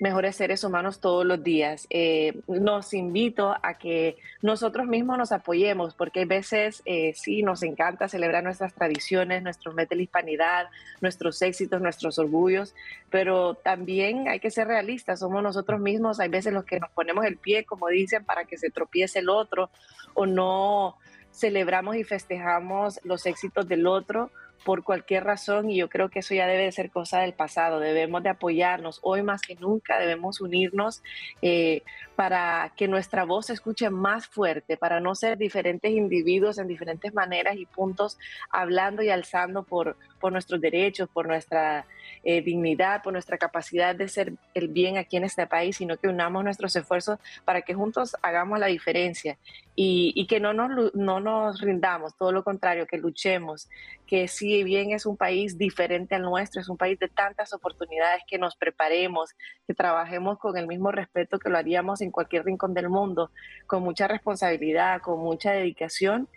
mejores 0.00 0.36
seres 0.36 0.64
humanos 0.64 1.00
todos 1.00 1.24
los 1.24 1.42
días. 1.42 1.86
Eh, 1.90 2.40
nos 2.46 2.94
invito 2.94 3.54
a 3.62 3.78
que 3.78 4.16
nosotros 4.40 4.86
mismos 4.86 5.18
nos 5.18 5.32
apoyemos, 5.32 5.94
porque 5.94 6.20
hay 6.20 6.26
veces 6.26 6.82
eh, 6.84 7.12
sí 7.14 7.42
nos 7.42 7.62
encanta 7.62 8.08
celebrar 8.08 8.42
nuestras 8.44 8.74
tradiciones, 8.74 9.42
nuestros 9.42 9.74
mes 9.74 9.88
de 9.88 9.96
la 9.96 10.02
hispanidad, 10.02 10.66
nuestros 11.00 11.40
éxitos, 11.42 11.80
nuestros 11.80 12.18
orgullos, 12.18 12.74
pero 13.10 13.54
también 13.54 14.28
hay 14.28 14.40
que 14.40 14.50
ser 14.50 14.66
realistas, 14.68 15.20
somos 15.20 15.42
nosotros 15.42 15.80
mismos, 15.80 16.20
hay 16.20 16.28
veces 16.28 16.52
los 16.52 16.64
que 16.64 16.80
nos 16.80 16.90
ponemos 16.90 17.24
el 17.24 17.36
pie, 17.36 17.64
como 17.64 17.88
dicen, 17.88 18.24
para 18.24 18.44
que 18.44 18.58
se 18.58 18.70
tropiece 18.70 19.20
el 19.20 19.28
otro, 19.28 19.70
o 20.14 20.26
no 20.26 20.96
celebramos 21.32 21.96
y 21.96 22.04
festejamos 22.04 23.00
los 23.04 23.24
éxitos 23.26 23.66
del 23.66 23.86
otro 23.86 24.30
por 24.64 24.84
cualquier 24.84 25.24
razón 25.24 25.70
y 25.70 25.76
yo 25.76 25.88
creo 25.88 26.08
que 26.08 26.20
eso 26.20 26.34
ya 26.34 26.46
debe 26.46 26.64
de 26.64 26.72
ser 26.72 26.90
cosa 26.90 27.20
del 27.20 27.32
pasado. 27.32 27.80
Debemos 27.80 28.22
de 28.22 28.30
apoyarnos. 28.30 29.00
Hoy 29.02 29.22
más 29.22 29.42
que 29.42 29.54
nunca 29.56 29.98
debemos 29.98 30.40
unirnos 30.40 31.02
eh, 31.40 31.82
para 32.16 32.72
que 32.76 32.88
nuestra 32.88 33.24
voz 33.24 33.46
se 33.46 33.54
escuche 33.54 33.90
más 33.90 34.26
fuerte, 34.26 34.76
para 34.76 35.00
no 35.00 35.14
ser 35.14 35.38
diferentes 35.38 35.90
individuos 35.90 36.58
en 36.58 36.68
diferentes 36.68 37.12
maneras 37.14 37.56
y 37.56 37.66
puntos 37.66 38.18
hablando 38.50 39.02
y 39.02 39.10
alzando 39.10 39.62
por, 39.62 39.96
por 40.20 40.32
nuestros 40.32 40.60
derechos, 40.60 41.08
por 41.08 41.26
nuestra 41.26 41.86
eh, 42.24 42.40
dignidad, 42.42 43.02
por 43.02 43.12
nuestra 43.12 43.38
capacidad 43.38 43.94
de 43.94 44.08
ser 44.08 44.34
el 44.54 44.68
bien 44.68 44.96
aquí 44.96 45.16
en 45.16 45.24
este 45.24 45.46
país, 45.46 45.76
sino 45.76 45.96
que 45.96 46.08
unamos 46.08 46.44
nuestros 46.44 46.74
esfuerzos 46.76 47.18
para 47.44 47.62
que 47.62 47.74
juntos 47.74 48.16
hagamos 48.22 48.58
la 48.58 48.66
diferencia 48.66 49.38
y, 49.74 50.26
que 50.28 50.38
no 50.38 50.52
nos, 50.52 50.94
no 50.94 51.20
nos 51.20 51.60
rindamos, 51.60 52.16
todo 52.16 52.30
lo 52.30 52.44
contrario, 52.44 52.86
que 52.86 52.98
luchemos, 52.98 53.68
que 54.06 54.28
si 54.28 54.62
bien 54.62 54.92
es 54.92 55.06
un 55.06 55.16
país 55.16 55.58
diferente 55.58 56.14
al 56.14 56.22
nuestro, 56.22 56.60
es 56.60 56.68
un 56.68 56.76
país 56.76 56.98
de 56.98 57.08
tantas 57.08 57.52
oportunidades, 57.52 58.22
que 58.28 58.38
nos 58.38 58.54
preparemos, 58.54 59.30
que 59.66 59.74
trabajemos 59.74 60.38
con 60.38 60.56
el 60.56 60.66
mismo 60.66 60.92
respeto 60.92 61.38
que 61.38 61.48
lo 61.48 61.58
haríamos 61.58 62.02
en 62.02 62.10
cualquier 62.10 62.44
rincón 62.44 62.74
del 62.74 62.88
mundo, 62.88 63.30
con 63.66 63.82
mucha 63.82 64.06
responsabilidad, 64.06 65.00
con 65.00 65.20
mucha 65.20 65.52
dedicación 65.52 66.28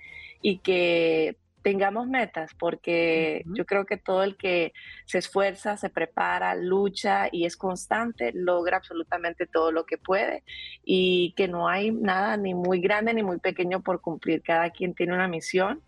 y 0.41 0.59
que 0.59 1.37
tengamos 1.65 2.07
metas, 2.07 2.53
porque 2.53 3.41
yo 3.47 3.65
creo 3.65 3.87
que 3.87 3.97
todo 3.97 4.21
el 4.21 4.37
que 4.37 4.71
se 5.05 5.17
esfuerza, 5.17 5.77
se 5.77 5.89
prepara, 5.89 6.53
lucha 6.53 7.27
y 7.31 7.47
es 7.47 7.57
constante, 7.57 8.31
logra 8.35 8.77
absolutamente 8.77 9.47
todo 9.47 9.71
lo 9.71 9.83
que 9.87 9.97
puede 9.97 10.43
y 10.83 11.33
que 11.35 11.47
no 11.47 11.67
hay 11.67 11.89
nada 11.89 12.37
ni 12.37 12.53
muy 12.53 12.81
grande 12.81 13.15
ni 13.15 13.23
muy 13.23 13.39
pequeño 13.39 13.81
por 13.81 13.99
cumplir. 13.99 14.43
Cada 14.43 14.69
quien 14.69 14.93
tiene 14.93 15.15
una 15.15 15.27
misión. 15.27 15.81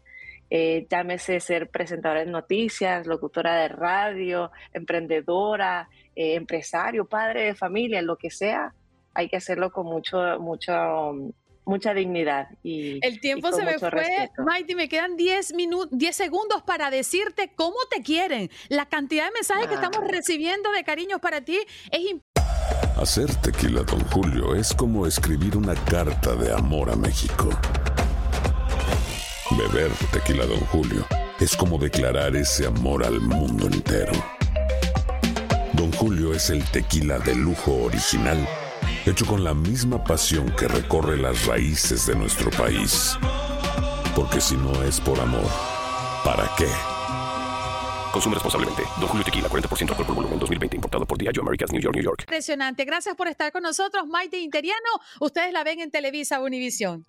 Eh, 0.49 0.87
llámese 0.89 1.39
ser 1.41 1.69
presentadora 1.69 2.21
de 2.21 2.31
noticias, 2.31 3.05
locutora 3.05 3.61
de 3.61 3.67
radio, 3.67 4.49
emprendedora, 4.73 5.89
eh, 6.15 6.33
empresario, 6.33 7.05
padre 7.05 7.43
de 7.43 7.53
familia, 7.53 8.01
lo 8.01 8.15
que 8.15 8.31
sea, 8.31 8.73
hay 9.13 9.29
que 9.29 9.37
hacerlo 9.37 9.71
con 9.71 9.85
mucho, 9.85 10.39
mucho 10.39 11.13
mucha 11.67 11.93
dignidad. 11.93 12.47
Y, 12.63 12.99
el 13.05 13.19
tiempo 13.19 13.51
se 13.51 13.63
me 13.63 13.77
fue, 13.77 14.31
Maite, 14.37 14.75
me 14.75 14.89
quedan 14.89 15.17
10 15.17 15.53
minutos, 15.53 15.89
10 15.91 16.15
segundos 16.15 16.63
para 16.63 16.89
decirte 16.89 17.51
cómo 17.55 17.75
te 17.91 18.01
quieren. 18.01 18.49
La 18.69 18.87
cantidad 18.87 19.25
de 19.25 19.31
mensajes 19.31 19.67
que 19.67 19.75
estamos 19.75 19.99
recibiendo 20.07 20.71
de 20.71 20.83
cariños 20.83 21.19
para 21.19 21.41
ti 21.41 21.59
es 21.91 22.01
Hacer 22.95 23.33
tequila, 23.35 23.83
don 23.83 23.99
Julio, 24.07 24.55
es 24.55 24.73
como 24.73 25.05
escribir 25.05 25.55
una 25.55 25.75
carta 25.75 26.35
de 26.35 26.51
amor 26.51 26.89
a 26.89 26.95
México. 26.95 27.49
Beber 29.51 29.91
tequila, 30.11 30.45
don 30.45 30.59
Julio, 30.61 31.05
es 31.39 31.55
como 31.55 31.77
declarar 31.77 32.35
ese 32.35 32.65
amor 32.65 33.05
al 33.05 33.19
mundo 33.19 33.67
entero. 33.67 34.13
Don 35.73 35.91
Julio 35.91 36.33
es 36.33 36.49
el 36.49 36.63
tequila 36.71 37.19
de 37.19 37.35
lujo 37.35 37.83
original 37.83 38.47
hecho 39.09 39.25
con 39.25 39.43
la 39.43 39.53
misma 39.53 40.03
pasión 40.03 40.53
que 40.57 40.67
recorre 40.67 41.17
las 41.17 41.45
raíces 41.45 42.05
de 42.07 42.15
nuestro 42.15 42.49
país. 42.51 43.17
Porque 44.15 44.41
si 44.41 44.55
no 44.57 44.83
es 44.83 44.99
por 44.99 45.19
amor, 45.19 45.49
¿para 46.25 46.49
qué? 46.57 46.67
Consume 48.11 48.35
responsablemente. 48.35 48.83
Don 48.99 49.07
Julio 49.07 49.23
Tequila, 49.23 49.47
40% 49.47 49.89
alcohol 49.89 50.05
por 50.05 50.15
volumen, 50.15 50.39
2020. 50.39 50.75
Importado 50.75 51.05
por 51.05 51.17
Diageo 51.17 51.41
Americas, 51.41 51.71
New 51.71 51.81
York, 51.81 51.95
New 51.95 52.03
York. 52.03 52.21
Impresionante. 52.23 52.83
Gracias 52.85 53.15
por 53.15 53.27
estar 53.27 53.51
con 53.51 53.63
nosotros, 53.63 54.07
Maite 54.07 54.39
Interiano. 54.39 54.89
Ustedes 55.19 55.53
la 55.53 55.63
ven 55.63 55.79
en 55.79 55.91
Televisa 55.91 56.39
Univisión. 56.41 57.05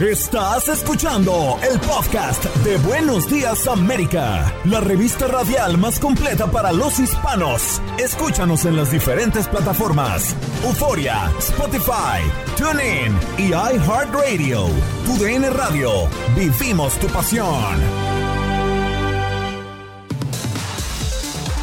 Estás 0.00 0.68
escuchando 0.68 1.58
el 1.62 1.80
podcast 1.80 2.44
de 2.56 2.76
Buenos 2.76 3.30
Días 3.30 3.66
América, 3.66 4.52
la 4.66 4.80
revista 4.80 5.26
radial 5.26 5.78
más 5.78 5.98
completa 5.98 6.50
para 6.50 6.70
los 6.70 7.00
hispanos. 7.00 7.80
Escúchanos 7.98 8.66
en 8.66 8.76
las 8.76 8.90
diferentes 8.90 9.48
plataformas: 9.48 10.36
Euforia, 10.64 11.32
Spotify, 11.38 12.20
TuneIn 12.58 13.18
y 13.38 13.54
iHeartRadio. 13.54 14.66
Tu 15.06 15.16
DN 15.16 15.48
Radio. 15.48 15.90
Vivimos 16.36 16.92
tu 16.98 17.06
pasión. 17.06 18.06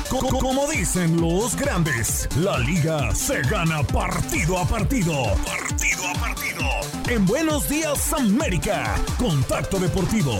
Como 0.09 0.67
dicen 0.71 1.21
los 1.21 1.55
grandes, 1.55 2.27
la 2.37 2.57
liga 2.57 3.13
se 3.13 3.41
gana 3.43 3.83
partido 3.83 4.57
a 4.57 4.65
partido. 4.65 5.13
Partido 5.45 6.07
a 6.07 6.13
partido. 6.19 6.52
En 7.09 7.25
Buenos 7.25 7.69
Días 7.69 8.13
América, 8.13 8.95
Contacto 9.17 9.79
Deportivo. 9.79 10.39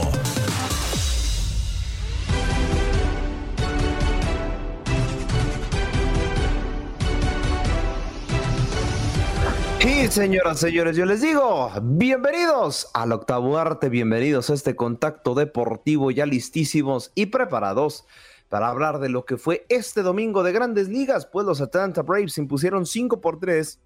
Y 9.85 10.07
señoras, 10.07 10.59
señores, 10.59 10.95
yo 10.95 11.05
les 11.05 11.21
digo, 11.21 11.69
bienvenidos 11.81 12.89
al 12.93 13.11
octavo 13.11 13.57
arte, 13.57 13.89
bienvenidos 13.89 14.49
a 14.49 14.53
este 14.53 14.75
contacto 14.75 15.35
deportivo 15.35 16.09
ya 16.09 16.25
listísimos 16.25 17.11
y 17.15 17.25
preparados 17.25 18.05
para 18.47 18.69
hablar 18.69 18.99
de 18.99 19.09
lo 19.09 19.25
que 19.25 19.35
fue 19.35 19.65
este 19.67 20.01
domingo 20.01 20.43
de 20.43 20.53
grandes 20.53 20.87
ligas, 20.87 21.25
pues 21.25 21.45
los 21.45 21.59
Atlanta 21.59 22.01
Braves 22.01 22.37
impusieron 22.37 22.85
5 22.85 23.19
por 23.19 23.39
3 23.39 23.79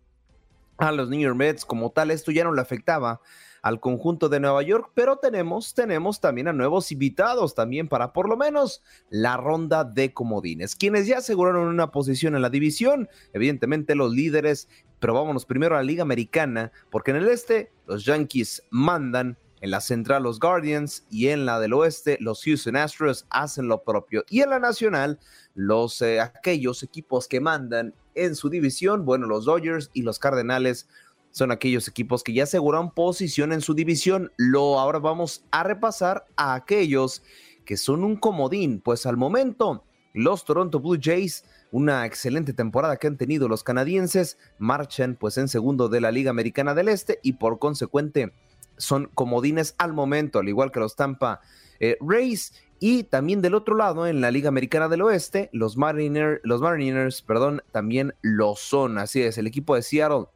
a 0.77 0.91
los 0.91 1.09
New 1.09 1.19
York 1.19 1.35
Mets. 1.35 1.65
Como 1.65 1.91
tal, 1.91 2.11
esto 2.11 2.31
ya 2.31 2.43
no 2.43 2.53
le 2.53 2.61
afectaba 2.61 3.21
al 3.61 3.79
conjunto 3.79 4.29
de 4.29 4.39
Nueva 4.39 4.61
York, 4.61 4.91
pero 4.93 5.17
tenemos, 5.17 5.73
tenemos 5.73 6.21
también 6.21 6.47
a 6.47 6.53
nuevos 6.53 6.91
invitados 6.91 7.53
también 7.55 7.87
para 7.87 8.13
por 8.13 8.29
lo 8.29 8.37
menos 8.37 8.81
la 9.09 9.35
ronda 9.35 9.83
de 9.83 10.13
comodines, 10.13 10.75
quienes 10.75 11.07
ya 11.07 11.17
aseguraron 11.17 11.67
una 11.67 11.91
posición 11.91 12.35
en 12.35 12.41
la 12.41 12.49
división, 12.49 13.09
evidentemente 13.33 13.95
los 13.95 14.13
líderes, 14.13 14.69
pero 14.99 15.13
vámonos 15.13 15.45
primero 15.45 15.75
a 15.75 15.79
la 15.79 15.83
Liga 15.83 16.03
Americana, 16.03 16.71
porque 16.89 17.11
en 17.11 17.17
el 17.17 17.27
este 17.27 17.71
los 17.87 18.05
Yankees 18.05 18.63
mandan 18.69 19.37
en 19.61 19.71
la 19.71 19.81
central 19.81 20.23
los 20.23 20.39
Guardians 20.39 21.05
y 21.09 21.29
en 21.29 21.45
la 21.45 21.59
del 21.59 21.73
oeste 21.73 22.17
los 22.19 22.43
Houston 22.43 22.75
Astros 22.75 23.25
hacen 23.29 23.67
lo 23.67 23.83
propio. 23.83 24.23
Y 24.29 24.41
en 24.41 24.51
la 24.51 24.59
nacional 24.59 25.19
los 25.55 26.01
eh, 26.01 26.19
aquellos 26.19 26.83
equipos 26.83 27.27
que 27.27 27.39
mandan 27.39 27.95
en 28.17 28.35
su 28.35 28.49
división, 28.49 29.05
bueno, 29.05 29.27
los 29.27 29.45
Dodgers 29.45 29.89
y 29.93 30.01
los 30.01 30.19
Cardenales 30.19 30.87
son 31.31 31.51
aquellos 31.51 31.87
equipos 31.87 32.23
que 32.23 32.33
ya 32.33 32.43
aseguran 32.43 32.91
posición 32.91 33.53
en 33.53 33.61
su 33.61 33.73
división. 33.73 34.31
Lo 34.37 34.79
ahora 34.79 34.99
vamos 34.99 35.43
a 35.51 35.63
repasar 35.63 36.25
a 36.35 36.55
aquellos 36.55 37.21
que 37.65 37.77
son 37.77 38.03
un 38.03 38.15
comodín, 38.15 38.81
pues 38.81 39.05
al 39.05 39.17
momento 39.17 39.83
los 40.13 40.45
Toronto 40.45 40.79
Blue 40.79 40.97
Jays 40.99 41.43
una 41.71 42.05
excelente 42.05 42.53
temporada 42.53 42.97
que 42.97 43.07
han 43.07 43.17
tenido 43.17 43.47
los 43.47 43.63
canadienses, 43.63 44.37
marchan 44.57 45.17
pues 45.19 45.37
en 45.37 45.47
segundo 45.47 45.89
de 45.89 46.01
la 46.01 46.11
Liga 46.11 46.29
Americana 46.29 46.73
del 46.73 46.87
Este 46.87 47.19
y 47.23 47.33
por 47.33 47.59
consecuente 47.59 48.33
son 48.77 49.09
comodines 49.13 49.75
al 49.77 49.93
momento, 49.93 50.39
al 50.39 50.49
igual 50.49 50.71
que 50.71 50.79
los 50.79 50.95
Tampa 50.95 51.41
eh, 51.79 51.97
Rays. 51.99 52.53
Y 52.79 53.03
también 53.03 53.41
del 53.41 53.55
otro 53.55 53.75
lado, 53.75 54.05
en 54.07 54.21
la 54.21 54.31
Liga 54.31 54.49
Americana 54.49 54.87
del 54.87 55.01
Oeste, 55.01 55.49
los, 55.51 55.77
Mariners, 55.77 56.39
los 56.43 56.61
Mariners 56.61 57.21
perdón, 57.21 57.63
también 57.71 58.13
lo 58.21 58.55
son. 58.55 58.97
Así 58.97 59.21
es, 59.21 59.37
el 59.37 59.47
equipo 59.47 59.75
de 59.75 59.81
Seattle 59.81 60.27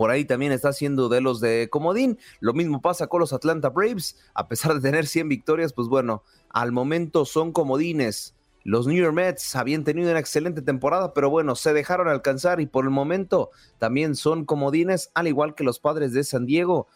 por 0.00 0.10
ahí 0.10 0.24
también 0.24 0.50
está 0.50 0.70
haciendo 0.70 1.10
de 1.10 1.20
los 1.20 1.40
de 1.40 1.68
comodín. 1.70 2.18
Lo 2.40 2.54
mismo 2.54 2.80
pasa 2.80 3.06
con 3.06 3.20
los 3.20 3.34
Atlanta 3.34 3.68
Braves. 3.68 4.16
A 4.32 4.48
pesar 4.48 4.72
de 4.72 4.80
tener 4.80 5.06
100 5.06 5.28
victorias, 5.28 5.74
pues 5.74 5.88
bueno, 5.88 6.22
al 6.48 6.72
momento 6.72 7.26
son 7.26 7.52
comodines. 7.52 8.34
Los 8.64 8.86
New 8.86 8.96
York 8.96 9.12
Mets 9.12 9.54
habían 9.56 9.84
tenido 9.84 10.10
una 10.10 10.18
excelente 10.18 10.62
temporada, 10.62 11.12
pero 11.12 11.28
bueno, 11.28 11.54
se 11.54 11.74
dejaron 11.74 12.08
alcanzar 12.08 12.62
y 12.62 12.66
por 12.66 12.86
el 12.86 12.90
momento 12.90 13.50
también 13.78 14.16
son 14.16 14.46
comodines, 14.46 15.10
al 15.12 15.28
igual 15.28 15.54
que 15.54 15.64
los 15.64 15.80
padres 15.80 16.14
de 16.14 16.24
San 16.24 16.46
Diego 16.46 16.88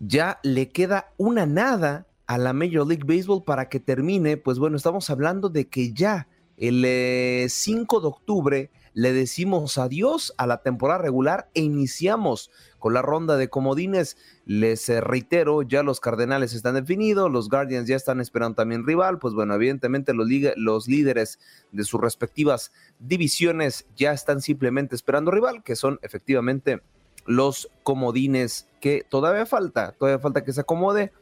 ya 0.00 0.40
le 0.42 0.72
queda 0.72 1.12
una 1.18 1.46
nada 1.46 2.08
a 2.26 2.38
la 2.38 2.52
Major 2.52 2.86
League 2.86 3.04
Baseball 3.04 3.44
para 3.44 3.68
que 3.68 3.80
termine, 3.80 4.36
pues 4.36 4.58
bueno, 4.58 4.76
estamos 4.76 5.10
hablando 5.10 5.48
de 5.48 5.68
que 5.68 5.92
ya 5.92 6.28
el 6.56 7.48
5 7.48 7.98
eh, 7.98 8.00
de 8.00 8.06
octubre 8.06 8.70
le 8.94 9.12
decimos 9.12 9.76
adiós 9.76 10.32
a 10.38 10.46
la 10.46 10.62
temporada 10.62 11.02
regular 11.02 11.50
e 11.52 11.60
iniciamos 11.60 12.50
con 12.78 12.94
la 12.94 13.02
ronda 13.02 13.36
de 13.36 13.50
comodines. 13.50 14.16
Les 14.46 14.88
eh, 14.88 15.02
reitero, 15.02 15.60
ya 15.60 15.82
los 15.82 16.00
Cardenales 16.00 16.54
están 16.54 16.76
definidos, 16.76 17.30
los 17.30 17.50
Guardians 17.50 17.86
ya 17.88 17.96
están 17.96 18.22
esperando 18.22 18.56
también 18.56 18.86
rival, 18.86 19.18
pues 19.18 19.34
bueno, 19.34 19.54
evidentemente 19.54 20.14
los, 20.14 20.26
los 20.56 20.88
líderes 20.88 21.38
de 21.72 21.84
sus 21.84 22.00
respectivas 22.00 22.72
divisiones 22.98 23.86
ya 23.96 24.12
están 24.12 24.40
simplemente 24.40 24.96
esperando 24.96 25.30
rival, 25.30 25.62
que 25.62 25.76
son 25.76 25.98
efectivamente 26.00 26.80
los 27.26 27.68
comodines 27.82 28.66
que 28.80 29.04
todavía 29.06 29.44
falta, 29.44 29.92
todavía 29.92 30.20
falta 30.20 30.42
que 30.42 30.54
se 30.54 30.62
acomode. 30.62 31.12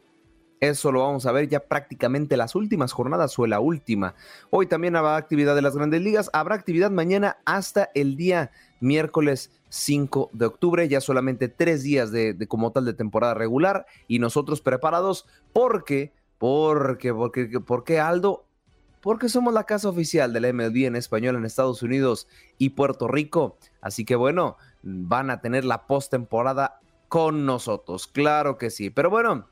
Eso 0.64 0.92
lo 0.92 1.00
vamos 1.00 1.26
a 1.26 1.32
ver 1.32 1.46
ya 1.46 1.60
prácticamente 1.60 2.38
las 2.38 2.54
últimas 2.54 2.92
jornadas 2.92 3.38
o 3.38 3.46
la 3.46 3.60
última. 3.60 4.14
Hoy 4.48 4.66
también 4.66 4.96
habrá 4.96 5.16
actividad 5.16 5.54
de 5.54 5.60
las 5.60 5.76
grandes 5.76 6.00
ligas. 6.00 6.30
Habrá 6.32 6.54
actividad 6.54 6.90
mañana 6.90 7.36
hasta 7.44 7.90
el 7.94 8.16
día 8.16 8.50
miércoles 8.80 9.50
5 9.68 10.30
de 10.32 10.46
octubre. 10.46 10.88
Ya 10.88 11.02
solamente 11.02 11.48
tres 11.48 11.82
días 11.82 12.12
de, 12.12 12.34
como 12.48 12.72
tal 12.72 12.86
de 12.86 12.94
temporada 12.94 13.34
regular. 13.34 13.84
Y 14.08 14.20
nosotros 14.20 14.62
preparados 14.62 15.26
porque 15.52 16.14
Porque, 16.38 17.12
porque, 17.12 17.60
¿Por 17.60 17.84
qué 17.84 18.00
Aldo? 18.00 18.46
Porque 19.02 19.28
somos 19.28 19.52
la 19.52 19.64
casa 19.64 19.90
oficial 19.90 20.32
de 20.32 20.40
la 20.40 20.50
MLB 20.50 20.86
en 20.86 20.96
español 20.96 21.36
en 21.36 21.44
Estados 21.44 21.82
Unidos 21.82 22.26
y 22.56 22.70
Puerto 22.70 23.06
Rico. 23.06 23.58
Así 23.82 24.06
que 24.06 24.16
bueno, 24.16 24.56
van 24.82 25.28
a 25.28 25.42
tener 25.42 25.66
la 25.66 25.86
postemporada 25.86 26.80
con 27.08 27.44
nosotros. 27.44 28.06
Claro 28.06 28.56
que 28.56 28.70
sí. 28.70 28.88
Pero 28.88 29.10
bueno, 29.10 29.46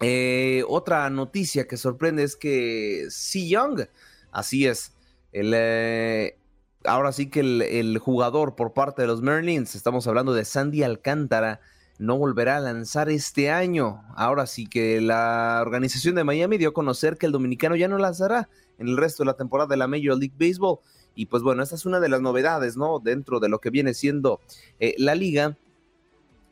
eh, 0.00 0.64
otra 0.68 1.08
noticia 1.10 1.66
que 1.66 1.76
sorprende 1.76 2.24
es 2.24 2.36
que 2.36 3.06
Si 3.10 3.48
Young, 3.48 3.86
así 4.32 4.66
es, 4.66 4.92
el, 5.32 5.52
eh, 5.54 6.36
ahora 6.84 7.12
sí 7.12 7.30
que 7.30 7.40
el, 7.40 7.98
jugador 7.98 8.56
por 8.56 8.72
parte 8.72 9.02
de 9.02 9.08
los 9.08 9.22
Merlins, 9.22 9.74
estamos 9.74 10.06
hablando 10.06 10.34
de 10.34 10.44
Sandy 10.44 10.82
Alcántara, 10.82 11.60
no 11.98 12.18
volverá 12.18 12.56
a 12.56 12.60
lanzar 12.60 13.08
este 13.08 13.50
año. 13.50 14.02
Ahora 14.16 14.46
sí 14.46 14.66
que 14.66 15.00
la 15.00 15.60
organización 15.62 16.16
de 16.16 16.24
Miami 16.24 16.58
dio 16.58 16.70
a 16.70 16.74
conocer 16.74 17.16
que 17.16 17.26
el 17.26 17.32
dominicano 17.32 17.76
ya 17.76 17.86
no 17.86 17.98
lanzará 17.98 18.48
en 18.78 18.88
el 18.88 18.96
resto 18.96 19.22
de 19.22 19.28
la 19.28 19.36
temporada 19.36 19.68
de 19.68 19.76
la 19.76 19.86
Major 19.86 20.18
League 20.18 20.34
Baseball. 20.36 20.78
Y 21.14 21.26
pues 21.26 21.44
bueno, 21.44 21.62
esta 21.62 21.76
es 21.76 21.86
una 21.86 22.00
de 22.00 22.08
las 22.08 22.20
novedades, 22.20 22.76
¿no? 22.76 22.98
Dentro 22.98 23.38
de 23.38 23.48
lo 23.48 23.60
que 23.60 23.70
viene 23.70 23.94
siendo 23.94 24.40
eh, 24.80 24.96
la 24.98 25.14
liga. 25.14 25.56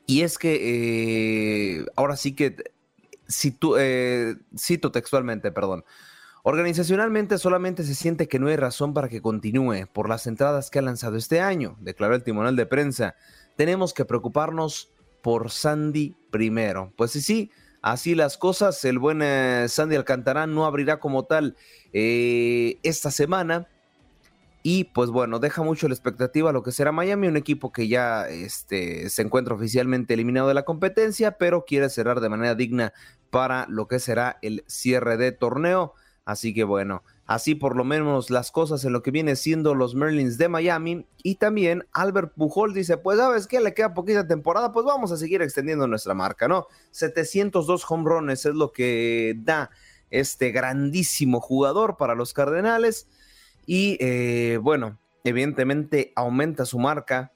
Y 0.06 0.22
es 0.22 0.38
que 0.38 1.84
ahora 1.96 2.16
sí 2.16 2.34
que 2.34 2.71
eh, 3.78 4.36
cito 4.56 4.92
textualmente, 4.92 5.52
perdón. 5.52 5.84
Organizacionalmente 6.44 7.38
solamente 7.38 7.84
se 7.84 7.94
siente 7.94 8.26
que 8.26 8.40
no 8.40 8.48
hay 8.48 8.56
razón 8.56 8.94
para 8.94 9.08
que 9.08 9.22
continúe 9.22 9.86
por 9.92 10.08
las 10.08 10.26
entradas 10.26 10.70
que 10.70 10.80
ha 10.80 10.82
lanzado 10.82 11.16
este 11.16 11.40
año, 11.40 11.76
declaró 11.80 12.16
el 12.16 12.24
timonel 12.24 12.56
de 12.56 12.66
prensa. 12.66 13.14
Tenemos 13.56 13.94
que 13.94 14.04
preocuparnos 14.04 14.90
por 15.22 15.50
Sandy 15.50 16.16
primero. 16.30 16.92
Pues 16.96 17.12
sí, 17.12 17.20
sí, 17.20 17.50
así 17.80 18.16
las 18.16 18.38
cosas. 18.38 18.84
El 18.84 18.98
buen 18.98 19.22
eh, 19.22 19.66
Sandy 19.68 19.94
Alcantarán 19.94 20.52
no 20.54 20.66
abrirá 20.66 20.98
como 20.98 21.24
tal 21.26 21.56
eh, 21.92 22.78
esta 22.82 23.12
semana. 23.12 23.68
Y 24.62 24.84
pues 24.84 25.10
bueno, 25.10 25.40
deja 25.40 25.62
mucho 25.62 25.88
la 25.88 25.94
expectativa 25.94 26.52
lo 26.52 26.62
que 26.62 26.70
será 26.70 26.92
Miami, 26.92 27.26
un 27.26 27.36
equipo 27.36 27.72
que 27.72 27.88
ya 27.88 28.28
este, 28.28 29.10
se 29.10 29.22
encuentra 29.22 29.54
oficialmente 29.54 30.14
eliminado 30.14 30.48
de 30.48 30.54
la 30.54 30.64
competencia, 30.64 31.36
pero 31.36 31.64
quiere 31.64 31.88
cerrar 31.88 32.20
de 32.20 32.28
manera 32.28 32.54
digna 32.54 32.92
para 33.30 33.66
lo 33.68 33.88
que 33.88 33.98
será 33.98 34.38
el 34.42 34.62
cierre 34.68 35.16
de 35.16 35.32
torneo. 35.32 35.94
Así 36.24 36.54
que 36.54 36.62
bueno, 36.62 37.02
así 37.26 37.56
por 37.56 37.74
lo 37.74 37.82
menos 37.82 38.30
las 38.30 38.52
cosas 38.52 38.84
en 38.84 38.92
lo 38.92 39.02
que 39.02 39.10
viene 39.10 39.34
siendo 39.34 39.74
los 39.74 39.96
Merlins 39.96 40.38
de 40.38 40.48
Miami. 40.48 41.06
Y 41.24 41.36
también 41.36 41.84
Albert 41.92 42.34
Pujol 42.36 42.72
dice, 42.72 42.96
pues 42.96 43.18
sabes 43.18 43.48
que 43.48 43.60
le 43.60 43.74
queda 43.74 43.94
poquita 43.94 44.28
temporada, 44.28 44.72
pues 44.72 44.86
vamos 44.86 45.10
a 45.10 45.16
seguir 45.16 45.42
extendiendo 45.42 45.88
nuestra 45.88 46.14
marca, 46.14 46.46
¿no? 46.46 46.68
702 46.92 47.84
home 47.88 48.08
runs 48.08 48.46
es 48.46 48.54
lo 48.54 48.72
que 48.72 49.34
da 49.38 49.70
este 50.10 50.52
grandísimo 50.52 51.40
jugador 51.40 51.96
para 51.96 52.14
los 52.14 52.32
Cardenales. 52.32 53.08
Y 53.66 53.96
eh, 54.00 54.58
bueno, 54.60 54.98
evidentemente 55.24 56.12
aumenta 56.16 56.64
su 56.66 56.78
marca. 56.78 57.32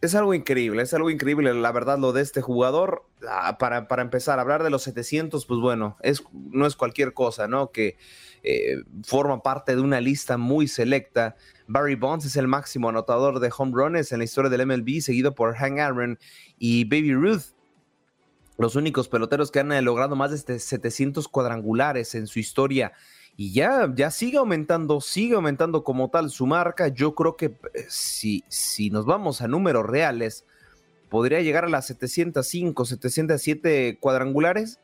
Es 0.00 0.14
algo 0.14 0.34
increíble, 0.34 0.82
es 0.82 0.92
algo 0.92 1.08
increíble, 1.08 1.54
la 1.54 1.72
verdad, 1.72 1.98
lo 1.98 2.12
de 2.12 2.20
este 2.20 2.42
jugador. 2.42 3.06
Ah, 3.26 3.56
para, 3.56 3.88
para, 3.88 4.02
empezar, 4.02 4.38
hablar 4.38 4.62
de 4.62 4.68
los 4.68 4.82
700, 4.82 5.46
pues 5.46 5.60
bueno, 5.60 5.96
es, 6.02 6.22
no 6.32 6.66
es 6.66 6.76
cualquier 6.76 7.14
cosa, 7.14 7.48
¿no? 7.48 7.70
Que 7.70 7.96
eh, 8.42 8.82
forma 9.02 9.42
parte 9.42 9.74
de 9.74 9.80
una 9.80 10.02
lista 10.02 10.36
muy 10.36 10.68
selecta. 10.68 11.36
Barry 11.66 11.94
Bonds 11.94 12.26
es 12.26 12.36
el 12.36 12.46
máximo 12.46 12.90
anotador 12.90 13.40
de 13.40 13.50
home 13.56 13.72
runs 13.74 14.12
en 14.12 14.18
la 14.18 14.24
historia 14.24 14.50
del 14.50 14.66
MLB, 14.66 15.00
seguido 15.00 15.34
por 15.34 15.54
Hank 15.54 15.78
Aaron 15.78 16.18
y 16.58 16.84
Baby 16.84 17.14
Ruth. 17.14 17.54
Los 18.58 18.76
únicos 18.76 19.08
peloteros 19.08 19.50
que 19.50 19.60
han 19.60 19.72
eh, 19.72 19.80
logrado 19.80 20.14
más 20.16 20.44
de 20.44 20.58
700 20.58 21.26
cuadrangulares 21.28 22.14
en 22.14 22.26
su 22.26 22.38
historia 22.38 22.92
y 23.36 23.52
ya, 23.52 23.92
ya 23.94 24.10
sigue 24.10 24.38
aumentando, 24.38 25.00
sigue 25.00 25.34
aumentando 25.34 25.82
como 25.82 26.08
tal 26.08 26.30
su 26.30 26.46
marca. 26.46 26.88
Yo 26.88 27.14
creo 27.14 27.36
que 27.36 27.46
eh, 27.46 27.86
si, 27.88 28.44
si 28.48 28.90
nos 28.90 29.06
vamos 29.06 29.42
a 29.42 29.48
números 29.48 29.86
reales, 29.86 30.44
podría 31.08 31.40
llegar 31.40 31.64
a 31.64 31.68
las 31.68 31.86
705, 31.86 32.84
707 32.84 33.98
cuadrangulares 34.00 34.78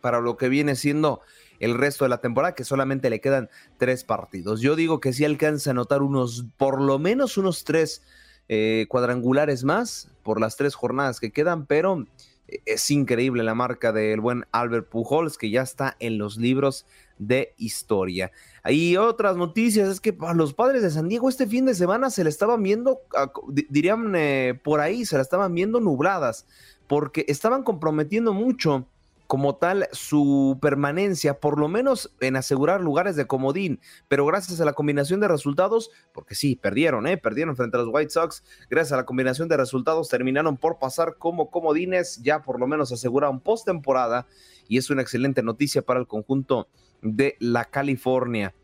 para 0.00 0.20
lo 0.20 0.36
que 0.36 0.48
viene 0.48 0.76
siendo 0.76 1.20
el 1.58 1.78
resto 1.78 2.04
de 2.04 2.08
la 2.08 2.20
temporada, 2.20 2.54
que 2.54 2.64
solamente 2.64 3.10
le 3.10 3.20
quedan 3.20 3.48
tres 3.78 4.04
partidos. 4.04 4.60
Yo 4.60 4.74
digo 4.74 5.00
que 5.00 5.12
si 5.12 5.24
alcanza 5.24 5.70
a 5.70 5.72
anotar 5.72 6.02
unos, 6.02 6.46
por 6.56 6.80
lo 6.80 6.98
menos 6.98 7.38
unos 7.38 7.64
tres 7.64 8.02
eh, 8.48 8.86
cuadrangulares 8.88 9.62
más 9.62 10.10
por 10.24 10.40
las 10.40 10.56
tres 10.56 10.74
jornadas 10.74 11.20
que 11.20 11.30
quedan, 11.30 11.66
pero 11.66 12.04
eh, 12.48 12.58
es 12.66 12.90
increíble 12.90 13.44
la 13.44 13.54
marca 13.54 13.92
del 13.92 14.20
buen 14.20 14.44
Albert 14.50 14.88
Pujols, 14.88 15.38
que 15.38 15.50
ya 15.50 15.62
está 15.62 15.96
en 16.00 16.18
los 16.18 16.36
libros 16.36 16.84
de 17.18 17.54
historia. 17.56 18.30
Y 18.66 18.96
otras 18.96 19.36
noticias 19.36 19.88
es 19.88 20.00
que 20.00 20.16
a 20.20 20.34
los 20.34 20.54
padres 20.54 20.82
de 20.82 20.90
San 20.90 21.08
Diego 21.08 21.28
este 21.28 21.46
fin 21.46 21.64
de 21.66 21.74
semana 21.74 22.10
se 22.10 22.24
le 22.24 22.30
estaban 22.30 22.62
viendo, 22.62 23.00
dirían 23.46 24.12
eh, 24.14 24.58
por 24.62 24.80
ahí, 24.80 25.04
se 25.04 25.16
la 25.16 25.22
estaban 25.22 25.54
viendo 25.54 25.80
nubladas, 25.80 26.46
porque 26.86 27.24
estaban 27.28 27.62
comprometiendo 27.62 28.32
mucho 28.32 28.86
como 29.32 29.56
tal 29.56 29.88
su 29.92 30.58
permanencia, 30.60 31.40
por 31.40 31.58
lo 31.58 31.66
menos 31.66 32.14
en 32.20 32.36
asegurar 32.36 32.82
lugares 32.82 33.16
de 33.16 33.26
comodín, 33.26 33.80
pero 34.06 34.26
gracias 34.26 34.60
a 34.60 34.66
la 34.66 34.74
combinación 34.74 35.20
de 35.20 35.28
resultados, 35.28 35.90
porque 36.12 36.34
sí, 36.34 36.54
perdieron, 36.54 37.06
¿eh? 37.06 37.16
perdieron 37.16 37.56
frente 37.56 37.78
a 37.78 37.80
los 37.80 37.88
White 37.90 38.10
Sox, 38.10 38.44
gracias 38.68 38.92
a 38.92 38.98
la 38.98 39.06
combinación 39.06 39.48
de 39.48 39.56
resultados 39.56 40.10
terminaron 40.10 40.58
por 40.58 40.78
pasar 40.78 41.16
como 41.16 41.50
comodines, 41.50 42.20
ya 42.22 42.42
por 42.42 42.60
lo 42.60 42.66
menos 42.66 42.92
aseguraron 42.92 43.40
postemporada 43.40 44.26
y 44.68 44.76
es 44.76 44.90
una 44.90 45.00
excelente 45.00 45.42
noticia 45.42 45.80
para 45.80 45.98
el 45.98 46.06
conjunto 46.06 46.68
de 47.00 47.38
la 47.40 47.64
California. 47.64 48.54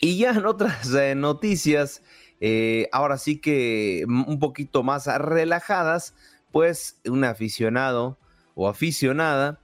Y 0.00 0.18
ya 0.18 0.30
en 0.30 0.46
otras 0.46 0.92
eh, 0.94 1.14
noticias, 1.14 2.02
eh, 2.40 2.88
ahora 2.90 3.18
sí 3.18 3.40
que 3.40 4.04
un 4.08 4.40
poquito 4.40 4.82
más 4.82 5.06
relajadas, 5.06 6.16
pues 6.50 7.00
un 7.04 7.22
aficionado 7.22 8.18
o 8.56 8.68
aficionada, 8.68 9.60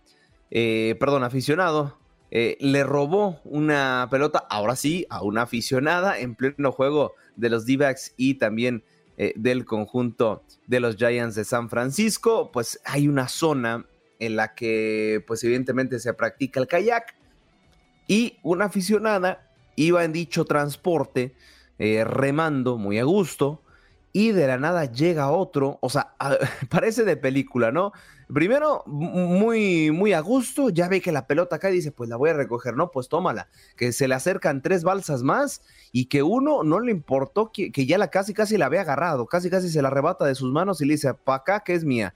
eh, 0.52 0.94
perdón, 1.00 1.24
aficionado, 1.24 1.98
le 2.30 2.84
robó 2.84 3.40
una 3.44 4.08
pelota, 4.10 4.46
ahora 4.48 4.74
sí, 4.74 5.04
a 5.10 5.22
una 5.22 5.42
aficionada 5.42 6.18
en 6.18 6.34
pleno 6.34 6.72
juego 6.72 7.12
de 7.36 7.50
los 7.50 7.66
d 7.66 7.94
y 8.16 8.34
también 8.34 8.84
del 9.36 9.66
conjunto 9.66 10.42
de 10.66 10.80
los 10.80 10.96
Giants 10.96 11.34
de 11.34 11.44
San 11.44 11.68
Francisco. 11.68 12.50
Pues 12.50 12.80
hay 12.86 13.06
una 13.06 13.28
zona 13.28 13.84
en 14.18 14.36
la 14.36 14.54
que, 14.54 15.22
pues 15.26 15.42
evidentemente 15.42 15.98
se 15.98 16.14
practica 16.14 16.60
el 16.60 16.68
kayak 16.68 17.16
y 18.06 18.38
una 18.42 18.66
aficionada 18.66 19.50
iba 19.74 20.04
en 20.04 20.12
dicho 20.12 20.44
transporte 20.44 21.34
eh, 21.78 22.04
remando 22.04 22.78
muy 22.78 22.98
a 22.98 23.04
gusto 23.04 23.61
y 24.12 24.32
de 24.32 24.46
la 24.46 24.58
nada 24.58 24.84
llega 24.84 25.30
otro, 25.30 25.78
o 25.80 25.88
sea, 25.88 26.14
parece 26.68 27.04
de 27.04 27.16
película, 27.16 27.72
¿no? 27.72 27.92
Primero, 28.32 28.82
muy, 28.86 29.90
muy 29.90 30.12
a 30.12 30.20
gusto, 30.20 30.70
ya 30.70 30.88
ve 30.88 31.00
que 31.00 31.12
la 31.12 31.26
pelota 31.26 31.58
cae 31.58 31.72
y 31.72 31.76
dice, 31.76 31.92
pues 31.92 32.08
la 32.08 32.16
voy 32.16 32.30
a 32.30 32.34
recoger, 32.34 32.76
¿no? 32.76 32.90
Pues 32.90 33.08
tómala, 33.08 33.48
que 33.76 33.92
se 33.92 34.08
le 34.08 34.14
acercan 34.14 34.62
tres 34.62 34.84
balsas 34.84 35.22
más 35.22 35.62
y 35.92 36.06
que 36.06 36.22
uno 36.22 36.62
no 36.62 36.80
le 36.80 36.92
importó 36.92 37.52
que, 37.52 37.70
ya 37.86 37.98
la 37.98 38.08
casi, 38.08 38.32
casi 38.34 38.56
la 38.56 38.66
había 38.66 38.82
agarrado, 38.82 39.26
casi, 39.26 39.50
casi 39.50 39.68
se 39.68 39.82
la 39.82 39.88
arrebata 39.88 40.24
de 40.24 40.34
sus 40.34 40.52
manos 40.52 40.80
y 40.80 40.86
le 40.86 40.94
dice, 40.94 41.12
pa' 41.14 41.36
acá 41.36 41.60
que 41.60 41.74
es 41.74 41.84
mía. 41.84 42.14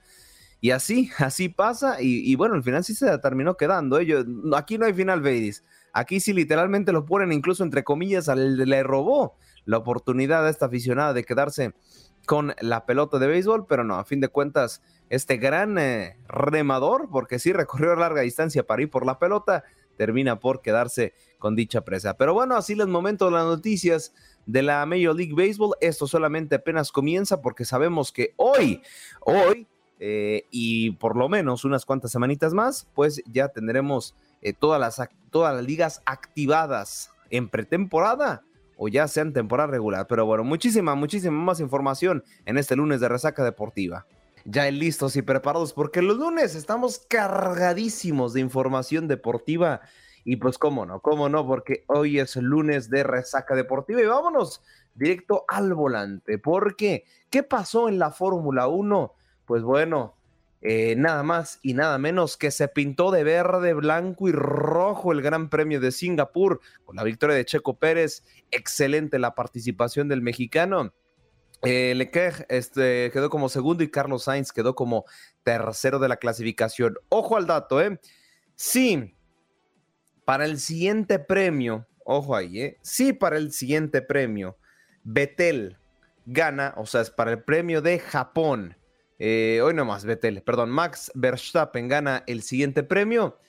Y 0.59 0.71
así, 0.71 1.11
así 1.17 1.49
pasa 1.49 1.97
y, 1.99 2.35
bueno, 2.35 2.55
al 2.55 2.63
final 2.63 2.83
sí 2.83 2.95
se 2.95 3.15
terminó 3.19 3.57
quedando. 3.57 3.99
¿eh? 3.99 4.25
aquí 4.55 4.77
no 4.77 4.85
hay 4.85 4.93
final, 4.93 5.21
Beidis. 5.21 5.63
Aquí 5.93 6.19
sí 6.19 6.33
literalmente 6.33 6.91
lo 6.91 7.05
ponen 7.05 7.31
incluso 7.31 7.63
entre 7.63 7.83
comillas, 7.83 8.27
le 8.27 8.83
robó 8.83 9.35
la 9.67 9.77
oportunidad 9.77 10.47
a 10.47 10.49
esta 10.49 10.65
aficionada 10.65 11.13
de 11.13 11.23
quedarse 11.23 11.75
con 12.25 12.55
la 12.59 12.85
pelota 12.85 13.19
de 13.19 13.27
béisbol, 13.27 13.67
pero 13.67 13.83
no, 13.83 13.95
a 13.95 14.05
fin 14.05 14.19
de 14.19 14.29
cuentas, 14.29 14.81
este 15.09 15.37
gran 15.37 15.77
eh, 15.77 16.17
remador, 16.27 17.09
porque 17.11 17.37
sí 17.37 17.53
recorrió 17.53 17.95
larga 17.95 18.21
distancia 18.21 18.65
para 18.65 18.81
ir 18.81 18.89
por 18.89 19.05
la 19.05 19.19
pelota, 19.19 19.63
termina 19.97 20.39
por 20.39 20.61
quedarse 20.61 21.13
con 21.37 21.55
dicha 21.55 21.81
presa. 21.81 22.17
Pero 22.17 22.33
bueno, 22.33 22.55
así 22.55 22.75
los 22.75 22.87
momentos, 22.87 23.31
las 23.31 23.45
noticias 23.45 24.13
de 24.45 24.63
la 24.63 24.85
Major 24.85 25.15
League 25.15 25.33
Baseball. 25.33 25.75
Esto 25.81 26.07
solamente 26.07 26.55
apenas 26.55 26.91
comienza 26.91 27.41
porque 27.41 27.65
sabemos 27.65 28.11
que 28.11 28.33
hoy, 28.37 28.81
hoy, 29.21 29.67
eh, 29.99 30.45
y 30.49 30.91
por 30.91 31.15
lo 31.15 31.29
menos 31.29 31.65
unas 31.65 31.85
cuantas 31.85 32.11
semanitas 32.11 32.53
más, 32.53 32.87
pues 32.93 33.21
ya 33.31 33.49
tendremos 33.49 34.15
eh, 34.41 34.53
todas, 34.53 34.79
las, 34.79 35.09
todas 35.29 35.55
las 35.55 35.63
ligas 35.63 36.01
activadas 36.05 37.11
en 37.29 37.49
pretemporada 37.49 38.43
o 38.77 38.87
ya 38.87 39.07
sea 39.07 39.23
en 39.23 39.33
temporada 39.33 39.71
regular. 39.71 40.07
Pero 40.07 40.25
bueno, 40.25 40.43
muchísima, 40.43 40.95
muchísima 40.95 41.35
más 41.35 41.59
información 41.59 42.23
en 42.45 42.57
este 42.57 42.75
lunes 42.75 43.01
de 43.01 43.09
Resaca 43.09 43.43
Deportiva. 43.43 44.05
Ya 44.45 44.69
listos 44.71 45.15
y 45.17 45.21
preparados 45.21 45.73
porque 45.73 46.01
los 46.01 46.17
lunes 46.17 46.55
estamos 46.55 46.99
cargadísimos 47.09 48.33
de 48.33 48.39
información 48.39 49.07
deportiva. 49.07 49.81
Y 50.23 50.37
pues 50.37 50.57
cómo 50.57 50.85
no, 50.85 50.99
cómo 50.99 51.29
no, 51.29 51.47
porque 51.47 51.85
hoy 51.87 52.19
es 52.19 52.35
lunes 52.35 52.89
de 52.89 53.03
Resaca 53.03 53.55
Deportiva 53.55 54.01
y 54.01 54.05
vámonos 54.05 54.61
directo 54.93 55.45
al 55.47 55.73
volante. 55.73 56.37
Porque, 56.37 57.05
¿qué 57.29 57.43
pasó 57.43 57.87
en 57.87 57.97
la 57.97 58.11
Fórmula 58.11 58.67
1? 58.67 59.13
Pues 59.45 59.63
bueno, 59.63 60.16
eh, 60.61 60.95
nada 60.97 61.21
más 61.21 61.59
y 61.61 61.73
nada 61.73 61.97
menos 61.97 62.35
que 62.35 62.49
se 62.49 62.67
pintó 62.67 63.11
de 63.11 63.23
verde, 63.23 63.73
blanco 63.73 64.27
y 64.27 64.31
rojo 64.31 65.11
el 65.11 65.21
Gran 65.21 65.49
Premio 65.49 65.79
de 65.79 65.91
Singapur 65.91 66.61
con 66.83 66.95
la 66.95 67.03
victoria 67.03 67.35
de 67.35 67.45
Checo 67.45 67.77
Pérez. 67.77 68.23
Excelente 68.51 69.19
la 69.19 69.35
participación 69.35 70.07
del 70.07 70.21
mexicano. 70.21 70.93
Eh, 71.63 71.93
Leclerc 71.95 72.45
este, 72.49 73.11
quedó 73.11 73.29
como 73.29 73.49
segundo 73.49 73.83
y 73.83 73.89
Carlos 73.89 74.23
Sainz 74.23 74.51
quedó 74.51 74.75
como 74.75 75.05
tercero 75.43 75.99
de 75.99 76.07
la 76.07 76.17
clasificación. 76.17 76.95
Ojo 77.09 77.37
al 77.37 77.47
dato, 77.47 77.81
¿eh? 77.81 77.99
Sí, 78.55 79.15
para 80.25 80.45
el 80.45 80.59
siguiente 80.59 81.19
premio, 81.19 81.87
ojo 82.03 82.35
ahí, 82.35 82.61
¿eh? 82.61 82.77
Sí, 82.81 83.13
para 83.13 83.37
el 83.37 83.51
siguiente 83.51 84.01
premio, 84.01 84.57
Betel 85.03 85.77
gana, 86.25 86.73
o 86.77 86.85
sea, 86.85 87.01
es 87.01 87.09
para 87.09 87.31
el 87.31 87.43
premio 87.43 87.81
de 87.81 87.99
Japón 87.99 88.76
eh, 89.19 89.61
hoy 89.63 89.73
nomás, 89.73 90.05
Betel, 90.05 90.41
perdón, 90.43 90.69
Max 90.69 91.11
Verstappen 91.15 91.87
gana 91.87 92.23
el 92.27 92.41
siguiente 92.41 92.83
premio, 92.83 93.39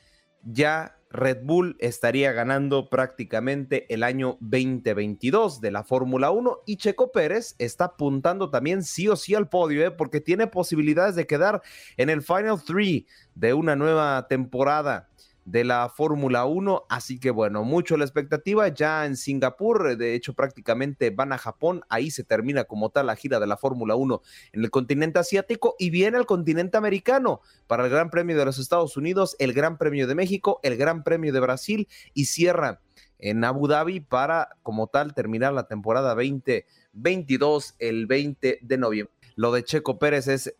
ya 0.42 0.98
Red 1.10 1.38
Bull 1.42 1.76
estaría 1.78 2.32
ganando 2.32 2.90
prácticamente 2.90 3.92
el 3.92 4.02
año 4.02 4.36
2022 4.40 5.60
de 5.60 5.70
la 5.70 5.84
Fórmula 5.84 6.30
1 6.30 6.58
y 6.66 6.76
Checo 6.76 7.12
Pérez 7.12 7.54
está 7.58 7.84
apuntando 7.84 8.50
también 8.50 8.82
sí 8.82 9.08
o 9.08 9.16
sí 9.16 9.34
al 9.34 9.48
podio, 9.48 9.86
¿eh? 9.86 9.90
porque 9.90 10.20
tiene 10.20 10.46
posibilidades 10.46 11.14
de 11.14 11.26
quedar 11.26 11.62
en 11.96 12.10
el 12.10 12.22
Final 12.22 12.62
3 12.64 13.04
de 13.34 13.54
una 13.54 13.74
nueva 13.74 14.26
temporada 14.28 15.07
de 15.50 15.64
la 15.64 15.88
Fórmula 15.88 16.44
1. 16.44 16.84
Así 16.88 17.18
que 17.18 17.30
bueno, 17.30 17.64
mucho 17.64 17.96
la 17.96 18.04
expectativa 18.04 18.68
ya 18.68 19.06
en 19.06 19.16
Singapur. 19.16 19.96
De 19.96 20.14
hecho, 20.14 20.34
prácticamente 20.34 21.10
van 21.10 21.32
a 21.32 21.38
Japón. 21.38 21.82
Ahí 21.88 22.10
se 22.10 22.22
termina 22.22 22.64
como 22.64 22.90
tal 22.90 23.06
la 23.06 23.16
gira 23.16 23.40
de 23.40 23.46
la 23.46 23.56
Fórmula 23.56 23.94
1 23.94 24.20
en 24.52 24.64
el 24.64 24.70
continente 24.70 25.18
asiático 25.18 25.74
y 25.78 25.90
viene 25.90 26.18
el 26.18 26.26
continente 26.26 26.76
americano 26.76 27.40
para 27.66 27.84
el 27.84 27.90
Gran 27.90 28.10
Premio 28.10 28.36
de 28.36 28.44
los 28.44 28.58
Estados 28.58 28.96
Unidos, 28.96 29.36
el 29.38 29.54
Gran 29.54 29.78
Premio 29.78 30.06
de 30.06 30.14
México, 30.14 30.60
el 30.62 30.76
Gran 30.76 31.02
Premio 31.02 31.32
de 31.32 31.40
Brasil 31.40 31.88
y 32.12 32.26
cierra 32.26 32.80
en 33.18 33.42
Abu 33.42 33.66
Dhabi 33.68 34.00
para 34.00 34.50
como 34.62 34.86
tal 34.86 35.14
terminar 35.14 35.52
la 35.52 35.66
temporada 35.66 36.14
2022 36.14 37.74
el 37.78 38.06
20 38.06 38.58
de 38.60 38.78
noviembre. 38.78 39.14
Lo 39.34 39.52
de 39.52 39.64
Checo 39.64 39.98
Pérez 39.98 40.28
es 40.28 40.54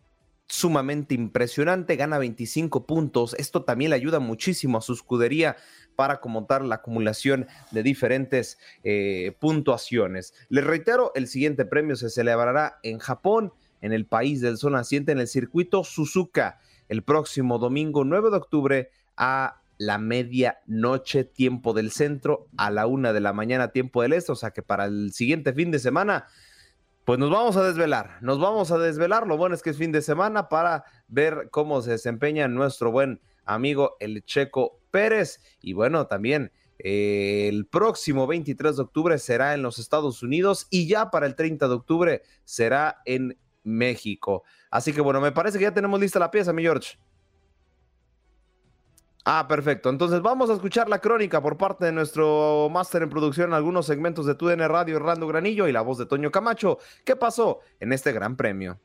sumamente 0.49 1.13
impresionante, 1.13 1.95
gana 1.95 2.17
25 2.17 2.85
puntos. 2.85 3.35
Esto 3.35 3.63
también 3.63 3.91
le 3.91 3.95
ayuda 3.95 4.19
muchísimo 4.19 4.79
a 4.79 4.81
su 4.81 4.93
escudería 4.93 5.55
para 5.95 6.19
comentar 6.19 6.63
la 6.63 6.75
acumulación 6.75 7.47
de 7.71 7.83
diferentes 7.83 8.57
eh, 8.83 9.35
puntuaciones. 9.39 10.33
Les 10.49 10.63
reitero, 10.63 11.11
el 11.15 11.27
siguiente 11.27 11.65
premio 11.65 11.95
se 11.95 12.09
celebrará 12.09 12.79
en 12.83 12.97
Japón, 12.97 13.53
en 13.81 13.93
el 13.93 14.05
país 14.05 14.41
del 14.41 14.57
sol 14.57 14.73
naciente, 14.73 15.11
en 15.11 15.19
el 15.19 15.27
circuito 15.27 15.83
Suzuka, 15.83 16.59
el 16.89 17.03
próximo 17.03 17.59
domingo 17.59 18.03
9 18.03 18.31
de 18.31 18.37
octubre 18.37 18.89
a 19.15 19.61
la 19.77 19.97
medianoche, 19.97 21.23
tiempo 21.23 21.73
del 21.73 21.91
centro, 21.91 22.47
a 22.57 22.71
la 22.71 22.87
una 22.87 23.13
de 23.13 23.21
la 23.21 23.33
mañana, 23.33 23.71
tiempo 23.71 24.01
del 24.01 24.13
este. 24.13 24.31
O 24.31 24.35
sea 24.35 24.51
que 24.51 24.63
para 24.63 24.85
el 24.85 25.13
siguiente 25.13 25.53
fin 25.53 25.69
de 25.69 25.79
semana 25.79 26.25
pues 27.09 27.17
nos 27.17 27.31
vamos 27.31 27.57
a 27.57 27.63
desvelar, 27.63 28.19
nos 28.21 28.39
vamos 28.39 28.69
a 28.69 28.77
desvelar. 28.77 29.25
Lo 29.25 29.35
bueno 29.35 29.55
es 29.55 29.63
que 29.63 29.71
es 29.71 29.77
fin 29.79 29.91
de 29.91 30.03
semana 30.03 30.47
para 30.47 30.83
ver 31.07 31.49
cómo 31.49 31.81
se 31.81 31.89
desempeña 31.89 32.47
nuestro 32.47 32.91
buen 32.91 33.19
amigo 33.45 33.97
el 33.99 34.23
Checo 34.25 34.79
Pérez. 34.91 35.41
Y 35.59 35.73
bueno, 35.73 36.05
también 36.05 36.51
eh, 36.77 37.47
el 37.49 37.65
próximo 37.65 38.27
23 38.27 38.75
de 38.75 38.83
octubre 38.83 39.17
será 39.17 39.55
en 39.55 39.63
los 39.63 39.79
Estados 39.79 40.21
Unidos 40.21 40.67
y 40.69 40.87
ya 40.87 41.09
para 41.09 41.25
el 41.25 41.33
30 41.33 41.67
de 41.67 41.73
octubre 41.73 42.21
será 42.43 43.01
en 43.05 43.39
México. 43.63 44.43
Así 44.69 44.93
que 44.93 45.01
bueno, 45.01 45.19
me 45.19 45.31
parece 45.31 45.57
que 45.57 45.63
ya 45.63 45.73
tenemos 45.73 45.99
lista 45.99 46.19
la 46.19 46.29
pieza, 46.29 46.53
mi 46.53 46.61
George. 46.61 46.99
Ah, 49.25 49.47
perfecto. 49.47 49.89
Entonces 49.89 50.21
vamos 50.21 50.49
a 50.49 50.53
escuchar 50.53 50.89
la 50.89 50.99
crónica 50.99 51.41
por 51.41 51.57
parte 51.57 51.85
de 51.85 51.91
nuestro 51.91 52.69
máster 52.71 53.03
en 53.03 53.09
producción, 53.09 53.53
algunos 53.53 53.85
segmentos 53.85 54.25
de 54.25 54.35
TUDN 54.35 54.67
Radio, 54.67 54.95
Orlando 54.95 55.27
Granillo 55.27 55.67
y 55.67 55.71
la 55.71 55.81
voz 55.81 55.97
de 55.97 56.05
Toño 56.05 56.31
Camacho. 56.31 56.79
¿Qué 57.03 57.15
pasó 57.15 57.59
en 57.79 57.93
este 57.93 58.11
gran 58.13 58.35
premio? 58.35 58.79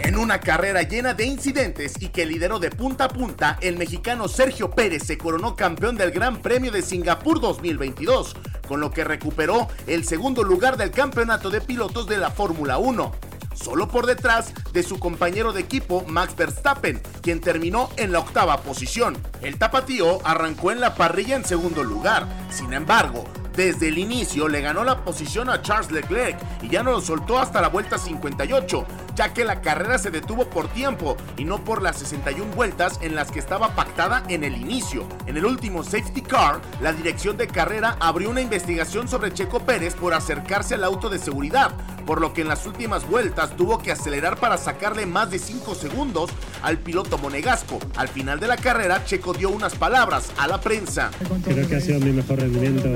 En 0.00 0.18
una 0.18 0.40
carrera 0.40 0.82
llena 0.82 1.14
de 1.14 1.24
incidentes 1.24 1.94
y 2.00 2.08
que 2.08 2.26
lideró 2.26 2.58
de 2.58 2.70
punta 2.70 3.04
a 3.04 3.08
punta, 3.08 3.56
el 3.62 3.78
mexicano 3.78 4.26
Sergio 4.26 4.70
Pérez 4.70 5.04
se 5.04 5.16
coronó 5.16 5.54
campeón 5.54 5.96
del 5.96 6.10
Gran 6.10 6.42
Premio 6.42 6.72
de 6.72 6.82
Singapur 6.82 7.40
2022, 7.40 8.36
con 8.66 8.80
lo 8.80 8.90
que 8.90 9.04
recuperó 9.04 9.68
el 9.86 10.04
segundo 10.04 10.42
lugar 10.42 10.76
del 10.76 10.90
campeonato 10.90 11.48
de 11.48 11.60
pilotos 11.60 12.08
de 12.08 12.18
la 12.18 12.30
Fórmula 12.30 12.78
1 12.78 13.31
solo 13.54 13.88
por 13.88 14.06
detrás 14.06 14.52
de 14.72 14.82
su 14.82 14.98
compañero 14.98 15.52
de 15.52 15.60
equipo 15.60 16.04
Max 16.06 16.34
Verstappen, 16.36 17.00
quien 17.20 17.40
terminó 17.40 17.90
en 17.96 18.12
la 18.12 18.20
octava 18.20 18.62
posición. 18.62 19.16
El 19.40 19.58
tapatío 19.58 20.18
arrancó 20.26 20.70
en 20.72 20.80
la 20.80 20.94
parrilla 20.94 21.36
en 21.36 21.44
segundo 21.44 21.84
lugar, 21.84 22.26
sin 22.50 22.72
embargo, 22.72 23.24
desde 23.54 23.88
el 23.88 23.98
inicio 23.98 24.48
le 24.48 24.60
ganó 24.60 24.84
la 24.84 25.04
posición 25.04 25.50
a 25.50 25.62
Charles 25.62 25.90
Leclerc 25.90 26.38
y 26.62 26.68
ya 26.68 26.82
no 26.82 26.92
lo 26.92 27.00
soltó 27.00 27.38
hasta 27.38 27.60
la 27.60 27.68
vuelta 27.68 27.98
58, 27.98 28.86
ya 29.14 29.32
que 29.32 29.44
la 29.44 29.60
carrera 29.60 29.98
se 29.98 30.10
detuvo 30.10 30.48
por 30.48 30.68
tiempo 30.68 31.16
y 31.36 31.44
no 31.44 31.62
por 31.62 31.82
las 31.82 31.98
61 31.98 32.54
vueltas 32.54 32.98
en 33.02 33.14
las 33.14 33.30
que 33.30 33.38
estaba 33.38 33.74
pactada 33.74 34.22
en 34.28 34.44
el 34.44 34.56
inicio. 34.56 35.06
En 35.26 35.36
el 35.36 35.44
último 35.44 35.84
safety 35.84 36.22
car, 36.22 36.60
la 36.80 36.92
dirección 36.92 37.36
de 37.36 37.46
carrera 37.46 37.96
abrió 38.00 38.30
una 38.30 38.40
investigación 38.40 39.08
sobre 39.08 39.32
Checo 39.32 39.60
Pérez 39.60 39.94
por 39.94 40.14
acercarse 40.14 40.74
al 40.74 40.84
auto 40.84 41.08
de 41.08 41.18
seguridad, 41.18 41.72
por 42.06 42.20
lo 42.20 42.32
que 42.32 42.42
en 42.42 42.48
las 42.48 42.66
últimas 42.66 43.06
vueltas 43.08 43.56
tuvo 43.56 43.78
que 43.78 43.92
acelerar 43.92 44.38
para 44.38 44.58
sacarle 44.58 45.06
más 45.06 45.30
de 45.30 45.38
5 45.38 45.74
segundos 45.74 46.30
al 46.62 46.78
piloto 46.78 47.18
monegasco. 47.18 47.78
Al 47.96 48.08
final 48.08 48.40
de 48.40 48.48
la 48.48 48.56
carrera, 48.56 49.04
Checo 49.04 49.34
dio 49.34 49.50
unas 49.50 49.74
palabras 49.74 50.30
a 50.38 50.48
la 50.48 50.60
prensa. 50.60 51.10
Creo 51.44 51.68
que 51.68 51.76
ha 51.76 51.80
sido 51.80 52.00
mi 52.00 52.12
mejor 52.12 52.38
rendimiento. 52.38 52.88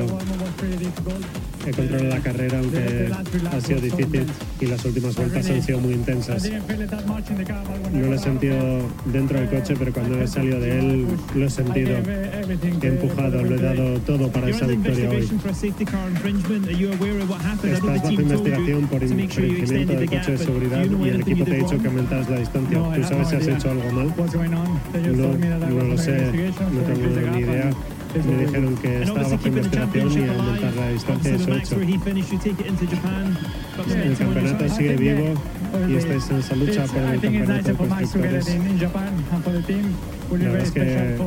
He 1.66 1.72
controlado 1.72 2.09
la 2.09 2.20
carrera, 2.20 2.59
aunque 2.59 3.11
ha 3.51 3.61
sido 3.61 3.80
difícil 3.80 4.24
y 4.61 4.66
las 4.66 4.84
últimas 4.84 5.16
vueltas 5.16 5.51
han 5.51 5.62
sido 5.62 5.80
muy 5.80 5.94
intensas. 5.94 6.49
No 7.92 8.07
lo 8.07 8.14
he 8.14 8.18
sentido 8.18 8.88
dentro 9.07 9.40
del 9.40 9.49
coche, 9.49 9.74
pero 9.76 9.92
cuando 9.92 10.20
he 10.20 10.28
salido 10.28 10.61
de 10.61 10.78
él 10.78 11.07
lo 11.34 11.47
he 11.47 11.51
sentido. 11.51 11.97
He 12.82 12.86
empujado, 12.86 13.42
lo 13.42 13.57
he 13.57 13.59
dado 13.59 13.99
todo 14.01 14.30
para 14.30 14.49
esa 14.49 14.66
victoria 14.66 15.11
hoy. 15.11 15.28
Estás 17.64 17.82
bajo 17.82 18.11
investigación 18.11 18.86
por 18.86 19.03
infringimiento 19.03 19.92
del 19.94 20.09
coche 20.09 20.32
de 20.32 20.38
seguridad 20.38 20.84
y 20.84 21.09
el 21.09 21.20
equipo 21.20 21.44
te 21.44 21.53
ha 21.53 21.57
dicho 21.57 21.78
que 21.78 21.88
aumentaras 21.88 22.30
la 22.30 22.38
distancia. 22.38 22.78
¿Tú 22.94 23.03
sabes 23.03 23.28
si 23.28 23.36
has 23.36 23.47
hecho 23.49 23.70
algo 23.70 23.90
mal? 23.92 24.14
No, 25.16 25.68
no 25.68 25.84
lo 25.84 25.99
sé, 25.99 26.53
no 26.72 26.80
tengo 26.82 27.30
ni 27.32 27.40
idea 27.40 27.70
me 28.14 28.44
dijeron 28.44 28.76
que 28.76 29.02
estaba 29.02 29.28
bajo 29.28 29.48
investigación 29.48 30.12
y 30.12 30.28
aumentar 30.28 30.74
la 30.74 30.88
distancia, 30.88 31.34
eso 31.34 31.54
hecho. 31.54 31.80
El 33.94 34.16
campeonato 34.16 34.68
sigue 34.68 34.96
vivo 34.96 35.34
y 35.88 35.96
estáis 35.96 36.28
en 36.30 36.38
esa 36.38 36.54
lucha 36.56 36.84
por 36.84 37.02
el 37.02 37.20
campeonato 37.20 37.68
de 37.68 37.74
constructores. 37.74 38.56
La 40.30 40.48
verdad 40.48 40.66
es 40.66 40.72
que 40.72 41.18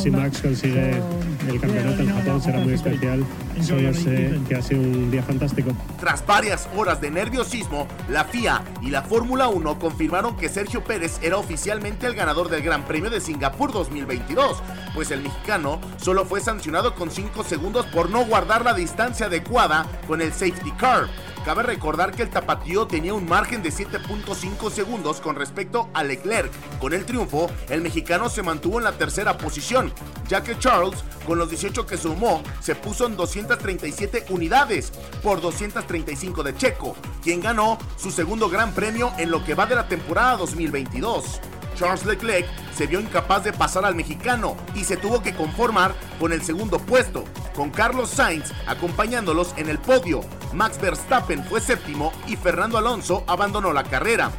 si 0.00 0.10
Max 0.10 0.40
consigue 0.40 1.02
el 1.48 1.60
campeonato 1.60 2.02
en 2.02 2.14
Japón 2.14 2.42
será 2.42 2.58
muy 2.60 2.72
especial. 2.72 3.24
Solo 3.60 3.92
sé 3.92 4.38
que 4.48 4.54
ha 4.54 4.62
sido 4.62 4.80
un 4.80 5.10
día 5.10 5.22
fantástico. 5.22 5.72
Tras 6.00 6.24
varias 6.24 6.68
horas 6.76 7.00
de 7.00 7.10
nerviosismo, 7.10 7.86
la 8.08 8.24
FIA 8.24 8.62
y 8.80 8.90
la 8.90 9.02
Fórmula 9.02 9.48
1 9.48 9.78
confirmaron 9.78 10.36
que 10.36 10.48
Sergio 10.48 10.82
Pérez 10.84 11.18
era 11.22 11.36
oficialmente 11.36 12.06
el 12.06 12.14
ganador 12.14 12.48
del 12.48 12.62
Gran 12.62 12.84
Premio 12.84 13.10
de 13.10 13.20
Singapur 13.20 13.72
2022, 13.72 14.62
pues 14.94 15.10
el 15.10 15.22
mexicano 15.22 15.80
solo 15.98 16.24
fue 16.24 16.40
sancionado 16.40 16.94
con 16.94 17.10
5 17.10 17.44
segundos 17.44 17.86
por 17.86 18.10
no 18.10 18.24
guardar 18.24 18.64
la 18.64 18.74
distancia 18.74 19.26
adecuada 19.26 19.86
con 20.06 20.22
el 20.22 20.32
safety 20.32 20.72
car. 20.72 21.08
Cabe 21.44 21.62
recordar 21.62 22.12
que 22.12 22.22
el 22.22 22.30
tapatío 22.30 22.86
tenía 22.86 23.14
un 23.14 23.26
margen 23.26 23.62
de 23.62 23.70
7.5 23.70 24.70
segundos 24.70 25.20
con 25.20 25.36
respecto 25.36 25.88
a 25.94 26.04
Leclerc. 26.04 26.52
Con 26.78 26.92
el 26.92 27.04
triunfo, 27.04 27.50
el 27.68 27.80
mexicano 27.80 28.28
se 28.28 28.42
mantuvo 28.42 28.78
en 28.78 28.84
la 28.84 28.92
tercera 28.92 29.38
posición, 29.38 29.92
ya 30.28 30.42
que 30.42 30.58
Charles, 30.58 31.02
con 31.26 31.38
los 31.38 31.48
18 31.48 31.86
que 31.86 31.96
sumó, 31.96 32.42
se 32.60 32.74
puso 32.74 33.06
en 33.06 33.16
237 33.16 34.26
unidades 34.30 34.92
por 35.22 35.40
235 35.40 36.42
de 36.42 36.56
Checo, 36.56 36.96
quien 37.22 37.40
ganó 37.40 37.78
su 37.96 38.10
segundo 38.10 38.48
gran 38.48 38.72
premio 38.72 39.12
en 39.18 39.30
lo 39.30 39.44
que 39.44 39.54
va 39.54 39.66
de 39.66 39.76
la 39.76 39.88
temporada 39.88 40.36
2022. 40.36 41.40
Charles 41.78 42.04
Leclerc 42.04 42.46
se 42.74 42.86
vio 42.86 43.00
incapaz 43.00 43.44
de 43.44 43.52
pasar 43.52 43.84
al 43.84 43.94
mexicano 43.94 44.56
y 44.74 44.84
se 44.84 44.96
tuvo 44.96 45.22
que 45.22 45.34
conformar 45.34 45.94
con 46.18 46.32
el 46.32 46.42
segundo 46.42 46.78
puesto, 46.78 47.24
con 47.54 47.70
Carlos 47.70 48.10
Sainz 48.10 48.52
acompañándolos 48.66 49.54
en 49.56 49.68
el 49.68 49.78
podio. 49.78 50.20
Max 50.52 50.80
Verstappen 50.80 51.44
fue 51.44 51.60
séptimo 51.60 52.12
y 52.26 52.36
Fernando 52.36 52.78
Alonso 52.78 53.24
abandonó 53.26 53.72
la 53.72 53.84
carrera. 53.84 54.30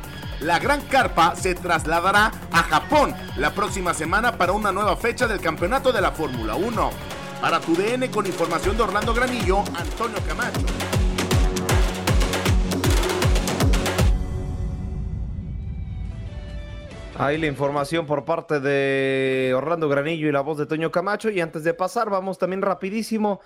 La 0.42 0.60
gran 0.60 0.82
carpa 0.82 1.36
se 1.36 1.56
trasladará 1.56 2.32
a 2.52 2.64
Japón 2.64 3.16
la 3.38 3.54
próxima 3.54 3.94
semana 3.94 4.38
para 4.38 4.54
una 4.54 4.72
nueva 4.72 4.96
fecha 4.98 5.28
del 5.28 5.40
campeonato 5.40 5.92
de 5.92 6.02
la 6.02 6.12
Fórmula 6.12 6.56
1. 6.56 6.90
Para 7.42 7.60
tu 7.62 7.74
DN 7.76 8.10
con 8.12 8.26
información 8.26 8.76
de 8.76 8.84
Orlando 8.84 9.14
Granillo, 9.14 9.60
Antonio 9.78 10.18
Camacho. 10.28 10.99
Ahí 17.20 17.38
la 17.38 17.48
información 17.48 18.06
por 18.06 18.24
parte 18.24 18.62
de 18.62 19.52
Orlando 19.54 19.90
Granillo 19.90 20.30
y 20.30 20.32
la 20.32 20.40
voz 20.40 20.58
de 20.58 20.66
Toño 20.66 20.90
Camacho. 20.90 21.30
Y 21.30 21.42
antes 21.42 21.66
de 21.66 21.74
pasar, 21.74 22.10
vamos 22.10 22.38
también 22.38 22.62
rapidísimo 22.62 23.42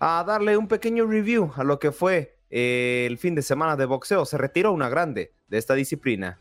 a 0.00 0.24
darle 0.26 0.56
un 0.56 0.66
pequeño 0.66 1.04
review 1.04 1.52
a 1.54 1.62
lo 1.62 1.78
que 1.78 1.92
fue 1.92 2.38
eh, 2.48 3.04
el 3.06 3.18
fin 3.18 3.34
de 3.34 3.42
semana 3.42 3.76
de 3.76 3.84
boxeo. 3.84 4.24
Se 4.24 4.38
retiró 4.38 4.72
una 4.72 4.88
grande 4.88 5.34
de 5.46 5.58
esta 5.58 5.74
disciplina. 5.74 6.38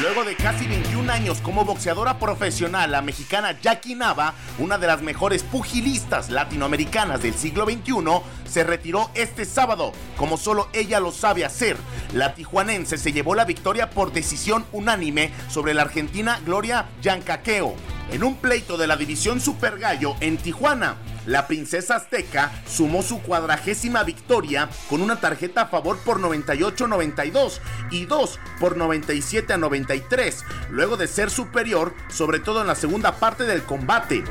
Luego 0.00 0.24
de 0.24 0.34
casi 0.34 0.66
21 0.66 1.12
años 1.12 1.42
como 1.42 1.66
boxeadora 1.66 2.18
profesional, 2.18 2.90
la 2.90 3.02
mexicana 3.02 3.60
Jackie 3.60 3.94
Nava, 3.94 4.32
una 4.58 4.78
de 4.78 4.86
las 4.86 5.02
mejores 5.02 5.42
pugilistas 5.42 6.30
latinoamericanas 6.30 7.20
del 7.20 7.34
siglo 7.34 7.66
XXI, 7.66 8.22
se 8.48 8.64
retiró 8.64 9.10
este 9.12 9.44
sábado, 9.44 9.92
como 10.16 10.38
solo 10.38 10.70
ella 10.72 11.00
lo 11.00 11.12
sabe 11.12 11.44
hacer. 11.44 11.76
La 12.14 12.34
tijuanense 12.34 12.96
se 12.96 13.12
llevó 13.12 13.34
la 13.34 13.44
victoria 13.44 13.90
por 13.90 14.10
decisión 14.10 14.64
unánime 14.72 15.32
sobre 15.50 15.74
la 15.74 15.82
argentina 15.82 16.40
Gloria 16.46 16.86
Yancaqueo 17.02 17.74
en 18.10 18.24
un 18.24 18.36
pleito 18.36 18.76
de 18.76 18.86
la 18.86 18.96
división 18.96 19.40
Super 19.40 19.78
Gallo 19.78 20.16
en 20.20 20.36
Tijuana. 20.36 20.96
La 21.26 21.46
princesa 21.46 21.96
azteca 21.96 22.50
sumó 22.66 23.02
su 23.02 23.20
cuadragésima 23.22 24.02
victoria 24.04 24.68
con 24.88 25.02
una 25.02 25.20
tarjeta 25.20 25.62
a 25.62 25.66
favor 25.66 25.98
por 25.98 26.20
98-92 26.20 27.60
y 27.90 28.06
2 28.06 28.38
por 28.58 28.76
97 28.76 29.52
a 29.52 29.58
93, 29.58 30.44
luego 30.70 30.96
de 30.96 31.06
ser 31.06 31.30
superior, 31.30 31.94
sobre 32.08 32.40
todo 32.40 32.60
en 32.62 32.66
la 32.66 32.74
segunda 32.74 33.16
parte 33.16 33.44
del 33.44 33.62
combate. 33.62 34.24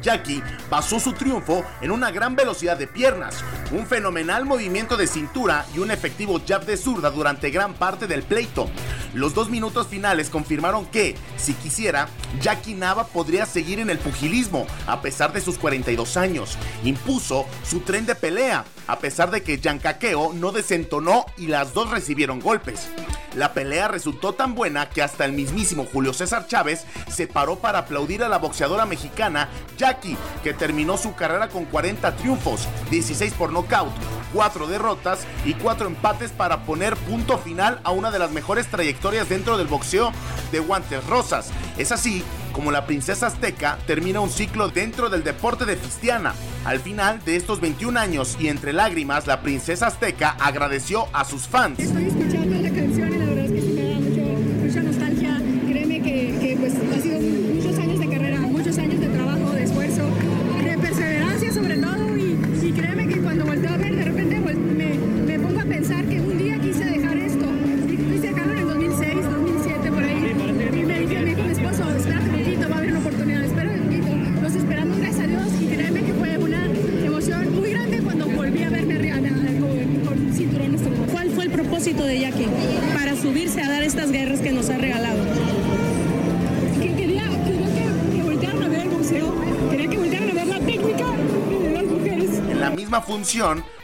Jackie 0.00 0.42
basó 0.68 1.00
su 1.00 1.12
triunfo 1.12 1.64
en 1.80 1.90
una 1.90 2.10
gran 2.10 2.36
velocidad 2.36 2.76
de 2.76 2.86
piernas, 2.86 3.44
un 3.70 3.86
fenomenal 3.86 4.44
movimiento 4.44 4.96
de 4.96 5.06
cintura 5.06 5.66
y 5.74 5.78
un 5.78 5.90
efectivo 5.90 6.40
jab 6.46 6.64
de 6.64 6.76
zurda 6.76 7.10
durante 7.10 7.50
gran 7.50 7.74
parte 7.74 8.06
del 8.06 8.22
pleito. 8.22 8.68
Los 9.14 9.34
dos 9.34 9.50
minutos 9.50 9.88
finales 9.88 10.30
confirmaron 10.30 10.86
que, 10.86 11.16
si 11.36 11.54
quisiera, 11.54 12.08
Jackie 12.40 12.74
Nava 12.74 13.08
podría 13.08 13.44
seguir 13.44 13.80
en 13.80 13.90
el 13.90 13.98
pugilismo 13.98 14.66
a 14.86 15.02
pesar 15.02 15.32
de 15.32 15.40
sus 15.40 15.58
42 15.58 16.16
años. 16.16 16.56
Impuso 16.84 17.46
su 17.64 17.80
tren 17.80 18.06
de 18.06 18.14
pelea, 18.14 18.64
a 18.86 18.98
pesar 18.98 19.30
de 19.30 19.42
que 19.42 19.58
Yancaqueo 19.58 20.32
no 20.32 20.52
desentonó 20.52 21.26
y 21.36 21.48
las 21.48 21.74
dos 21.74 21.90
recibieron 21.90 22.40
golpes. 22.40 22.88
La 23.34 23.52
pelea 23.52 23.88
resultó 23.88 24.32
tan 24.32 24.54
buena 24.54 24.88
que 24.88 25.02
hasta 25.02 25.24
el 25.24 25.32
mismísimo 25.32 25.86
Julio 25.90 26.12
César 26.12 26.46
Chávez 26.46 26.84
se 27.08 27.26
paró 27.26 27.56
para 27.56 27.80
aplaudir 27.80 28.24
a 28.24 28.28
la 28.28 28.38
boxeadora 28.38 28.86
mexicana 28.86 29.48
Jackie, 29.76 30.16
que 30.42 30.52
terminó 30.52 30.96
su 30.96 31.14
carrera 31.14 31.48
con 31.48 31.64
40 31.64 32.16
triunfos, 32.16 32.68
16 32.90 33.32
por 33.34 33.52
nocaut, 33.52 33.92
4 34.32 34.66
derrotas 34.66 35.20
y 35.44 35.54
4 35.54 35.86
empates 35.86 36.32
para 36.32 36.64
poner 36.64 36.96
punto 36.96 37.38
final 37.38 37.80
a 37.84 37.92
una 37.92 38.10
de 38.10 38.18
las 38.18 38.32
mejores 38.32 38.66
trayectorias 38.68 39.28
dentro 39.28 39.58
del 39.58 39.66
boxeo 39.66 40.12
de 40.50 40.60
guantes 40.60 41.04
rosas. 41.06 41.50
Es 41.78 41.92
así 41.92 42.24
como 42.52 42.72
la 42.72 42.86
princesa 42.86 43.28
azteca 43.28 43.78
termina 43.86 44.20
un 44.20 44.30
ciclo 44.30 44.68
dentro 44.68 45.08
del 45.08 45.22
deporte 45.22 45.64
de 45.64 45.76
Fistiana. 45.76 46.34
Al 46.64 46.80
final 46.80 47.24
de 47.24 47.36
estos 47.36 47.60
21 47.60 47.98
años 47.98 48.36
y 48.40 48.48
entre 48.48 48.72
lágrimas, 48.72 49.26
la 49.26 49.40
princesa 49.40 49.86
azteca 49.86 50.36
agradeció 50.40 51.08
a 51.12 51.24
sus 51.24 51.46
fans. 51.46 51.78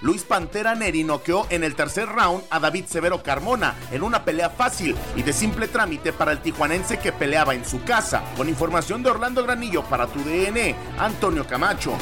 Luis 0.01 0.23
Pantera 0.23 0.75
Neri 0.75 1.05
noqueó 1.05 1.47
en 1.51 1.63
el 1.63 1.75
tercer 1.75 2.09
round 2.09 2.45
a 2.49 2.59
David 2.59 2.87
Severo 2.87 3.23
Carmona 3.23 3.75
en 3.91 4.03
una 4.03 4.25
pelea 4.25 4.49
fácil 4.49 4.97
y 5.15 5.23
de 5.23 5.33
simple 5.33 5.69
trámite 5.69 6.13
para 6.13 6.33
el 6.33 6.41
tijuanense 6.41 6.99
que 6.99 7.13
peleaba 7.13 7.55
en 7.55 7.65
su 7.65 7.83
casa. 7.85 8.23
Con 8.37 8.49
información 8.49 9.03
de 9.03 9.11
Orlando 9.11 9.43
Granillo 9.43 9.83
para 9.85 10.07
tu 10.07 10.21
DN, 10.21 10.75
Antonio 10.99 11.47
Camacho. 11.47 11.93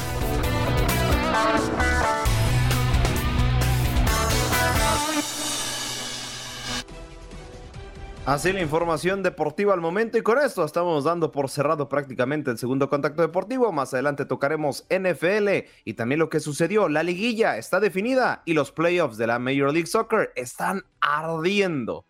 Así 8.26 8.54
la 8.54 8.62
información 8.62 9.22
deportiva 9.22 9.74
al 9.74 9.82
momento 9.82 10.16
y 10.16 10.22
con 10.22 10.40
esto 10.40 10.64
estamos 10.64 11.04
dando 11.04 11.30
por 11.30 11.50
cerrado 11.50 11.90
prácticamente 11.90 12.50
el 12.50 12.56
segundo 12.56 12.88
contacto 12.88 13.20
deportivo. 13.20 13.70
Más 13.70 13.92
adelante 13.92 14.24
tocaremos 14.24 14.86
NFL 14.88 15.66
y 15.84 15.92
también 15.92 16.20
lo 16.20 16.30
que 16.30 16.40
sucedió. 16.40 16.88
La 16.88 17.02
liguilla 17.02 17.58
está 17.58 17.80
definida 17.80 18.42
y 18.46 18.54
los 18.54 18.72
playoffs 18.72 19.18
de 19.18 19.26
la 19.26 19.38
Major 19.38 19.70
League 19.70 19.86
Soccer 19.86 20.32
están 20.36 20.84
ardiendo. 21.02 22.06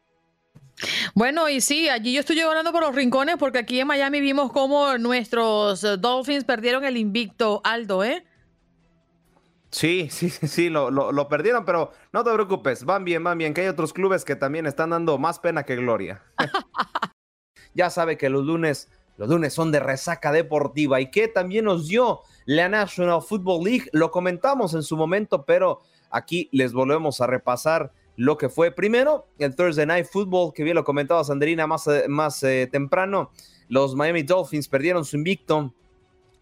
Bueno, 1.16 1.48
y 1.48 1.60
sí, 1.60 1.88
allí 1.88 2.14
yo 2.14 2.20
estoy 2.20 2.36
llorando 2.36 2.70
por 2.70 2.82
los 2.82 2.94
rincones 2.94 3.34
porque 3.36 3.58
aquí 3.58 3.80
en 3.80 3.88
Miami 3.88 4.20
vimos 4.20 4.52
cómo 4.52 4.96
nuestros 4.98 5.82
eh, 5.82 5.96
Dolphins 5.96 6.44
perdieron 6.44 6.84
el 6.84 6.96
invicto 6.96 7.60
Aldo, 7.64 8.04
¿eh? 8.04 8.24
Sí, 9.74 10.06
sí, 10.08 10.30
sí, 10.30 10.70
lo, 10.70 10.88
lo, 10.92 11.10
lo, 11.10 11.26
perdieron, 11.26 11.64
pero 11.64 11.90
no 12.12 12.22
te 12.22 12.32
preocupes, 12.32 12.84
van 12.84 13.04
bien, 13.04 13.24
van 13.24 13.38
bien, 13.38 13.52
que 13.52 13.62
hay 13.62 13.66
otros 13.66 13.92
clubes 13.92 14.24
que 14.24 14.36
también 14.36 14.66
están 14.66 14.90
dando 14.90 15.18
más 15.18 15.40
pena 15.40 15.64
que 15.64 15.74
gloria. 15.74 16.22
ya 17.74 17.90
sabe 17.90 18.16
que 18.16 18.28
los 18.28 18.44
lunes, 18.44 18.88
los 19.16 19.28
lunes 19.28 19.52
son 19.52 19.72
de 19.72 19.80
resaca 19.80 20.30
deportiva 20.30 21.00
y 21.00 21.10
que 21.10 21.26
también 21.26 21.64
nos 21.64 21.88
dio 21.88 22.20
la 22.46 22.68
National 22.68 23.20
Football 23.20 23.64
League, 23.64 23.86
lo 23.92 24.12
comentamos 24.12 24.74
en 24.74 24.84
su 24.84 24.96
momento, 24.96 25.44
pero 25.44 25.80
aquí 26.08 26.48
les 26.52 26.72
volvemos 26.72 27.20
a 27.20 27.26
repasar 27.26 27.92
lo 28.14 28.38
que 28.38 28.48
fue 28.48 28.70
primero 28.70 29.26
el 29.40 29.56
Thursday 29.56 29.86
Night 29.86 30.06
Football, 30.06 30.52
que 30.54 30.62
bien 30.62 30.76
lo 30.76 30.84
comentaba 30.84 31.24
Sandrina 31.24 31.66
más, 31.66 31.90
más 32.06 32.40
eh, 32.44 32.68
temprano, 32.70 33.32
los 33.68 33.96
Miami 33.96 34.22
Dolphins 34.22 34.68
perdieron 34.68 35.04
su 35.04 35.16
invicto 35.16 35.74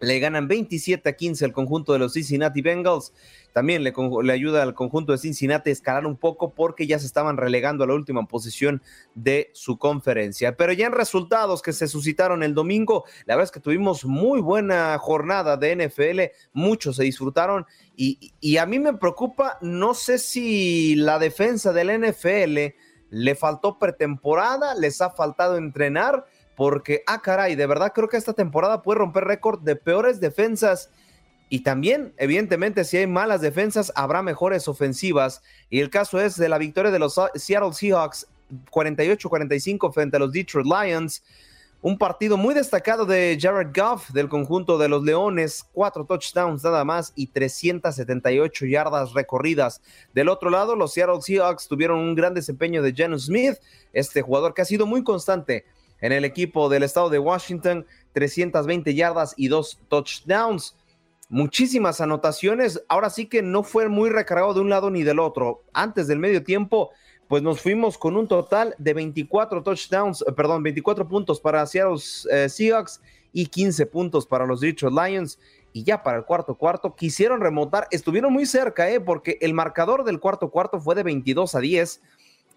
le 0.03 0.19
ganan 0.19 0.49
27 0.49 1.09
a 1.09 1.13
15 1.13 1.45
al 1.45 1.53
conjunto 1.53 1.93
de 1.93 2.01
los 2.01 2.15
Cincinnati 2.15 2.61
Bengals. 2.61 3.13
También 3.53 3.85
le, 3.85 3.93
ayuda 4.33 4.63
al 4.63 4.75
conjunto 4.75 5.13
de 5.13 5.19
Cincinnati 5.19 5.71
a 5.71 5.73
escalar 5.73 6.07
un 6.07 6.17
poco 6.17 6.55
porque 6.55 6.87
ya 6.87 6.99
se 6.99 7.07
estaban 7.07 7.37
relegando 7.37 7.85
a 7.85 7.87
la 7.87 7.95
última 7.95 8.27
posición 8.27 8.83
de 9.15 9.51
su 9.53 9.79
conferencia. 9.79 10.57
Pero 10.57 10.73
ya 10.73 10.87
en 10.87 10.93
resultados 10.93 11.63
que 11.63 11.73
se 11.73 11.87
suscitaron 11.87 12.43
el 12.43 12.53
domingo, 12.53 13.05
la 13.27 13.37
verdad 13.37 13.45
es 13.45 13.53
que 13.53 13.61
tuvimos 13.61 14.05
muy 14.05 14.41
buena 14.41 14.99
jornada 14.99 15.57
de 15.57 15.87
NFL, 15.87 16.21
muchos 16.53 16.97
se 16.97 17.05
disfrutaron 17.05 17.65
y, 17.95 18.33
y 18.41 18.57
a 18.57 18.67
mí 18.67 18.81
me 18.81 18.95
preocupa, 18.95 19.59
no 19.61 19.95
sé 19.95 20.19
si 20.19 20.97
la 20.97 21.21
defensa 21.21 21.73
del 21.73 22.01
NFL 22.01 22.75
le 23.11 23.35
faltó 23.35 23.79
pretemporada, 23.79 24.75
les 24.75 25.01
ha 25.03 25.11
faltado 25.11 25.59
entrenar 25.59 26.25
porque, 26.57 27.03
ah, 27.07 27.23
caray, 27.23 27.55
de 27.55 27.67
verdad 27.67 27.93
creo 27.95 28.09
que 28.09 28.17
esta 28.17 28.33
temporada 28.33 28.83
puede 28.83 28.99
romper 28.99 29.25
récord 29.25 29.61
de 29.61 29.77
peores 29.77 30.21
defensas. 30.21 30.91
Y 31.49 31.61
también, 31.61 32.15
evidentemente, 32.17 32.85
si 32.85 32.97
hay 32.97 33.07
malas 33.07 33.41
defensas, 33.41 33.93
habrá 33.95 34.23
mejores 34.23 34.69
ofensivas. 34.69 35.43
Y 35.69 35.81
el 35.81 35.91
caso 35.91 36.21
es 36.21 36.37
de 36.37 36.49
la 36.49 36.59
victoria 36.59 36.91
de 36.91 36.99
los 36.99 37.21
Seattle 37.35 37.73
Seahawks 37.73 38.27
48-45 38.71 39.93
frente 39.93 40.17
a 40.17 40.21
los 40.21 40.33
Detroit 40.33 40.67
Lions. 40.67 41.23
Un 41.83 41.99
partido 41.99 42.37
muy 42.37 42.55
destacado 42.55 43.05
de 43.05 43.37
Jared 43.41 43.71
Goff 43.75 44.11
del 44.13 44.29
conjunto 44.29 44.79
de 44.79 44.89
los 44.89 45.03
Leones, 45.03 45.65
cuatro 45.73 46.05
touchdowns 46.05 46.63
nada 46.63 46.85
más 46.85 47.13
y 47.17 47.27
378 47.27 48.67
yardas 48.67 49.13
recorridas. 49.13 49.83
Del 50.15 50.29
otro 50.29 50.49
lado, 50.49 50.77
los 50.77 50.93
Seattle 50.93 51.21
Seahawks 51.21 51.67
tuvieron 51.67 51.99
un 51.99 52.15
gran 52.15 52.35
desempeño 52.35 52.83
de 52.83 52.95
Janu 52.95 53.19
Smith, 53.19 53.57
este 53.93 54.23
jugador 54.23 54.55
que 54.55 54.63
ha 54.63 54.65
sido 54.65 54.87
muy 54.87 55.03
constante 55.03 55.65
en 56.03 56.13
el 56.13 56.25
equipo 56.27 56.69
del 56.69 56.83
estado 56.83 57.09
de 57.09 57.19
Washington, 57.19 57.87
320 58.13 58.95
yardas 58.95 59.33
y 59.39 59.49
dos 59.49 59.81
touchdowns. 59.89 60.77
Muchísimas 61.31 62.03
anotaciones. 62.03 62.83
Ahora 62.89 63.09
sí 63.09 63.27
que 63.27 63.41
no 63.41 63.63
fue 63.63 63.89
muy 63.89 64.11
recargado 64.11 64.53
de 64.53 64.61
un 64.61 64.69
lado 64.69 64.91
ni 64.91 65.05
del 65.05 65.19
otro. 65.19 65.63
Antes 65.73 66.09
del 66.09 66.19
medio 66.19 66.43
tiempo, 66.43 66.91
pues 67.29 67.43
nos 67.43 67.61
fuimos 67.61 67.97
con 67.97 68.17
un 68.17 68.29
total 68.29 68.75
de 68.79 68.93
24 68.93 69.63
touchdowns, 69.63 70.23
perdón, 70.37 70.63
24 70.65 71.09
puntos 71.09 71.41
para 71.41 71.65
Seattle 71.65 71.97
eh, 72.31 72.49
Seahawks 72.49 73.01
y 73.33 73.47
15 73.47 73.87
puntos 73.87 74.27
para 74.27 74.45
los 74.45 74.61
Detroit 74.61 74.95
Lions. 74.95 75.39
Y 75.73 75.85
ya 75.85 76.03
para 76.03 76.19
el 76.19 76.25
cuarto 76.25 76.57
cuarto 76.57 76.95
quisieron 76.95 77.41
remontar, 77.41 77.87
estuvieron 77.93 78.33
muy 78.33 78.45
cerca, 78.45 78.91
¿eh? 78.91 79.01
porque 79.01 79.39
el 79.41 79.55
marcador 79.55 80.05
del 80.05 80.21
cuarto 80.21 80.51
cuarto 80.51 80.81
fue 80.81 80.95
de 80.95 81.05
22 81.05 81.55
a 81.55 81.61
10 81.61 82.03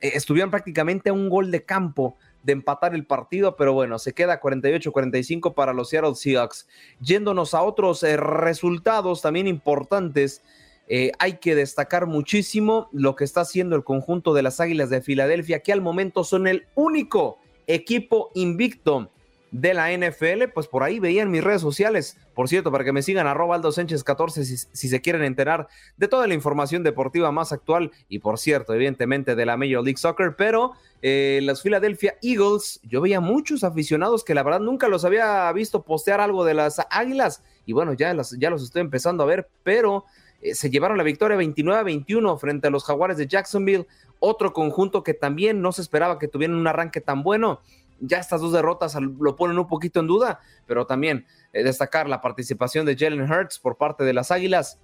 eh, 0.01 0.11
estuvieron 0.13 0.51
prácticamente 0.51 1.09
a 1.09 1.13
un 1.13 1.29
gol 1.29 1.51
de 1.51 1.63
campo 1.63 2.17
de 2.45 2.53
empatar 2.53 2.93
el 2.93 3.05
partido, 3.05 3.55
pero 3.55 3.73
bueno, 3.73 3.97
se 3.97 4.13
queda 4.13 4.39
48-45 4.39 5.55
para 5.55 5.73
los 5.73 5.89
Seattle 5.89 6.13
Seahawks. 6.13 6.67
Yéndonos 6.99 7.55
a 7.55 7.63
otros 7.63 8.03
eh, 8.03 8.17
resultados 8.17 9.23
también 9.23 9.47
importantes, 9.47 10.43
eh, 10.87 11.11
hay 11.17 11.37
que 11.37 11.55
destacar 11.55 12.05
muchísimo 12.05 12.87
lo 12.91 13.15
que 13.15 13.23
está 13.23 13.41
haciendo 13.41 13.75
el 13.75 13.83
conjunto 13.83 14.35
de 14.35 14.43
las 14.43 14.59
Águilas 14.59 14.91
de 14.91 15.01
Filadelfia, 15.01 15.61
que 15.61 15.73
al 15.73 15.81
momento 15.81 16.23
son 16.23 16.45
el 16.45 16.67
único 16.75 17.39
equipo 17.65 18.29
invicto 18.35 19.09
de 19.49 19.73
la 19.73 19.91
NFL, 19.91 20.49
pues 20.53 20.67
por 20.67 20.83
ahí 20.83 20.99
veían 20.99 21.31
mis 21.31 21.43
redes 21.43 21.61
sociales. 21.61 22.17
Por 22.35 22.49
cierto, 22.49 22.71
para 22.71 22.83
que 22.83 22.91
me 22.91 23.01
sigan, 23.01 23.27
arroba 23.27 23.55
Aldo 23.55 23.71
Sánchez 23.71 24.03
14 24.03 24.43
si, 24.43 24.57
si, 24.57 24.89
se 24.89 25.01
quieren 25.01 25.23
enterar 25.23 25.67
de 25.95 26.09
toda 26.09 26.27
la 26.27 26.33
información 26.33 26.83
deportiva 26.83 27.31
más 27.31 27.53
actual 27.53 27.91
y 28.09 28.19
por 28.19 28.37
cierto, 28.37 28.73
evidentemente 28.73 29.35
de 29.35 29.45
la 29.45 29.55
Major 29.55 29.83
League 29.83 29.97
Soccer, 29.97 30.35
pero 30.37 30.73
eh, 31.01 31.39
los 31.43 31.61
Philadelphia 31.61 32.15
Eagles, 32.21 32.81
yo 32.83 32.99
veía 32.99 33.21
muchos 33.21 33.63
aficionados 33.63 34.25
que 34.25 34.35
la 34.35 34.43
verdad 34.43 34.59
nunca 34.59 34.89
los 34.89 35.05
había 35.05 35.49
visto 35.53 35.83
postear 35.83 36.19
algo 36.19 36.43
de 36.43 36.55
las 36.55 36.81
Águilas 36.89 37.41
y 37.65 37.71
bueno, 37.71 37.93
ya 37.93 38.13
los, 38.13 38.37
ya 38.37 38.49
los 38.49 38.61
estoy 38.61 38.81
empezando 38.81 39.23
a 39.23 39.27
ver, 39.27 39.47
pero 39.63 40.03
eh, 40.41 40.55
se 40.55 40.69
llevaron 40.69 40.97
la 40.97 41.03
victoria 41.03 41.37
29 41.37 41.79
a 41.79 41.83
21 41.83 42.37
frente 42.37 42.67
a 42.67 42.69
los 42.69 42.83
Jaguares 42.83 43.17
de 43.17 43.27
Jacksonville, 43.27 43.87
otro 44.19 44.51
conjunto 44.51 45.03
que 45.03 45.13
también 45.13 45.61
no 45.61 45.71
se 45.71 45.81
esperaba 45.81 46.19
que 46.19 46.27
tuvieran 46.27 46.57
un 46.57 46.67
arranque 46.67 46.99
tan 46.99 47.23
bueno 47.23 47.61
ya 47.99 48.19
estas 48.19 48.41
dos 48.41 48.51
derrotas 48.51 48.95
lo 48.95 49.35
ponen 49.35 49.57
un 49.57 49.67
poquito 49.67 49.99
en 49.99 50.07
duda, 50.07 50.39
pero 50.65 50.85
también 50.85 51.25
eh, 51.53 51.63
destacar 51.63 52.07
la 52.07 52.21
participación 52.21 52.85
de 52.85 52.95
Jalen 52.95 53.31
Hurts 53.31 53.59
por 53.59 53.77
parte 53.77 54.03
de 54.03 54.13
las 54.13 54.31
Águilas 54.31 54.79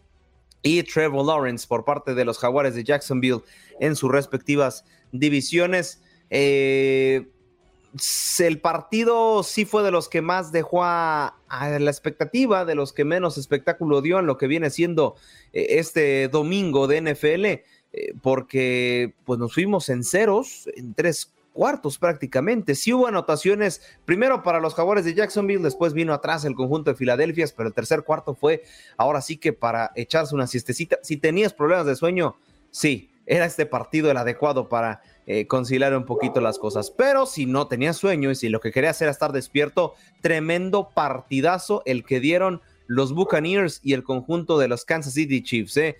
y 0.61 0.83
Trevor 0.83 1.25
Lawrence 1.25 1.67
por 1.67 1.85
parte 1.85 2.13
de 2.13 2.25
los 2.25 2.37
Jaguares 2.37 2.75
de 2.75 2.83
Jacksonville 2.83 3.41
en 3.79 3.95
sus 3.95 4.11
respectivas 4.11 4.85
divisiones. 5.11 6.01
Eh, 6.29 7.27
el 8.39 8.61
partido 8.61 9.43
sí 9.43 9.65
fue 9.65 9.83
de 9.83 9.91
los 9.91 10.07
que 10.07 10.21
más 10.21 10.53
dejó 10.53 10.83
a, 10.83 11.35
la 11.49 11.91
expectativa, 11.91 12.63
de 12.63 12.75
los 12.75 12.93
que 12.93 13.03
menos 13.03 13.37
espectáculo 13.37 14.01
dio 14.01 14.19
en 14.19 14.27
lo 14.27 14.37
que 14.37 14.47
viene 14.47 14.69
siendo 14.69 15.15
eh, 15.51 15.65
este 15.71 16.29
domingo 16.29 16.87
de 16.87 17.01
NFL, 17.01 17.45
porque 18.21 19.13
pues 19.25 19.37
nos 19.37 19.53
fuimos 19.53 19.89
en 19.89 20.05
ceros, 20.05 20.69
en 20.77 20.93
tres 20.93 21.33
cuartos 21.53 21.97
prácticamente. 21.97 22.75
Sí 22.75 22.93
hubo 22.93 23.07
anotaciones, 23.07 23.81
primero 24.05 24.43
para 24.43 24.59
los 24.59 24.73
jaguares 24.75 25.05
de 25.05 25.13
Jacksonville, 25.13 25.63
después 25.63 25.93
vino 25.93 26.13
atrás 26.13 26.45
el 26.45 26.55
conjunto 26.55 26.91
de 26.91 26.97
Filadelfia, 26.97 27.47
pero 27.55 27.69
el 27.69 27.75
tercer 27.75 28.03
cuarto 28.03 28.35
fue 28.35 28.63
ahora 28.97 29.21
sí 29.21 29.37
que 29.37 29.53
para 29.53 29.91
echarse 29.95 30.35
una 30.35 30.47
siestecita. 30.47 30.99
Si 31.03 31.17
tenías 31.17 31.53
problemas 31.53 31.85
de 31.85 31.95
sueño, 31.95 32.35
sí, 32.69 33.11
era 33.25 33.45
este 33.45 33.65
partido 33.65 34.11
el 34.11 34.17
adecuado 34.17 34.67
para 34.67 35.01
eh, 35.25 35.47
conciliar 35.47 35.95
un 35.95 36.05
poquito 36.05 36.41
las 36.41 36.57
cosas. 36.57 36.91
Pero 36.91 37.25
si 37.25 37.45
no 37.45 37.67
tenías 37.67 37.97
sueño 37.97 38.31
y 38.31 38.35
si 38.35 38.49
lo 38.49 38.59
que 38.59 38.71
querías 38.71 39.01
era 39.01 39.11
estar 39.11 39.31
despierto, 39.31 39.93
tremendo 40.21 40.89
partidazo 40.93 41.83
el 41.85 42.03
que 42.03 42.19
dieron 42.19 42.61
los 42.87 43.13
Buccaneers 43.13 43.79
y 43.83 43.93
el 43.93 44.03
conjunto 44.03 44.57
de 44.57 44.67
los 44.67 44.83
Kansas 44.83 45.13
City 45.13 45.43
Chiefs. 45.43 45.77
¿eh? 45.77 45.97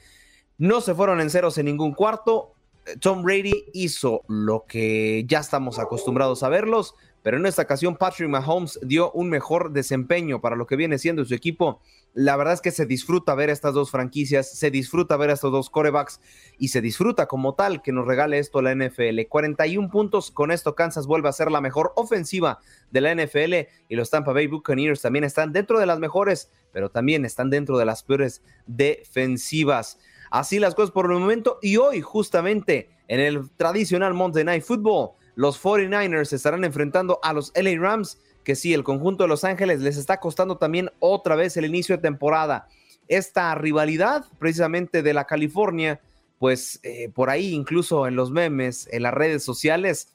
No 0.57 0.81
se 0.81 0.93
fueron 0.93 1.21
en 1.21 1.29
ceros 1.29 1.57
en 1.57 1.67
ningún 1.67 1.93
cuarto, 1.93 2.53
Tom 2.99 3.23
Brady 3.23 3.65
hizo 3.73 4.23
lo 4.27 4.65
que 4.67 5.23
ya 5.27 5.39
estamos 5.39 5.79
acostumbrados 5.79 6.43
a 6.43 6.49
verlos, 6.49 6.95
pero 7.23 7.37
en 7.37 7.45
esta 7.45 7.61
ocasión 7.61 7.95
Patrick 7.95 8.29
Mahomes 8.29 8.79
dio 8.81 9.11
un 9.11 9.29
mejor 9.29 9.71
desempeño 9.71 10.41
para 10.41 10.55
lo 10.55 10.65
que 10.65 10.75
viene 10.75 10.97
siendo 10.97 11.23
su 11.23 11.35
equipo. 11.35 11.81
La 12.13 12.35
verdad 12.35 12.55
es 12.55 12.61
que 12.61 12.71
se 12.71 12.85
disfruta 12.85 13.35
ver 13.35 13.49
estas 13.49 13.73
dos 13.73 13.91
franquicias, 13.91 14.51
se 14.51 14.71
disfruta 14.71 15.15
ver 15.17 15.29
a 15.29 15.33
estos 15.33 15.51
dos 15.51 15.69
corebacks 15.69 16.19
y 16.57 16.69
se 16.69 16.81
disfruta 16.81 17.27
como 17.27 17.53
tal 17.53 17.81
que 17.81 17.91
nos 17.91 18.07
regale 18.07 18.39
esto 18.39 18.61
la 18.61 18.75
NFL. 18.75 19.27
41 19.29 19.89
puntos, 19.89 20.31
con 20.31 20.51
esto 20.51 20.75
Kansas 20.75 21.05
vuelve 21.05 21.29
a 21.29 21.33
ser 21.33 21.51
la 21.51 21.61
mejor 21.61 21.93
ofensiva 21.95 22.59
de 22.89 23.01
la 23.01 23.15
NFL 23.15 23.53
y 23.87 23.95
los 23.95 24.09
Tampa 24.09 24.33
Bay 24.33 24.47
Buccaneers 24.47 25.01
también 25.01 25.23
están 25.23 25.53
dentro 25.53 25.79
de 25.79 25.85
las 25.85 25.99
mejores, 25.99 26.51
pero 26.73 26.89
también 26.89 27.23
están 27.23 27.49
dentro 27.49 27.77
de 27.77 27.85
las 27.85 28.03
peores 28.03 28.41
defensivas. 28.65 29.99
Así 30.31 30.59
las 30.59 30.75
cosas 30.75 30.91
por 30.91 31.11
el 31.11 31.19
momento. 31.19 31.59
Y 31.61 31.77
hoy, 31.77 32.01
justamente, 32.01 32.89
en 33.07 33.19
el 33.19 33.49
tradicional 33.57 34.13
Monday 34.13 34.45
Night 34.45 34.63
Football, 34.63 35.11
los 35.35 35.61
49ers 35.61 36.33
estarán 36.33 36.63
enfrentando 36.63 37.19
a 37.21 37.33
los 37.33 37.51
LA 37.55 37.77
Rams, 37.77 38.17
que 38.43 38.55
sí, 38.55 38.73
el 38.73 38.83
conjunto 38.83 39.25
de 39.25 39.27
Los 39.27 39.43
Ángeles 39.43 39.81
les 39.81 39.97
está 39.97 40.19
costando 40.19 40.57
también 40.57 40.89
otra 40.99 41.35
vez 41.35 41.57
el 41.57 41.65
inicio 41.65 41.97
de 41.97 42.01
temporada. 42.01 42.67
Esta 43.09 43.53
rivalidad, 43.55 44.25
precisamente 44.39 45.03
de 45.03 45.13
la 45.13 45.25
California, 45.25 45.99
pues 46.39 46.79
eh, 46.83 47.09
por 47.13 47.29
ahí, 47.29 47.53
incluso 47.53 48.07
en 48.07 48.15
los 48.15 48.31
memes, 48.31 48.87
en 48.91 49.03
las 49.03 49.13
redes 49.13 49.43
sociales, 49.43 50.13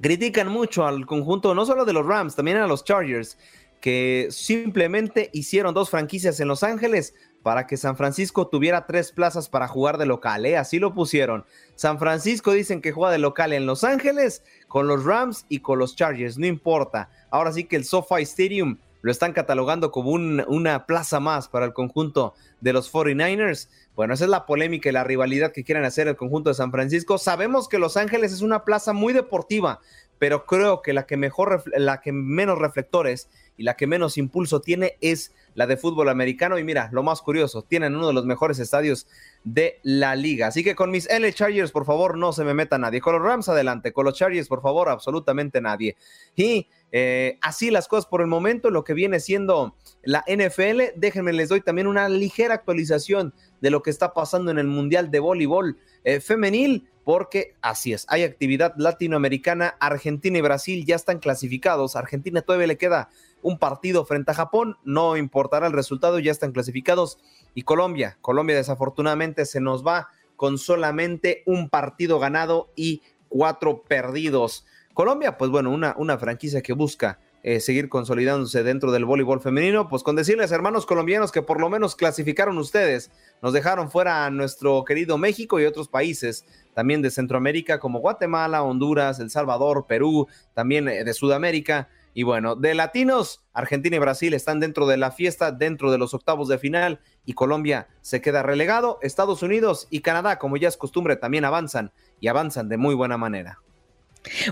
critican 0.00 0.48
mucho 0.48 0.86
al 0.86 1.04
conjunto, 1.04 1.54
no 1.54 1.66
solo 1.66 1.84
de 1.84 1.92
los 1.92 2.06
Rams, 2.06 2.36
también 2.36 2.58
a 2.58 2.66
los 2.66 2.84
Chargers, 2.84 3.36
que 3.80 4.28
simplemente 4.30 5.30
hicieron 5.32 5.74
dos 5.74 5.90
franquicias 5.90 6.40
en 6.40 6.48
Los 6.48 6.62
Ángeles 6.62 7.14
para 7.46 7.68
que 7.68 7.76
San 7.76 7.96
Francisco 7.96 8.48
tuviera 8.48 8.86
tres 8.86 9.12
plazas 9.12 9.48
para 9.48 9.68
jugar 9.68 9.98
de 9.98 10.06
local, 10.06 10.44
¿eh? 10.46 10.56
así 10.56 10.80
lo 10.80 10.94
pusieron. 10.94 11.44
San 11.76 12.00
Francisco 12.00 12.50
dicen 12.50 12.80
que 12.80 12.90
juega 12.90 13.12
de 13.12 13.18
local 13.18 13.52
en 13.52 13.66
Los 13.66 13.84
Ángeles 13.84 14.42
con 14.66 14.88
los 14.88 15.04
Rams 15.04 15.46
y 15.48 15.60
con 15.60 15.78
los 15.78 15.94
Chargers, 15.94 16.38
no 16.38 16.46
importa. 16.46 17.08
Ahora 17.30 17.52
sí 17.52 17.62
que 17.62 17.76
el 17.76 17.84
SoFi 17.84 18.22
Stadium 18.22 18.78
lo 19.00 19.12
están 19.12 19.32
catalogando 19.32 19.92
como 19.92 20.10
una 20.10 20.86
plaza 20.86 21.20
más 21.20 21.46
para 21.46 21.66
el 21.66 21.72
conjunto 21.72 22.34
de 22.60 22.72
los 22.72 22.92
49ers. 22.92 23.68
Bueno, 23.94 24.14
esa 24.14 24.24
es 24.24 24.30
la 24.30 24.44
polémica 24.44 24.88
y 24.88 24.92
la 24.92 25.04
rivalidad 25.04 25.52
que 25.52 25.62
quieren 25.62 25.84
hacer 25.84 26.08
el 26.08 26.16
conjunto 26.16 26.50
de 26.50 26.54
San 26.54 26.72
Francisco. 26.72 27.16
Sabemos 27.16 27.68
que 27.68 27.78
Los 27.78 27.96
Ángeles 27.96 28.32
es 28.32 28.40
una 28.40 28.64
plaza 28.64 28.92
muy 28.92 29.12
deportiva, 29.12 29.78
pero 30.18 30.46
creo 30.46 30.82
que 30.82 30.92
la 30.92 31.06
que 31.06 31.16
mejor, 31.16 31.62
la 31.76 32.00
que 32.00 32.10
menos 32.10 32.58
reflectores 32.58 33.28
y 33.56 33.62
la 33.62 33.76
que 33.76 33.86
menos 33.86 34.18
impulso 34.18 34.60
tiene 34.60 34.96
es 35.00 35.32
la 35.56 35.66
de 35.66 35.76
fútbol 35.76 36.08
americano. 36.08 36.58
Y 36.58 36.64
mira, 36.64 36.88
lo 36.92 37.02
más 37.02 37.20
curioso, 37.20 37.62
tienen 37.62 37.96
uno 37.96 38.06
de 38.06 38.12
los 38.12 38.24
mejores 38.24 38.60
estadios 38.60 39.08
de 39.42 39.80
la 39.82 40.14
liga. 40.14 40.46
Así 40.46 40.62
que 40.62 40.76
con 40.76 40.92
mis 40.92 41.10
L 41.10 41.32
Chargers, 41.32 41.72
por 41.72 41.84
favor, 41.84 42.16
no 42.16 42.32
se 42.32 42.44
me 42.44 42.54
meta 42.54 42.78
nadie. 42.78 43.00
Con 43.00 43.14
los 43.14 43.22
Rams, 43.22 43.48
adelante. 43.48 43.92
Con 43.92 44.04
los 44.04 44.14
Chargers, 44.14 44.46
por 44.46 44.62
favor, 44.62 44.88
absolutamente 44.88 45.60
nadie. 45.60 45.96
Y 46.36 46.68
eh, 46.92 47.38
así 47.42 47.70
las 47.70 47.88
cosas 47.88 48.06
por 48.06 48.20
el 48.20 48.28
momento, 48.28 48.70
lo 48.70 48.84
que 48.84 48.94
viene 48.94 49.18
siendo 49.18 49.74
la 50.02 50.24
NFL. 50.28 50.94
Déjenme, 50.96 51.32
les 51.32 51.48
doy 51.48 51.62
también 51.62 51.88
una 51.88 52.08
ligera 52.08 52.54
actualización 52.54 53.34
de 53.60 53.70
lo 53.70 53.82
que 53.82 53.90
está 53.90 54.12
pasando 54.12 54.50
en 54.50 54.58
el 54.58 54.68
Mundial 54.68 55.10
de 55.10 55.18
Voleibol 55.18 55.78
eh, 56.04 56.20
Femenil 56.20 56.88
porque 57.06 57.54
así 57.62 57.92
es, 57.92 58.04
hay 58.08 58.24
actividad 58.24 58.74
latinoamericana, 58.76 59.76
Argentina 59.78 60.38
y 60.38 60.40
Brasil 60.40 60.84
ya 60.84 60.96
están 60.96 61.20
clasificados, 61.20 61.94
Argentina 61.94 62.42
todavía 62.42 62.66
le 62.66 62.78
queda 62.78 63.10
un 63.42 63.60
partido 63.60 64.04
frente 64.04 64.32
a 64.32 64.34
Japón, 64.34 64.76
no 64.82 65.16
importará 65.16 65.68
el 65.68 65.72
resultado, 65.72 66.18
ya 66.18 66.32
están 66.32 66.50
clasificados. 66.50 67.20
Y 67.54 67.62
Colombia, 67.62 68.18
Colombia 68.22 68.56
desafortunadamente 68.56 69.46
se 69.46 69.60
nos 69.60 69.86
va 69.86 70.08
con 70.34 70.58
solamente 70.58 71.44
un 71.46 71.68
partido 71.68 72.18
ganado 72.18 72.72
y 72.74 73.02
cuatro 73.28 73.84
perdidos. 73.84 74.66
Colombia, 74.92 75.38
pues 75.38 75.52
bueno, 75.52 75.70
una, 75.70 75.94
una 75.98 76.18
franquicia 76.18 76.60
que 76.60 76.72
busca 76.72 77.20
eh, 77.46 77.60
seguir 77.60 77.88
consolidándose 77.88 78.64
dentro 78.64 78.90
del 78.90 79.04
voleibol 79.04 79.40
femenino, 79.40 79.86
pues 79.86 80.02
con 80.02 80.16
decirles, 80.16 80.50
hermanos 80.50 80.84
colombianos, 80.84 81.30
que 81.30 81.42
por 81.42 81.60
lo 81.60 81.70
menos 81.70 81.94
clasificaron 81.94 82.58
ustedes, 82.58 83.12
nos 83.40 83.52
dejaron 83.52 83.88
fuera 83.88 84.26
a 84.26 84.30
nuestro 84.30 84.84
querido 84.84 85.16
México 85.16 85.60
y 85.60 85.64
otros 85.64 85.86
países 85.86 86.44
también 86.74 87.02
de 87.02 87.10
Centroamérica 87.12 87.78
como 87.78 88.00
Guatemala, 88.00 88.64
Honduras, 88.64 89.20
El 89.20 89.30
Salvador, 89.30 89.86
Perú, 89.86 90.26
también 90.54 90.88
eh, 90.88 91.04
de 91.04 91.14
Sudamérica. 91.14 91.88
Y 92.14 92.24
bueno, 92.24 92.56
de 92.56 92.74
latinos, 92.74 93.44
Argentina 93.52 93.94
y 93.94 94.00
Brasil 94.00 94.34
están 94.34 94.58
dentro 94.58 94.88
de 94.88 94.96
la 94.96 95.12
fiesta, 95.12 95.52
dentro 95.52 95.92
de 95.92 95.98
los 95.98 96.14
octavos 96.14 96.48
de 96.48 96.58
final 96.58 96.98
y 97.24 97.34
Colombia 97.34 97.86
se 98.00 98.20
queda 98.20 98.42
relegado. 98.42 98.98
Estados 99.02 99.44
Unidos 99.44 99.86
y 99.88 100.00
Canadá, 100.00 100.40
como 100.40 100.56
ya 100.56 100.66
es 100.66 100.76
costumbre, 100.76 101.14
también 101.14 101.44
avanzan 101.44 101.92
y 102.18 102.26
avanzan 102.26 102.68
de 102.68 102.76
muy 102.76 102.96
buena 102.96 103.16
manera. 103.16 103.60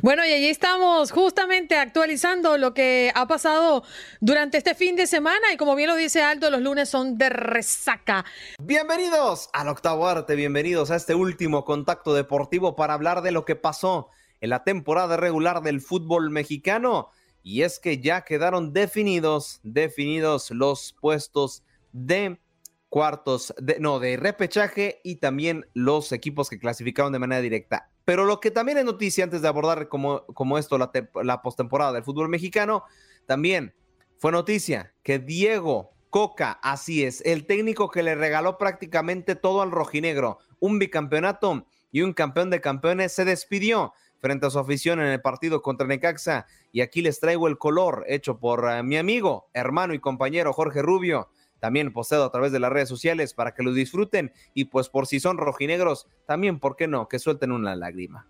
Bueno, 0.02 0.24
y 0.24 0.32
allí 0.32 0.48
estamos 0.48 1.10
justamente 1.10 1.76
actualizando 1.76 2.58
lo 2.58 2.74
que 2.74 3.12
ha 3.14 3.26
pasado 3.26 3.84
durante 4.20 4.58
este 4.58 4.74
fin 4.74 4.96
de 4.96 5.06
semana 5.06 5.52
y 5.52 5.56
como 5.56 5.74
bien 5.74 5.88
lo 5.88 5.96
dice 5.96 6.22
Aldo, 6.22 6.50
los 6.50 6.60
lunes 6.60 6.88
son 6.88 7.18
de 7.18 7.28
resaca. 7.28 8.24
Bienvenidos 8.62 9.48
al 9.52 9.68
octavo 9.68 10.06
arte, 10.06 10.34
bienvenidos 10.36 10.90
a 10.90 10.96
este 10.96 11.14
último 11.14 11.64
contacto 11.64 12.14
deportivo 12.14 12.76
para 12.76 12.94
hablar 12.94 13.22
de 13.22 13.32
lo 13.32 13.44
que 13.44 13.56
pasó 13.56 14.10
en 14.40 14.50
la 14.50 14.64
temporada 14.64 15.16
regular 15.16 15.62
del 15.62 15.80
fútbol 15.80 16.30
mexicano 16.30 17.10
y 17.42 17.62
es 17.62 17.78
que 17.78 18.00
ya 18.00 18.22
quedaron 18.22 18.72
definidos, 18.72 19.60
definidos 19.62 20.50
los 20.50 20.94
puestos 21.00 21.62
de 21.92 22.40
cuartos, 22.88 23.52
de, 23.58 23.78
no, 23.80 23.98
de 23.98 24.16
repechaje 24.16 25.00
y 25.02 25.16
también 25.16 25.66
los 25.74 26.12
equipos 26.12 26.48
que 26.48 26.58
clasificaron 26.58 27.12
de 27.12 27.18
manera 27.18 27.40
directa. 27.40 27.90
Pero 28.04 28.24
lo 28.24 28.40
que 28.40 28.50
también 28.50 28.78
es 28.78 28.84
noticia 28.84 29.24
antes 29.24 29.42
de 29.42 29.48
abordar 29.48 29.88
como, 29.88 30.26
como 30.26 30.58
esto 30.58 30.78
la, 30.78 30.90
la 31.22 31.42
postemporada 31.42 31.92
del 31.92 32.04
fútbol 32.04 32.28
mexicano, 32.28 32.84
también 33.26 33.74
fue 34.18 34.32
noticia 34.32 34.92
que 35.02 35.18
Diego 35.18 35.92
Coca, 36.10 36.60
así 36.62 37.04
es, 37.04 37.22
el 37.24 37.46
técnico 37.46 37.90
que 37.90 38.02
le 38.02 38.14
regaló 38.14 38.56
prácticamente 38.58 39.34
todo 39.34 39.62
al 39.62 39.70
rojinegro, 39.70 40.38
un 40.60 40.78
bicampeonato, 40.78 41.66
y 41.94 42.02
un 42.02 42.12
campeón 42.12 42.50
de 42.50 42.60
campeones 42.60 43.12
se 43.12 43.24
despidió 43.24 43.92
frente 44.18 44.46
a 44.46 44.50
su 44.50 44.58
afición 44.58 44.98
en 44.98 45.06
el 45.06 45.20
partido 45.20 45.62
contra 45.62 45.86
Necaxa. 45.86 46.44
Y 46.72 46.80
aquí 46.80 47.02
les 47.02 47.20
traigo 47.20 47.46
el 47.46 47.56
color 47.56 48.04
hecho 48.08 48.40
por 48.40 48.68
eh, 48.68 48.82
mi 48.82 48.96
amigo, 48.96 49.48
hermano 49.52 49.94
y 49.94 50.00
compañero 50.00 50.52
Jorge 50.52 50.82
Rubio. 50.82 51.28
También 51.64 51.94
posteado 51.94 52.26
a 52.26 52.30
través 52.30 52.52
de 52.52 52.60
las 52.60 52.70
redes 52.70 52.90
sociales 52.90 53.32
para 53.32 53.54
que 53.54 53.62
lo 53.62 53.72
disfruten. 53.72 54.34
Y 54.52 54.66
pues 54.66 54.90
por 54.90 55.06
si 55.06 55.18
son 55.18 55.38
rojinegros, 55.38 56.06
también, 56.26 56.60
¿por 56.60 56.76
qué 56.76 56.86
no? 56.86 57.08
Que 57.08 57.18
suelten 57.18 57.52
una 57.52 57.74
lágrima. 57.74 58.28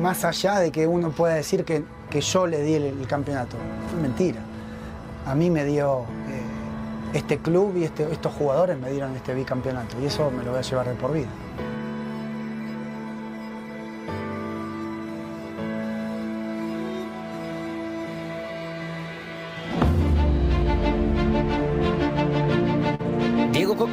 Más 0.00 0.24
allá 0.24 0.58
de 0.58 0.72
que 0.72 0.86
uno 0.86 1.10
pueda 1.10 1.34
decir 1.34 1.66
que, 1.66 1.84
que 2.08 2.22
yo 2.22 2.46
le 2.46 2.62
di 2.62 2.76
el, 2.76 3.06
campeonato, 3.06 3.58
es 3.88 4.00
mentira. 4.00 4.40
A 5.26 5.34
mí 5.34 5.50
me 5.50 5.66
dio 5.66 6.06
eh, 6.30 7.18
este 7.18 7.36
club 7.36 7.76
y 7.76 7.84
este, 7.84 8.10
estos 8.10 8.32
jugadores 8.32 8.78
me 8.78 8.90
dieron 8.90 9.14
este 9.16 9.34
bicampeonato 9.34 10.00
y 10.00 10.06
eso 10.06 10.30
me 10.30 10.42
lo 10.42 10.52
voy 10.52 10.60
a 10.60 10.62
llevar 10.62 10.88
de 10.88 10.94
por 10.94 11.12
vida. 11.12 11.28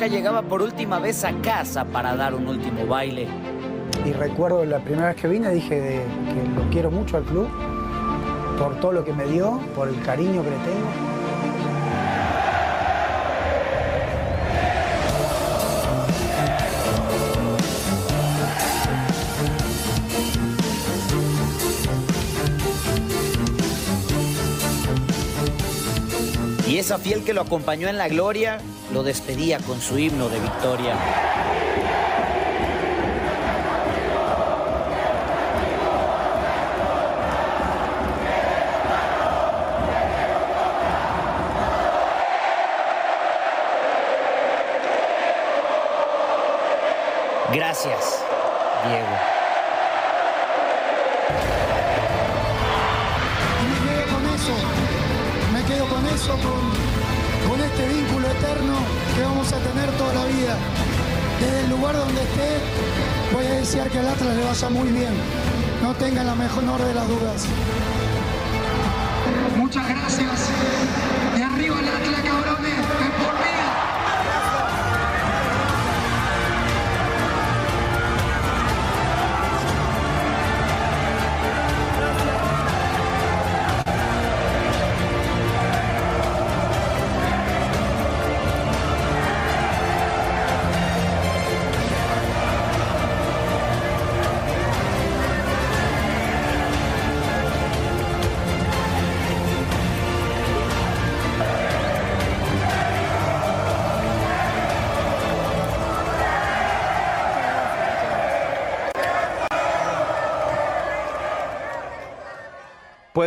Llegaba 0.10 0.41
por 0.41 0.62
última 0.62 0.99
vez 0.99 1.24
a 1.26 1.34
casa 1.41 1.84
para 1.84 2.16
dar 2.16 2.34
un 2.34 2.47
último 2.47 2.88
baile. 2.88 3.28
Y 4.05 4.14
recuerdo 4.14 4.64
la 4.66 4.80
primera 4.80 5.10
vez 5.10 5.18
que 5.18 5.28
vine 5.28 5.51
dije 5.51 6.01
que 6.34 6.60
lo 6.60 6.70
quiero 6.72 6.89
mucho 6.89 7.18
al 7.18 7.24
club, 7.24 7.47
por 8.58 8.80
todo 8.80 8.93
lo 8.93 9.03
que 9.03 9.14
me 9.14 9.26
dio, 9.26 9.60
por 9.76 9.89
el 9.89 10.01
cariño 10.01 10.41
que 10.43 10.49
le 10.49 10.58
tengo. 10.58 10.88
Y 26.68 26.78
esa 26.78 26.97
fiel 26.97 27.24
que 27.24 27.34
lo 27.34 27.41
acompañó 27.41 27.88
en 27.88 27.97
la 27.97 28.08
gloria 28.08 28.60
lo 28.93 29.03
despedía 29.03 29.59
con 29.59 29.81
su 29.81 29.97
himno 29.97 30.29
de 30.29 30.39
victoria. 30.39 31.66
Tengan 66.18 66.38
la 66.38 66.43
mejor 66.43 66.63
de 66.84 66.93
las 66.95 67.07
dudas. 67.07 67.45
Muchas 69.55 69.88
gracias. 69.88 70.46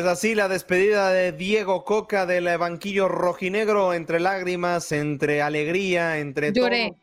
Pues 0.00 0.12
así 0.12 0.34
la 0.34 0.48
despedida 0.48 1.10
de 1.10 1.30
Diego 1.30 1.84
Coca 1.84 2.24
del 2.24 2.56
banquillo 2.56 3.06
rojinegro, 3.06 3.92
entre 3.92 4.18
lágrimas, 4.18 4.92
entre 4.92 5.42
alegría, 5.42 6.20
entre 6.20 6.54
Lloré. 6.54 6.94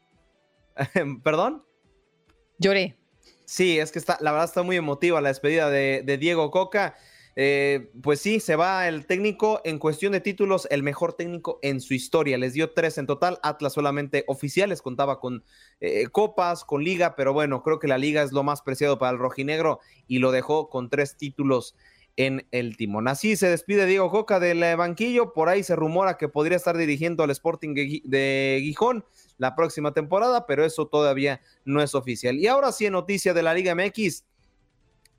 ¿Perdón? 1.23 1.63
Lloré. 2.57 2.97
Sí, 3.45 3.77
es 3.77 3.91
que 3.91 3.99
está, 3.99 4.17
la 4.19 4.31
verdad 4.31 4.47
está 4.47 4.63
muy 4.63 4.77
emotiva 4.77 5.21
la 5.21 5.27
despedida 5.27 5.69
de, 5.69 6.17
Diego 6.19 6.49
Coca. 6.49 6.95
Eh, 7.35 7.91
pues 8.01 8.19
sí, 8.19 8.39
se 8.39 8.55
va 8.55 8.87
el 8.87 9.05
técnico 9.05 9.61
en 9.63 9.77
cuestión 9.77 10.13
de 10.13 10.21
títulos, 10.21 10.67
el 10.71 10.81
mejor 10.81 11.13
técnico 11.13 11.59
en 11.61 11.81
su 11.81 11.93
historia. 11.93 12.39
Les 12.39 12.53
dio 12.53 12.71
tres 12.71 12.97
en 12.97 13.05
total. 13.05 13.37
Atlas 13.43 13.73
solamente 13.73 14.23
oficiales, 14.25 14.81
contaba 14.81 15.19
con 15.19 15.43
eh, 15.81 16.07
copas, 16.07 16.65
con 16.65 16.83
liga, 16.83 17.15
pero 17.15 17.31
bueno, 17.31 17.61
creo 17.61 17.77
que 17.77 17.87
la 17.87 17.99
liga 17.99 18.23
es 18.23 18.31
lo 18.31 18.41
más 18.41 18.63
preciado 18.63 18.97
para 18.97 19.11
el 19.11 19.19
rojinegro 19.19 19.81
y 20.07 20.17
lo 20.17 20.31
dejó 20.31 20.67
con 20.67 20.89
tres 20.89 21.15
títulos 21.15 21.75
en 22.17 22.47
el 22.51 22.75
timón. 22.75 23.07
Así 23.07 23.35
se 23.37 23.49
despide 23.49 23.85
Diego 23.85 24.09
Coca 24.09 24.39
del 24.39 24.61
eh, 24.63 24.75
banquillo. 24.75 25.33
Por 25.33 25.49
ahí 25.49 25.63
se 25.63 25.75
rumora 25.75 26.17
que 26.17 26.27
podría 26.27 26.57
estar 26.57 26.75
dirigiendo 26.75 27.23
al 27.23 27.29
Sporting 27.29 27.73
de 27.73 28.59
Gijón 28.61 29.05
la 29.37 29.55
próxima 29.55 29.93
temporada, 29.93 30.45
pero 30.47 30.65
eso 30.65 30.87
todavía 30.87 31.41
no 31.63 31.81
es 31.81 31.95
oficial. 31.95 32.35
Y 32.35 32.47
ahora 32.47 32.71
sí, 32.71 32.87
en 32.87 32.93
noticia 32.93 33.33
de 33.33 33.43
la 33.43 33.53
Liga 33.53 33.75
MX, 33.75 34.25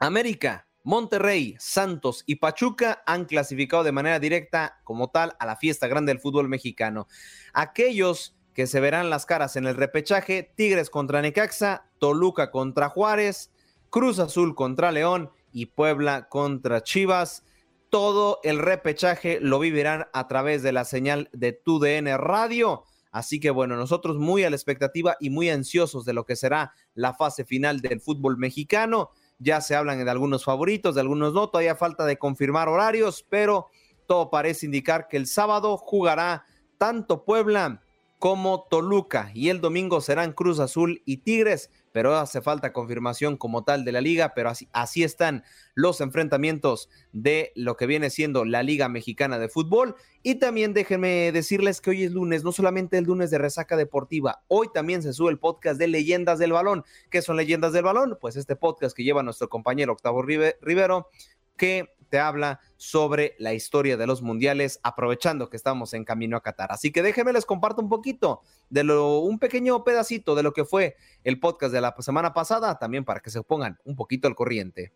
América, 0.01 0.67
Monterrey, 0.83 1.55
Santos 1.59 2.25
y 2.27 2.37
Pachuca 2.37 3.03
han 3.07 3.27
clasificado 3.27 3.85
de 3.85 3.93
manera 3.93 4.19
directa 4.19 4.81
como 4.85 5.11
tal 5.11 5.35
a 5.39 5.47
la 5.47 5.57
fiesta 5.57 5.87
grande 5.87 6.11
del 6.11 6.21
fútbol 6.21 6.49
mexicano. 6.49 7.07
Aquellos 7.53 8.37
que 8.55 8.67
se 8.67 8.81
verán 8.81 9.09
las 9.09 9.25
caras 9.25 9.55
en 9.55 9.67
el 9.67 9.77
repechaje, 9.77 10.53
Tigres 10.57 10.91
contra 10.91 11.23
Necaxa, 11.23 11.89
Toluca 11.99 12.51
contra 12.51 12.89
Juárez, 12.89 13.53
Cruz 13.91 14.19
Azul 14.19 14.55
contra 14.55 14.91
León 14.91 15.31
y 15.53 15.67
Puebla 15.67 16.29
contra 16.29 16.83
Chivas. 16.83 17.45
Todo 17.91 18.41
el 18.43 18.59
repechaje 18.59 19.39
lo 19.41 19.59
vivirán 19.59 20.07
a 20.13 20.29
través 20.29 20.63
de 20.63 20.73
la 20.73 20.85
señal 20.85 21.31
de 21.33 21.53
TUDN 21.53 22.19
Radio. 22.19 22.85
Así 23.11 23.41
que 23.41 23.51
bueno, 23.51 23.77
nosotros 23.77 24.19
muy 24.19 24.45
a 24.45 24.51
la 24.51 24.57
expectativa 24.57 25.17
y 25.21 25.31
muy 25.31 25.49
ansiosos 25.49 26.05
de 26.05 26.13
lo 26.13 26.25
que 26.27 26.37
será 26.37 26.73
la 26.95 27.15
fase 27.15 27.45
final 27.45 27.81
del 27.81 28.01
fútbol 28.01 28.37
mexicano. 28.37 29.11
Ya 29.39 29.61
se 29.61 29.75
hablan 29.75 30.05
de 30.05 30.11
algunos 30.11 30.45
favoritos, 30.45 30.95
de 30.95 31.01
algunos 31.01 31.33
no, 31.33 31.49
todavía 31.49 31.77
falta 31.77 32.05
de 32.05 32.19
confirmar 32.19 32.69
horarios, 32.69 33.25
pero 33.29 33.69
todo 34.07 34.31
parece 34.31 34.67
indicar 34.67 35.09
que 35.09 35.17
el 35.17 35.27
sábado 35.27 35.77
jugará 35.77 36.45
tanto 36.77 37.25
Puebla 37.25 37.83
como 38.19 38.67
Toluca 38.69 39.31
y 39.35 39.49
el 39.49 39.61
domingo 39.61 40.01
serán 40.01 40.33
Cruz 40.33 40.59
Azul 40.59 41.03
y 41.05 41.19
Tigres 41.19 41.71
pero 41.93 42.17
hace 42.17 42.41
falta 42.41 42.73
confirmación 42.73 43.37
como 43.37 43.65
tal 43.65 43.85
de 43.85 43.93
la 43.93 44.01
liga, 44.01 44.33
pero 44.35 44.51
así, 44.51 44.69
así 44.73 45.03
están 45.03 45.45
los 45.75 46.01
enfrentamientos 46.01 46.89
de 47.13 47.53
lo 47.55 47.77
que 47.77 47.87
viene 47.87 48.11
siendo 48.11 48.45
la 48.45 48.63
Liga 48.63 48.89
Mexicana 48.89 49.39
de 49.39 49.49
Fútbol. 49.49 49.97
Y 50.23 50.37
también 50.37 50.75
déjenme 50.75 51.33
decirles 51.33 51.81
que 51.81 51.91
hoy 51.91 52.05
es 52.05 52.13
lunes, 52.13 52.45
no 52.45 52.53
solamente 52.53 52.99
el 52.99 53.05
lunes 53.05 53.31
de 53.31 53.39
resaca 53.39 53.77
deportiva, 53.77 54.43
hoy 54.49 54.69
también 54.73 55.03
se 55.03 55.13
sube 55.13 55.31
el 55.31 55.39
podcast 55.39 55.79
de 55.79 55.89
Leyendas 55.89 56.39
del 56.39 56.53
Balón. 56.53 56.85
¿Qué 57.11 57.23
son 57.23 57.37
Leyendas 57.37 57.73
del 57.73 57.85
Balón? 57.85 58.19
Pues 58.21 58.37
este 58.37 58.57
podcast 58.57 58.97
que 58.97 59.05
lleva 59.05 59.23
nuestro 59.23 59.49
compañero 59.49 59.93
Octavo 59.93 60.23
Rivero, 60.23 61.09
que 61.57 61.98
te 62.09 62.19
habla 62.19 62.61
sobre 62.77 63.35
la 63.39 63.55
historia 63.55 63.97
de 63.97 64.07
los 64.07 64.23
mundiales, 64.23 64.81
aprovechando 64.83 65.49
que 65.49 65.57
estamos 65.57 65.95
en 65.95 66.05
camino 66.05 66.37
a 66.37 66.43
Qatar. 66.43 66.73
Así 66.73 66.91
que 66.91 67.03
déjenme 67.03 67.33
les 67.33 67.47
comparto 67.47 67.83
un 67.83 67.89
poquito 67.89 68.43
de 68.71 68.85
lo, 68.85 69.19
un 69.21 69.39
pequeño 69.39 69.85
pedacito 69.85 70.35
de 70.35 70.43
lo 70.43 70.53
que 70.53 70.65
fue 70.65 70.97
el 71.25 71.41
podcast 71.41 71.73
de 71.73 71.81
la 71.81 71.95
semana 71.99 72.33
pasada, 72.33 72.79
también 72.79 73.05
para 73.05 73.21
que 73.21 73.31
se 73.31 73.43
pongan 73.43 73.79
un 73.85 73.97
poquito 73.97 74.29
al 74.29 74.35
corriente. 74.35 74.93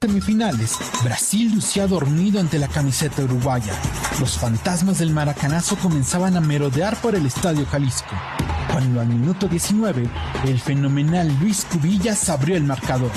Semifinales, 0.00 0.78
Brasil 1.02 1.52
lucía 1.54 1.86
dormido 1.86 2.38
ante 2.38 2.58
la 2.58 2.68
camiseta 2.68 3.22
uruguaya. 3.22 3.72
Los 4.20 4.38
fantasmas 4.38 4.98
del 4.98 5.10
maracanazo 5.10 5.76
comenzaban 5.76 6.36
a 6.36 6.40
merodear 6.40 7.00
por 7.00 7.14
el 7.14 7.24
estadio 7.24 7.64
Jalisco. 7.64 8.14
Cuando 8.70 9.00
al 9.00 9.08
minuto 9.08 9.48
19, 9.48 10.08
el 10.44 10.60
fenomenal 10.60 11.34
Luis 11.40 11.64
Cubillas 11.64 12.28
abrió 12.28 12.56
el 12.56 12.64
marcador. 12.64 13.10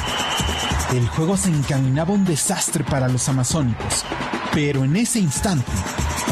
El 0.93 1.07
juego 1.07 1.37
se 1.37 1.49
encaminaba 1.49 2.13
un 2.13 2.25
desastre 2.25 2.83
para 2.83 3.07
los 3.07 3.29
amazónicos, 3.29 4.03
pero 4.51 4.83
en 4.83 4.95
ese 4.95 5.19
instante, 5.19 5.71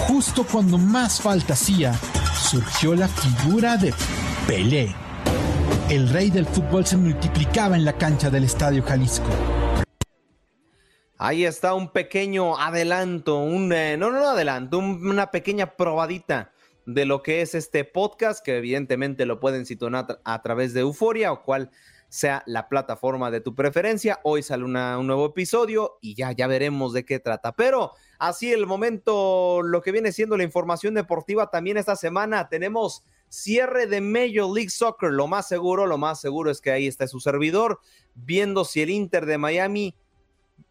justo 0.07 0.43
cuando 0.51 0.79
más 0.79 1.21
falta 1.21 1.53
hacía, 1.53 1.93
surgió 2.33 2.95
la 2.95 3.07
figura 3.07 3.77
de 3.77 3.93
Pelé. 4.47 4.95
el 5.89 6.09
rey 6.09 6.31
del 6.31 6.47
fútbol 6.47 6.87
se 6.87 6.97
multiplicaba 6.97 7.75
en 7.75 7.85
la 7.85 7.93
cancha 7.93 8.31
del 8.31 8.45
Estadio 8.45 8.81
Jalisco. 8.81 9.29
Ahí 11.19 11.45
está 11.45 11.75
un 11.75 11.89
pequeño 11.89 12.57
adelanto, 12.57 13.37
un 13.37 13.71
eh, 13.71 13.95
no, 13.95 14.09
no, 14.09 14.19
no 14.19 14.29
adelanto, 14.29 14.79
una 14.79 15.29
pequeña 15.29 15.67
probadita 15.67 16.51
de 16.87 17.05
lo 17.05 17.21
que 17.21 17.41
es 17.41 17.53
este 17.53 17.83
podcast, 17.83 18.43
que 18.43 18.57
evidentemente 18.57 19.25
lo 19.25 19.41
pueden 19.41 19.65
sintonizar 19.65 20.21
a 20.23 20.41
través 20.41 20.73
de 20.73 20.79
Euforia 20.79 21.33
o 21.33 21.43
cual 21.43 21.69
sea 22.07 22.43
la 22.45 22.69
plataforma 22.69 23.29
de 23.29 23.41
tu 23.41 23.53
preferencia. 23.53 24.21
Hoy 24.23 24.41
sale 24.41 24.63
un 24.63 24.71
nuevo 24.71 25.25
episodio 25.25 25.97
y 26.01 26.15
ya, 26.15 26.31
ya 26.31 26.47
veremos 26.47 26.93
de 26.93 27.03
qué 27.03 27.19
trata. 27.19 27.51
Pero 27.51 27.91
así 28.19 28.53
el 28.53 28.65
momento, 28.65 29.61
lo 29.63 29.81
que 29.81 29.91
viene 29.91 30.13
siendo 30.13 30.37
la 30.37 30.45
información 30.45 30.93
deportiva 30.93 31.51
también 31.51 31.75
esta 31.75 31.97
semana, 31.97 32.47
tenemos 32.47 33.03
cierre 33.27 33.87
de 33.87 33.99
Major 33.99 34.49
League 34.49 34.69
Soccer. 34.69 35.11
Lo 35.11 35.27
más 35.27 35.45
seguro, 35.45 35.87
lo 35.87 35.97
más 35.97 36.21
seguro 36.21 36.49
es 36.49 36.61
que 36.61 36.71
ahí 36.71 36.87
está 36.87 37.05
su 37.09 37.19
servidor, 37.19 37.81
viendo 38.15 38.63
si 38.63 38.81
el 38.81 38.91
Inter 38.91 39.25
de 39.25 39.37
Miami 39.37 39.93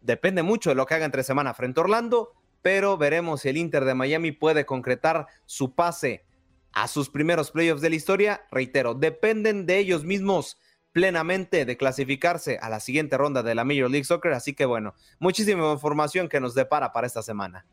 depende 0.01 0.41
mucho 0.41 0.71
de 0.71 0.75
lo 0.75 0.87
que 0.87 0.95
haga 0.95 1.05
entre 1.05 1.23
semana 1.23 1.53
frente 1.53 1.79
a 1.79 1.83
Orlando, 1.83 2.33
pero 2.67 2.97
veremos 2.97 3.39
si 3.39 3.47
el 3.47 3.55
Inter 3.55 3.85
de 3.85 3.95
Miami 3.95 4.33
puede 4.33 4.65
concretar 4.65 5.27
su 5.45 5.73
pase 5.73 6.25
a 6.73 6.89
sus 6.89 7.09
primeros 7.09 7.49
playoffs 7.51 7.81
de 7.81 7.89
la 7.89 7.95
historia. 7.95 8.45
Reitero, 8.51 8.93
dependen 8.93 9.65
de 9.65 9.77
ellos 9.77 10.03
mismos 10.03 10.59
plenamente 10.91 11.63
de 11.63 11.77
clasificarse 11.77 12.57
a 12.61 12.67
la 12.67 12.81
siguiente 12.81 13.15
ronda 13.17 13.41
de 13.41 13.55
la 13.55 13.63
Major 13.63 13.89
League 13.89 14.03
Soccer. 14.03 14.33
Así 14.33 14.53
que 14.53 14.65
bueno, 14.65 14.95
muchísima 15.17 15.71
información 15.71 16.27
que 16.27 16.41
nos 16.41 16.55
depara 16.55 16.91
para 16.91 17.07
esta 17.07 17.21
semana. 17.21 17.65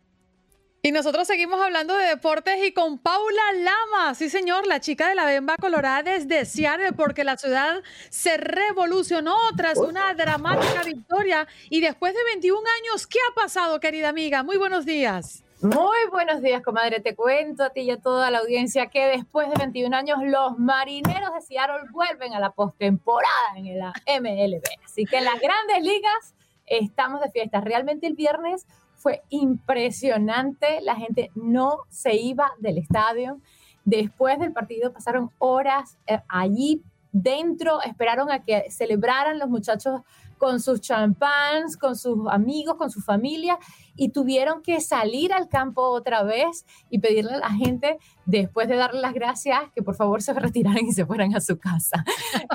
Y 0.87 0.93
nosotros 0.93 1.27
seguimos 1.27 1.63
hablando 1.63 1.97
de 1.97 2.09
deportes 2.09 2.59
y 2.63 2.71
con 2.73 2.99
Paula 2.99 3.43
Lama, 3.55 4.15
sí 4.15 4.29
señor, 4.29 4.67
la 4.67 4.81
chica 4.81 5.09
de 5.09 5.15
la 5.15 5.25
Bemba 5.25 5.57
Colorada 5.57 6.03
desde 6.03 6.45
Seattle, 6.45 6.93
porque 6.93 7.25
la 7.25 7.39
ciudad 7.39 7.83
se 8.11 8.37
revolucionó 8.37 9.35
tras 9.57 9.79
una 9.79 10.13
dramática 10.13 10.83
victoria. 10.85 11.49
Y 11.71 11.81
después 11.81 12.13
de 12.13 12.23
21 12.25 12.61
años, 12.83 13.07
¿qué 13.07 13.19
ha 13.31 13.35
pasado, 13.35 13.81
querida 13.81 14.11
amiga? 14.11 14.43
Muy 14.43 14.59
buenos 14.59 14.85
días. 14.85 15.43
Muy 15.63 15.97
buenos 16.11 16.43
días, 16.43 16.63
comadre. 16.63 17.01
Te 17.01 17.17
cuento 17.17 17.65
a 17.65 17.71
ti 17.71 17.81
y 17.81 17.91
a 17.91 17.97
toda 17.99 18.31
la 18.31 18.41
audiencia 18.41 18.91
que 18.91 19.07
después 19.07 19.49
de 19.49 19.55
21 19.57 19.97
años 19.97 20.19
los 20.23 20.59
marineros 20.59 21.33
de 21.33 21.41
Seattle 21.41 21.89
vuelven 21.93 22.35
a 22.35 22.41
la 22.41 22.51
postemporada 22.51 23.57
en 23.57 23.79
la 23.79 23.95
MLB. 24.21 24.63
Así 24.85 25.07
que 25.07 25.17
en 25.17 25.25
las 25.25 25.41
grandes 25.41 25.81
ligas 25.81 26.35
estamos 26.67 27.23
de 27.23 27.31
fiesta. 27.31 27.63
Realmente 27.63 28.07
el 28.07 28.13
viernes 28.13 28.67
fue 29.05 29.23
impresionante. 29.29 30.81
La 30.81 30.97
gente 30.97 31.31
no 31.35 31.81
se 31.91 32.17
iba 32.17 32.53
del 32.59 32.79
estadio. 32.79 33.39
Después 33.85 34.39
del 34.39 34.55
partido 34.55 34.95
pasaron 34.95 35.31
horas 35.37 35.99
eh, 36.07 36.21
allí 36.27 36.83
dentro, 37.13 37.83
esperaron 37.83 38.33
a 38.33 38.43
que 38.43 38.71
celebraran 38.71 39.39
los 39.39 39.51
muchachos 39.51 40.01
con 40.39 40.59
sus 40.59 40.81
champans, 40.81 41.77
con 41.77 41.97
sus 41.97 42.27
amigos, 42.31 42.77
con 42.77 42.91
su 42.91 43.03
familia, 43.03 43.59
y 43.95 44.09
tuvieron 44.09 44.63
que 44.63 44.81
salir 44.81 45.35
al 45.35 45.51
campo 45.51 45.83
otra 45.83 46.23
vez 46.23 46.65
y 46.89 46.99
pedirle 46.99 47.35
a 47.35 47.39
la 47.39 47.51
gente, 47.51 47.99
después 48.25 48.69
de 48.69 48.77
darle 48.77 49.03
las 49.03 49.13
gracias, 49.13 49.61
que 49.75 49.83
por 49.83 49.97
favor 49.97 50.23
se 50.23 50.33
retiraran 50.47 50.87
y 50.87 50.93
se 50.93 51.05
fueran 51.05 51.37
a 51.37 51.43
su 51.43 51.59
casa. 51.59 52.07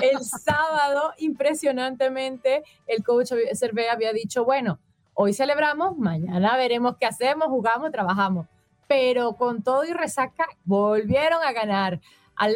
El 0.02 0.18
sábado, 0.24 1.12
impresionantemente, 1.18 2.64
el 2.88 3.04
coach 3.04 3.32
Cervé 3.54 3.88
había 3.88 4.12
dicho, 4.12 4.44
bueno, 4.44 4.80
hoy 5.22 5.34
celebramos, 5.34 5.98
mañana 5.98 6.56
veremos 6.56 6.96
qué 6.98 7.04
hacemos, 7.04 7.48
jugamos, 7.48 7.92
trabajamos. 7.92 8.46
Pero 8.88 9.34
con 9.34 9.62
todo 9.62 9.84
y 9.84 9.92
resaca, 9.92 10.46
volvieron 10.64 11.42
a 11.42 11.52
ganar. 11.52 12.00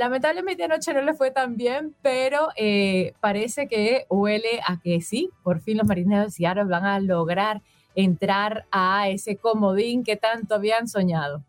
Lamentablemente 0.01 0.65
anoche 0.65 0.95
no 0.95 1.03
le 1.03 1.13
fue 1.13 1.31
tan 1.31 1.59
bien, 1.59 1.95
pero 2.01 2.49
eh, 2.57 3.13
parece 3.21 3.69
que 3.69 4.07
huele 4.09 4.63
a 4.67 4.81
que 4.81 5.03
sí, 5.03 5.29
por 5.43 5.61
fin 5.61 5.77
los 5.77 5.87
marineros 5.87 6.29
de 6.29 6.31
Seattle 6.31 6.65
van 6.65 6.87
a 6.87 7.01
lograr 7.01 7.61
entrar 7.95 8.65
a 8.71 9.11
ese 9.11 9.37
comodín 9.37 10.03
que 10.03 10.17
tanto 10.17 10.55
habían 10.55 10.89
soñado. 10.89 11.45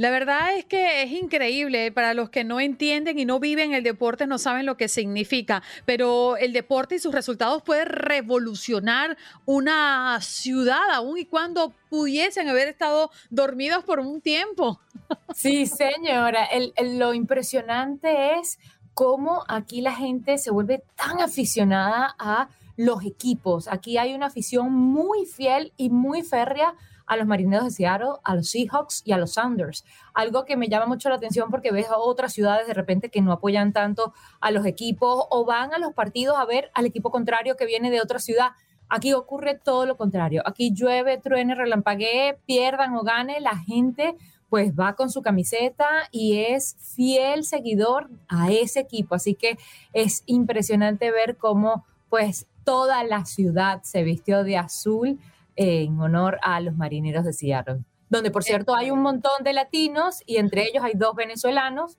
La 0.00 0.08
verdad 0.08 0.56
es 0.56 0.64
que 0.64 1.02
es 1.02 1.12
increíble 1.12 1.92
para 1.92 2.14
los 2.14 2.30
que 2.30 2.42
no 2.42 2.58
entienden 2.58 3.18
y 3.18 3.26
no 3.26 3.38
viven 3.38 3.74
el 3.74 3.82
deporte, 3.82 4.26
no 4.26 4.38
saben 4.38 4.64
lo 4.64 4.78
que 4.78 4.88
significa, 4.88 5.62
pero 5.84 6.38
el 6.38 6.54
deporte 6.54 6.94
y 6.94 6.98
sus 6.98 7.12
resultados 7.12 7.62
pueden 7.62 7.84
revolucionar 7.86 9.18
una 9.44 10.18
ciudad, 10.22 10.90
aun 10.94 11.18
y 11.18 11.26
cuando 11.26 11.74
pudiesen 11.90 12.48
haber 12.48 12.68
estado 12.68 13.10
dormidos 13.28 13.84
por 13.84 14.00
un 14.00 14.22
tiempo. 14.22 14.80
Sí, 15.34 15.66
señora, 15.66 16.48
lo 16.82 17.12
impresionante 17.12 18.38
es 18.38 18.58
cómo 18.94 19.44
aquí 19.48 19.82
la 19.82 19.94
gente 19.94 20.38
se 20.38 20.50
vuelve 20.50 20.82
tan 20.96 21.20
aficionada 21.20 22.14
a 22.18 22.48
los 22.76 23.04
equipos. 23.04 23.68
Aquí 23.68 23.98
hay 23.98 24.14
una 24.14 24.26
afición 24.26 24.72
muy 24.72 25.26
fiel 25.26 25.74
y 25.76 25.90
muy 25.90 26.22
férrea 26.22 26.74
a 27.10 27.16
los 27.16 27.26
Marineros 27.26 27.64
de 27.64 27.70
Seattle, 27.72 28.20
a 28.22 28.36
los 28.36 28.50
Seahawks 28.50 29.02
y 29.04 29.10
a 29.10 29.18
los 29.18 29.32
Sounders. 29.32 29.84
Algo 30.14 30.44
que 30.44 30.56
me 30.56 30.68
llama 30.68 30.86
mucho 30.86 31.08
la 31.08 31.16
atención 31.16 31.50
porque 31.50 31.72
ves 31.72 31.88
a 31.88 31.98
otras 31.98 32.32
ciudades 32.32 32.68
de 32.68 32.72
repente 32.72 33.10
que 33.10 33.20
no 33.20 33.32
apoyan 33.32 33.72
tanto 33.72 34.14
a 34.40 34.52
los 34.52 34.64
equipos 34.64 35.26
o 35.28 35.44
van 35.44 35.74
a 35.74 35.78
los 35.78 35.92
partidos 35.92 36.38
a 36.38 36.44
ver 36.44 36.70
al 36.72 36.86
equipo 36.86 37.10
contrario 37.10 37.56
que 37.56 37.66
viene 37.66 37.90
de 37.90 38.00
otra 38.00 38.20
ciudad. 38.20 38.50
Aquí 38.88 39.12
ocurre 39.12 39.56
todo 39.56 39.86
lo 39.86 39.96
contrario. 39.96 40.42
Aquí 40.46 40.72
llueve, 40.72 41.18
truene, 41.18 41.56
relampaguee, 41.56 42.38
pierdan 42.46 42.94
o 42.94 43.02
gane, 43.02 43.40
la 43.40 43.56
gente 43.56 44.14
pues 44.48 44.72
va 44.72 44.94
con 44.94 45.10
su 45.10 45.20
camiseta 45.20 45.88
y 46.12 46.38
es 46.38 46.76
fiel 46.94 47.42
seguidor 47.42 48.08
a 48.28 48.52
ese 48.52 48.78
equipo. 48.78 49.16
Así 49.16 49.34
que 49.34 49.58
es 49.92 50.22
impresionante 50.26 51.10
ver 51.10 51.36
cómo 51.38 51.84
pues 52.08 52.46
toda 52.62 53.02
la 53.02 53.24
ciudad 53.24 53.82
se 53.82 54.04
vistió 54.04 54.44
de 54.44 54.58
azul 54.58 55.18
en 55.62 56.00
honor 56.00 56.38
a 56.42 56.58
los 56.60 56.74
marineros 56.74 57.26
de 57.26 57.34
Seattle, 57.34 57.80
donde 58.08 58.30
por 58.30 58.42
cierto 58.42 58.74
hay 58.74 58.90
un 58.90 59.02
montón 59.02 59.44
de 59.44 59.52
latinos 59.52 60.22
y 60.24 60.38
entre 60.38 60.62
ellos 60.62 60.82
hay 60.82 60.94
dos 60.94 61.14
venezolanos. 61.14 61.98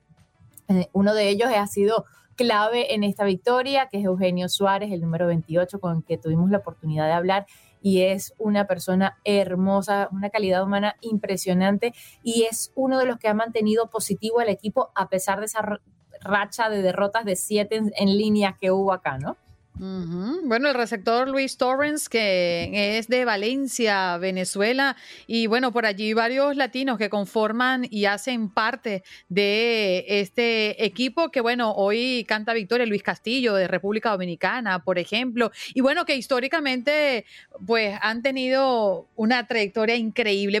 Eh, 0.66 0.88
uno 0.92 1.14
de 1.14 1.28
ellos 1.28 1.48
ha 1.56 1.68
sido 1.68 2.04
clave 2.34 2.92
en 2.92 3.04
esta 3.04 3.24
victoria, 3.24 3.86
que 3.88 3.98
es 3.98 4.04
Eugenio 4.04 4.48
Suárez, 4.48 4.90
el 4.90 5.00
número 5.00 5.28
28, 5.28 5.78
con 5.78 5.98
el 5.98 6.04
que 6.04 6.18
tuvimos 6.18 6.50
la 6.50 6.58
oportunidad 6.58 7.06
de 7.06 7.12
hablar 7.12 7.46
y 7.80 8.02
es 8.02 8.34
una 8.38 8.66
persona 8.66 9.20
hermosa, 9.24 10.08
una 10.10 10.30
calidad 10.30 10.64
humana 10.64 10.96
impresionante 11.00 11.94
y 12.24 12.44
es 12.50 12.72
uno 12.74 12.98
de 12.98 13.06
los 13.06 13.18
que 13.18 13.28
ha 13.28 13.34
mantenido 13.34 13.90
positivo 13.90 14.40
al 14.40 14.48
equipo 14.48 14.90
a 14.96 15.08
pesar 15.08 15.38
de 15.38 15.46
esa 15.46 15.78
racha 16.20 16.68
de 16.68 16.82
derrotas 16.82 17.24
de 17.24 17.36
siete 17.36 17.80
en 17.94 18.18
línea 18.18 18.56
que 18.60 18.72
hubo 18.72 18.92
acá, 18.92 19.18
¿no? 19.18 19.36
Bueno, 19.74 20.68
el 20.68 20.74
receptor 20.74 21.28
Luis 21.28 21.56
Torrens, 21.56 22.08
que 22.08 22.98
es 22.98 23.08
de 23.08 23.24
Valencia, 23.24 24.16
Venezuela, 24.18 24.96
y 25.26 25.46
bueno, 25.46 25.72
por 25.72 25.86
allí 25.86 26.12
varios 26.12 26.56
latinos 26.56 26.98
que 26.98 27.08
conforman 27.08 27.86
y 27.90 28.04
hacen 28.04 28.50
parte 28.50 29.02
de 29.28 30.04
este 30.06 30.84
equipo 30.84 31.30
que 31.30 31.40
bueno, 31.40 31.72
hoy 31.72 32.24
canta 32.28 32.52
victoria 32.52 32.86
Luis 32.86 33.02
Castillo 33.02 33.54
de 33.54 33.66
República 33.66 34.10
Dominicana, 34.10 34.84
por 34.84 34.98
ejemplo, 34.98 35.50
y 35.74 35.80
bueno, 35.80 36.04
que 36.04 36.16
históricamente 36.16 37.24
pues 37.66 37.98
han 38.02 38.22
tenido 38.22 39.08
una 39.16 39.46
trayectoria 39.46 39.96
increíble. 39.96 40.60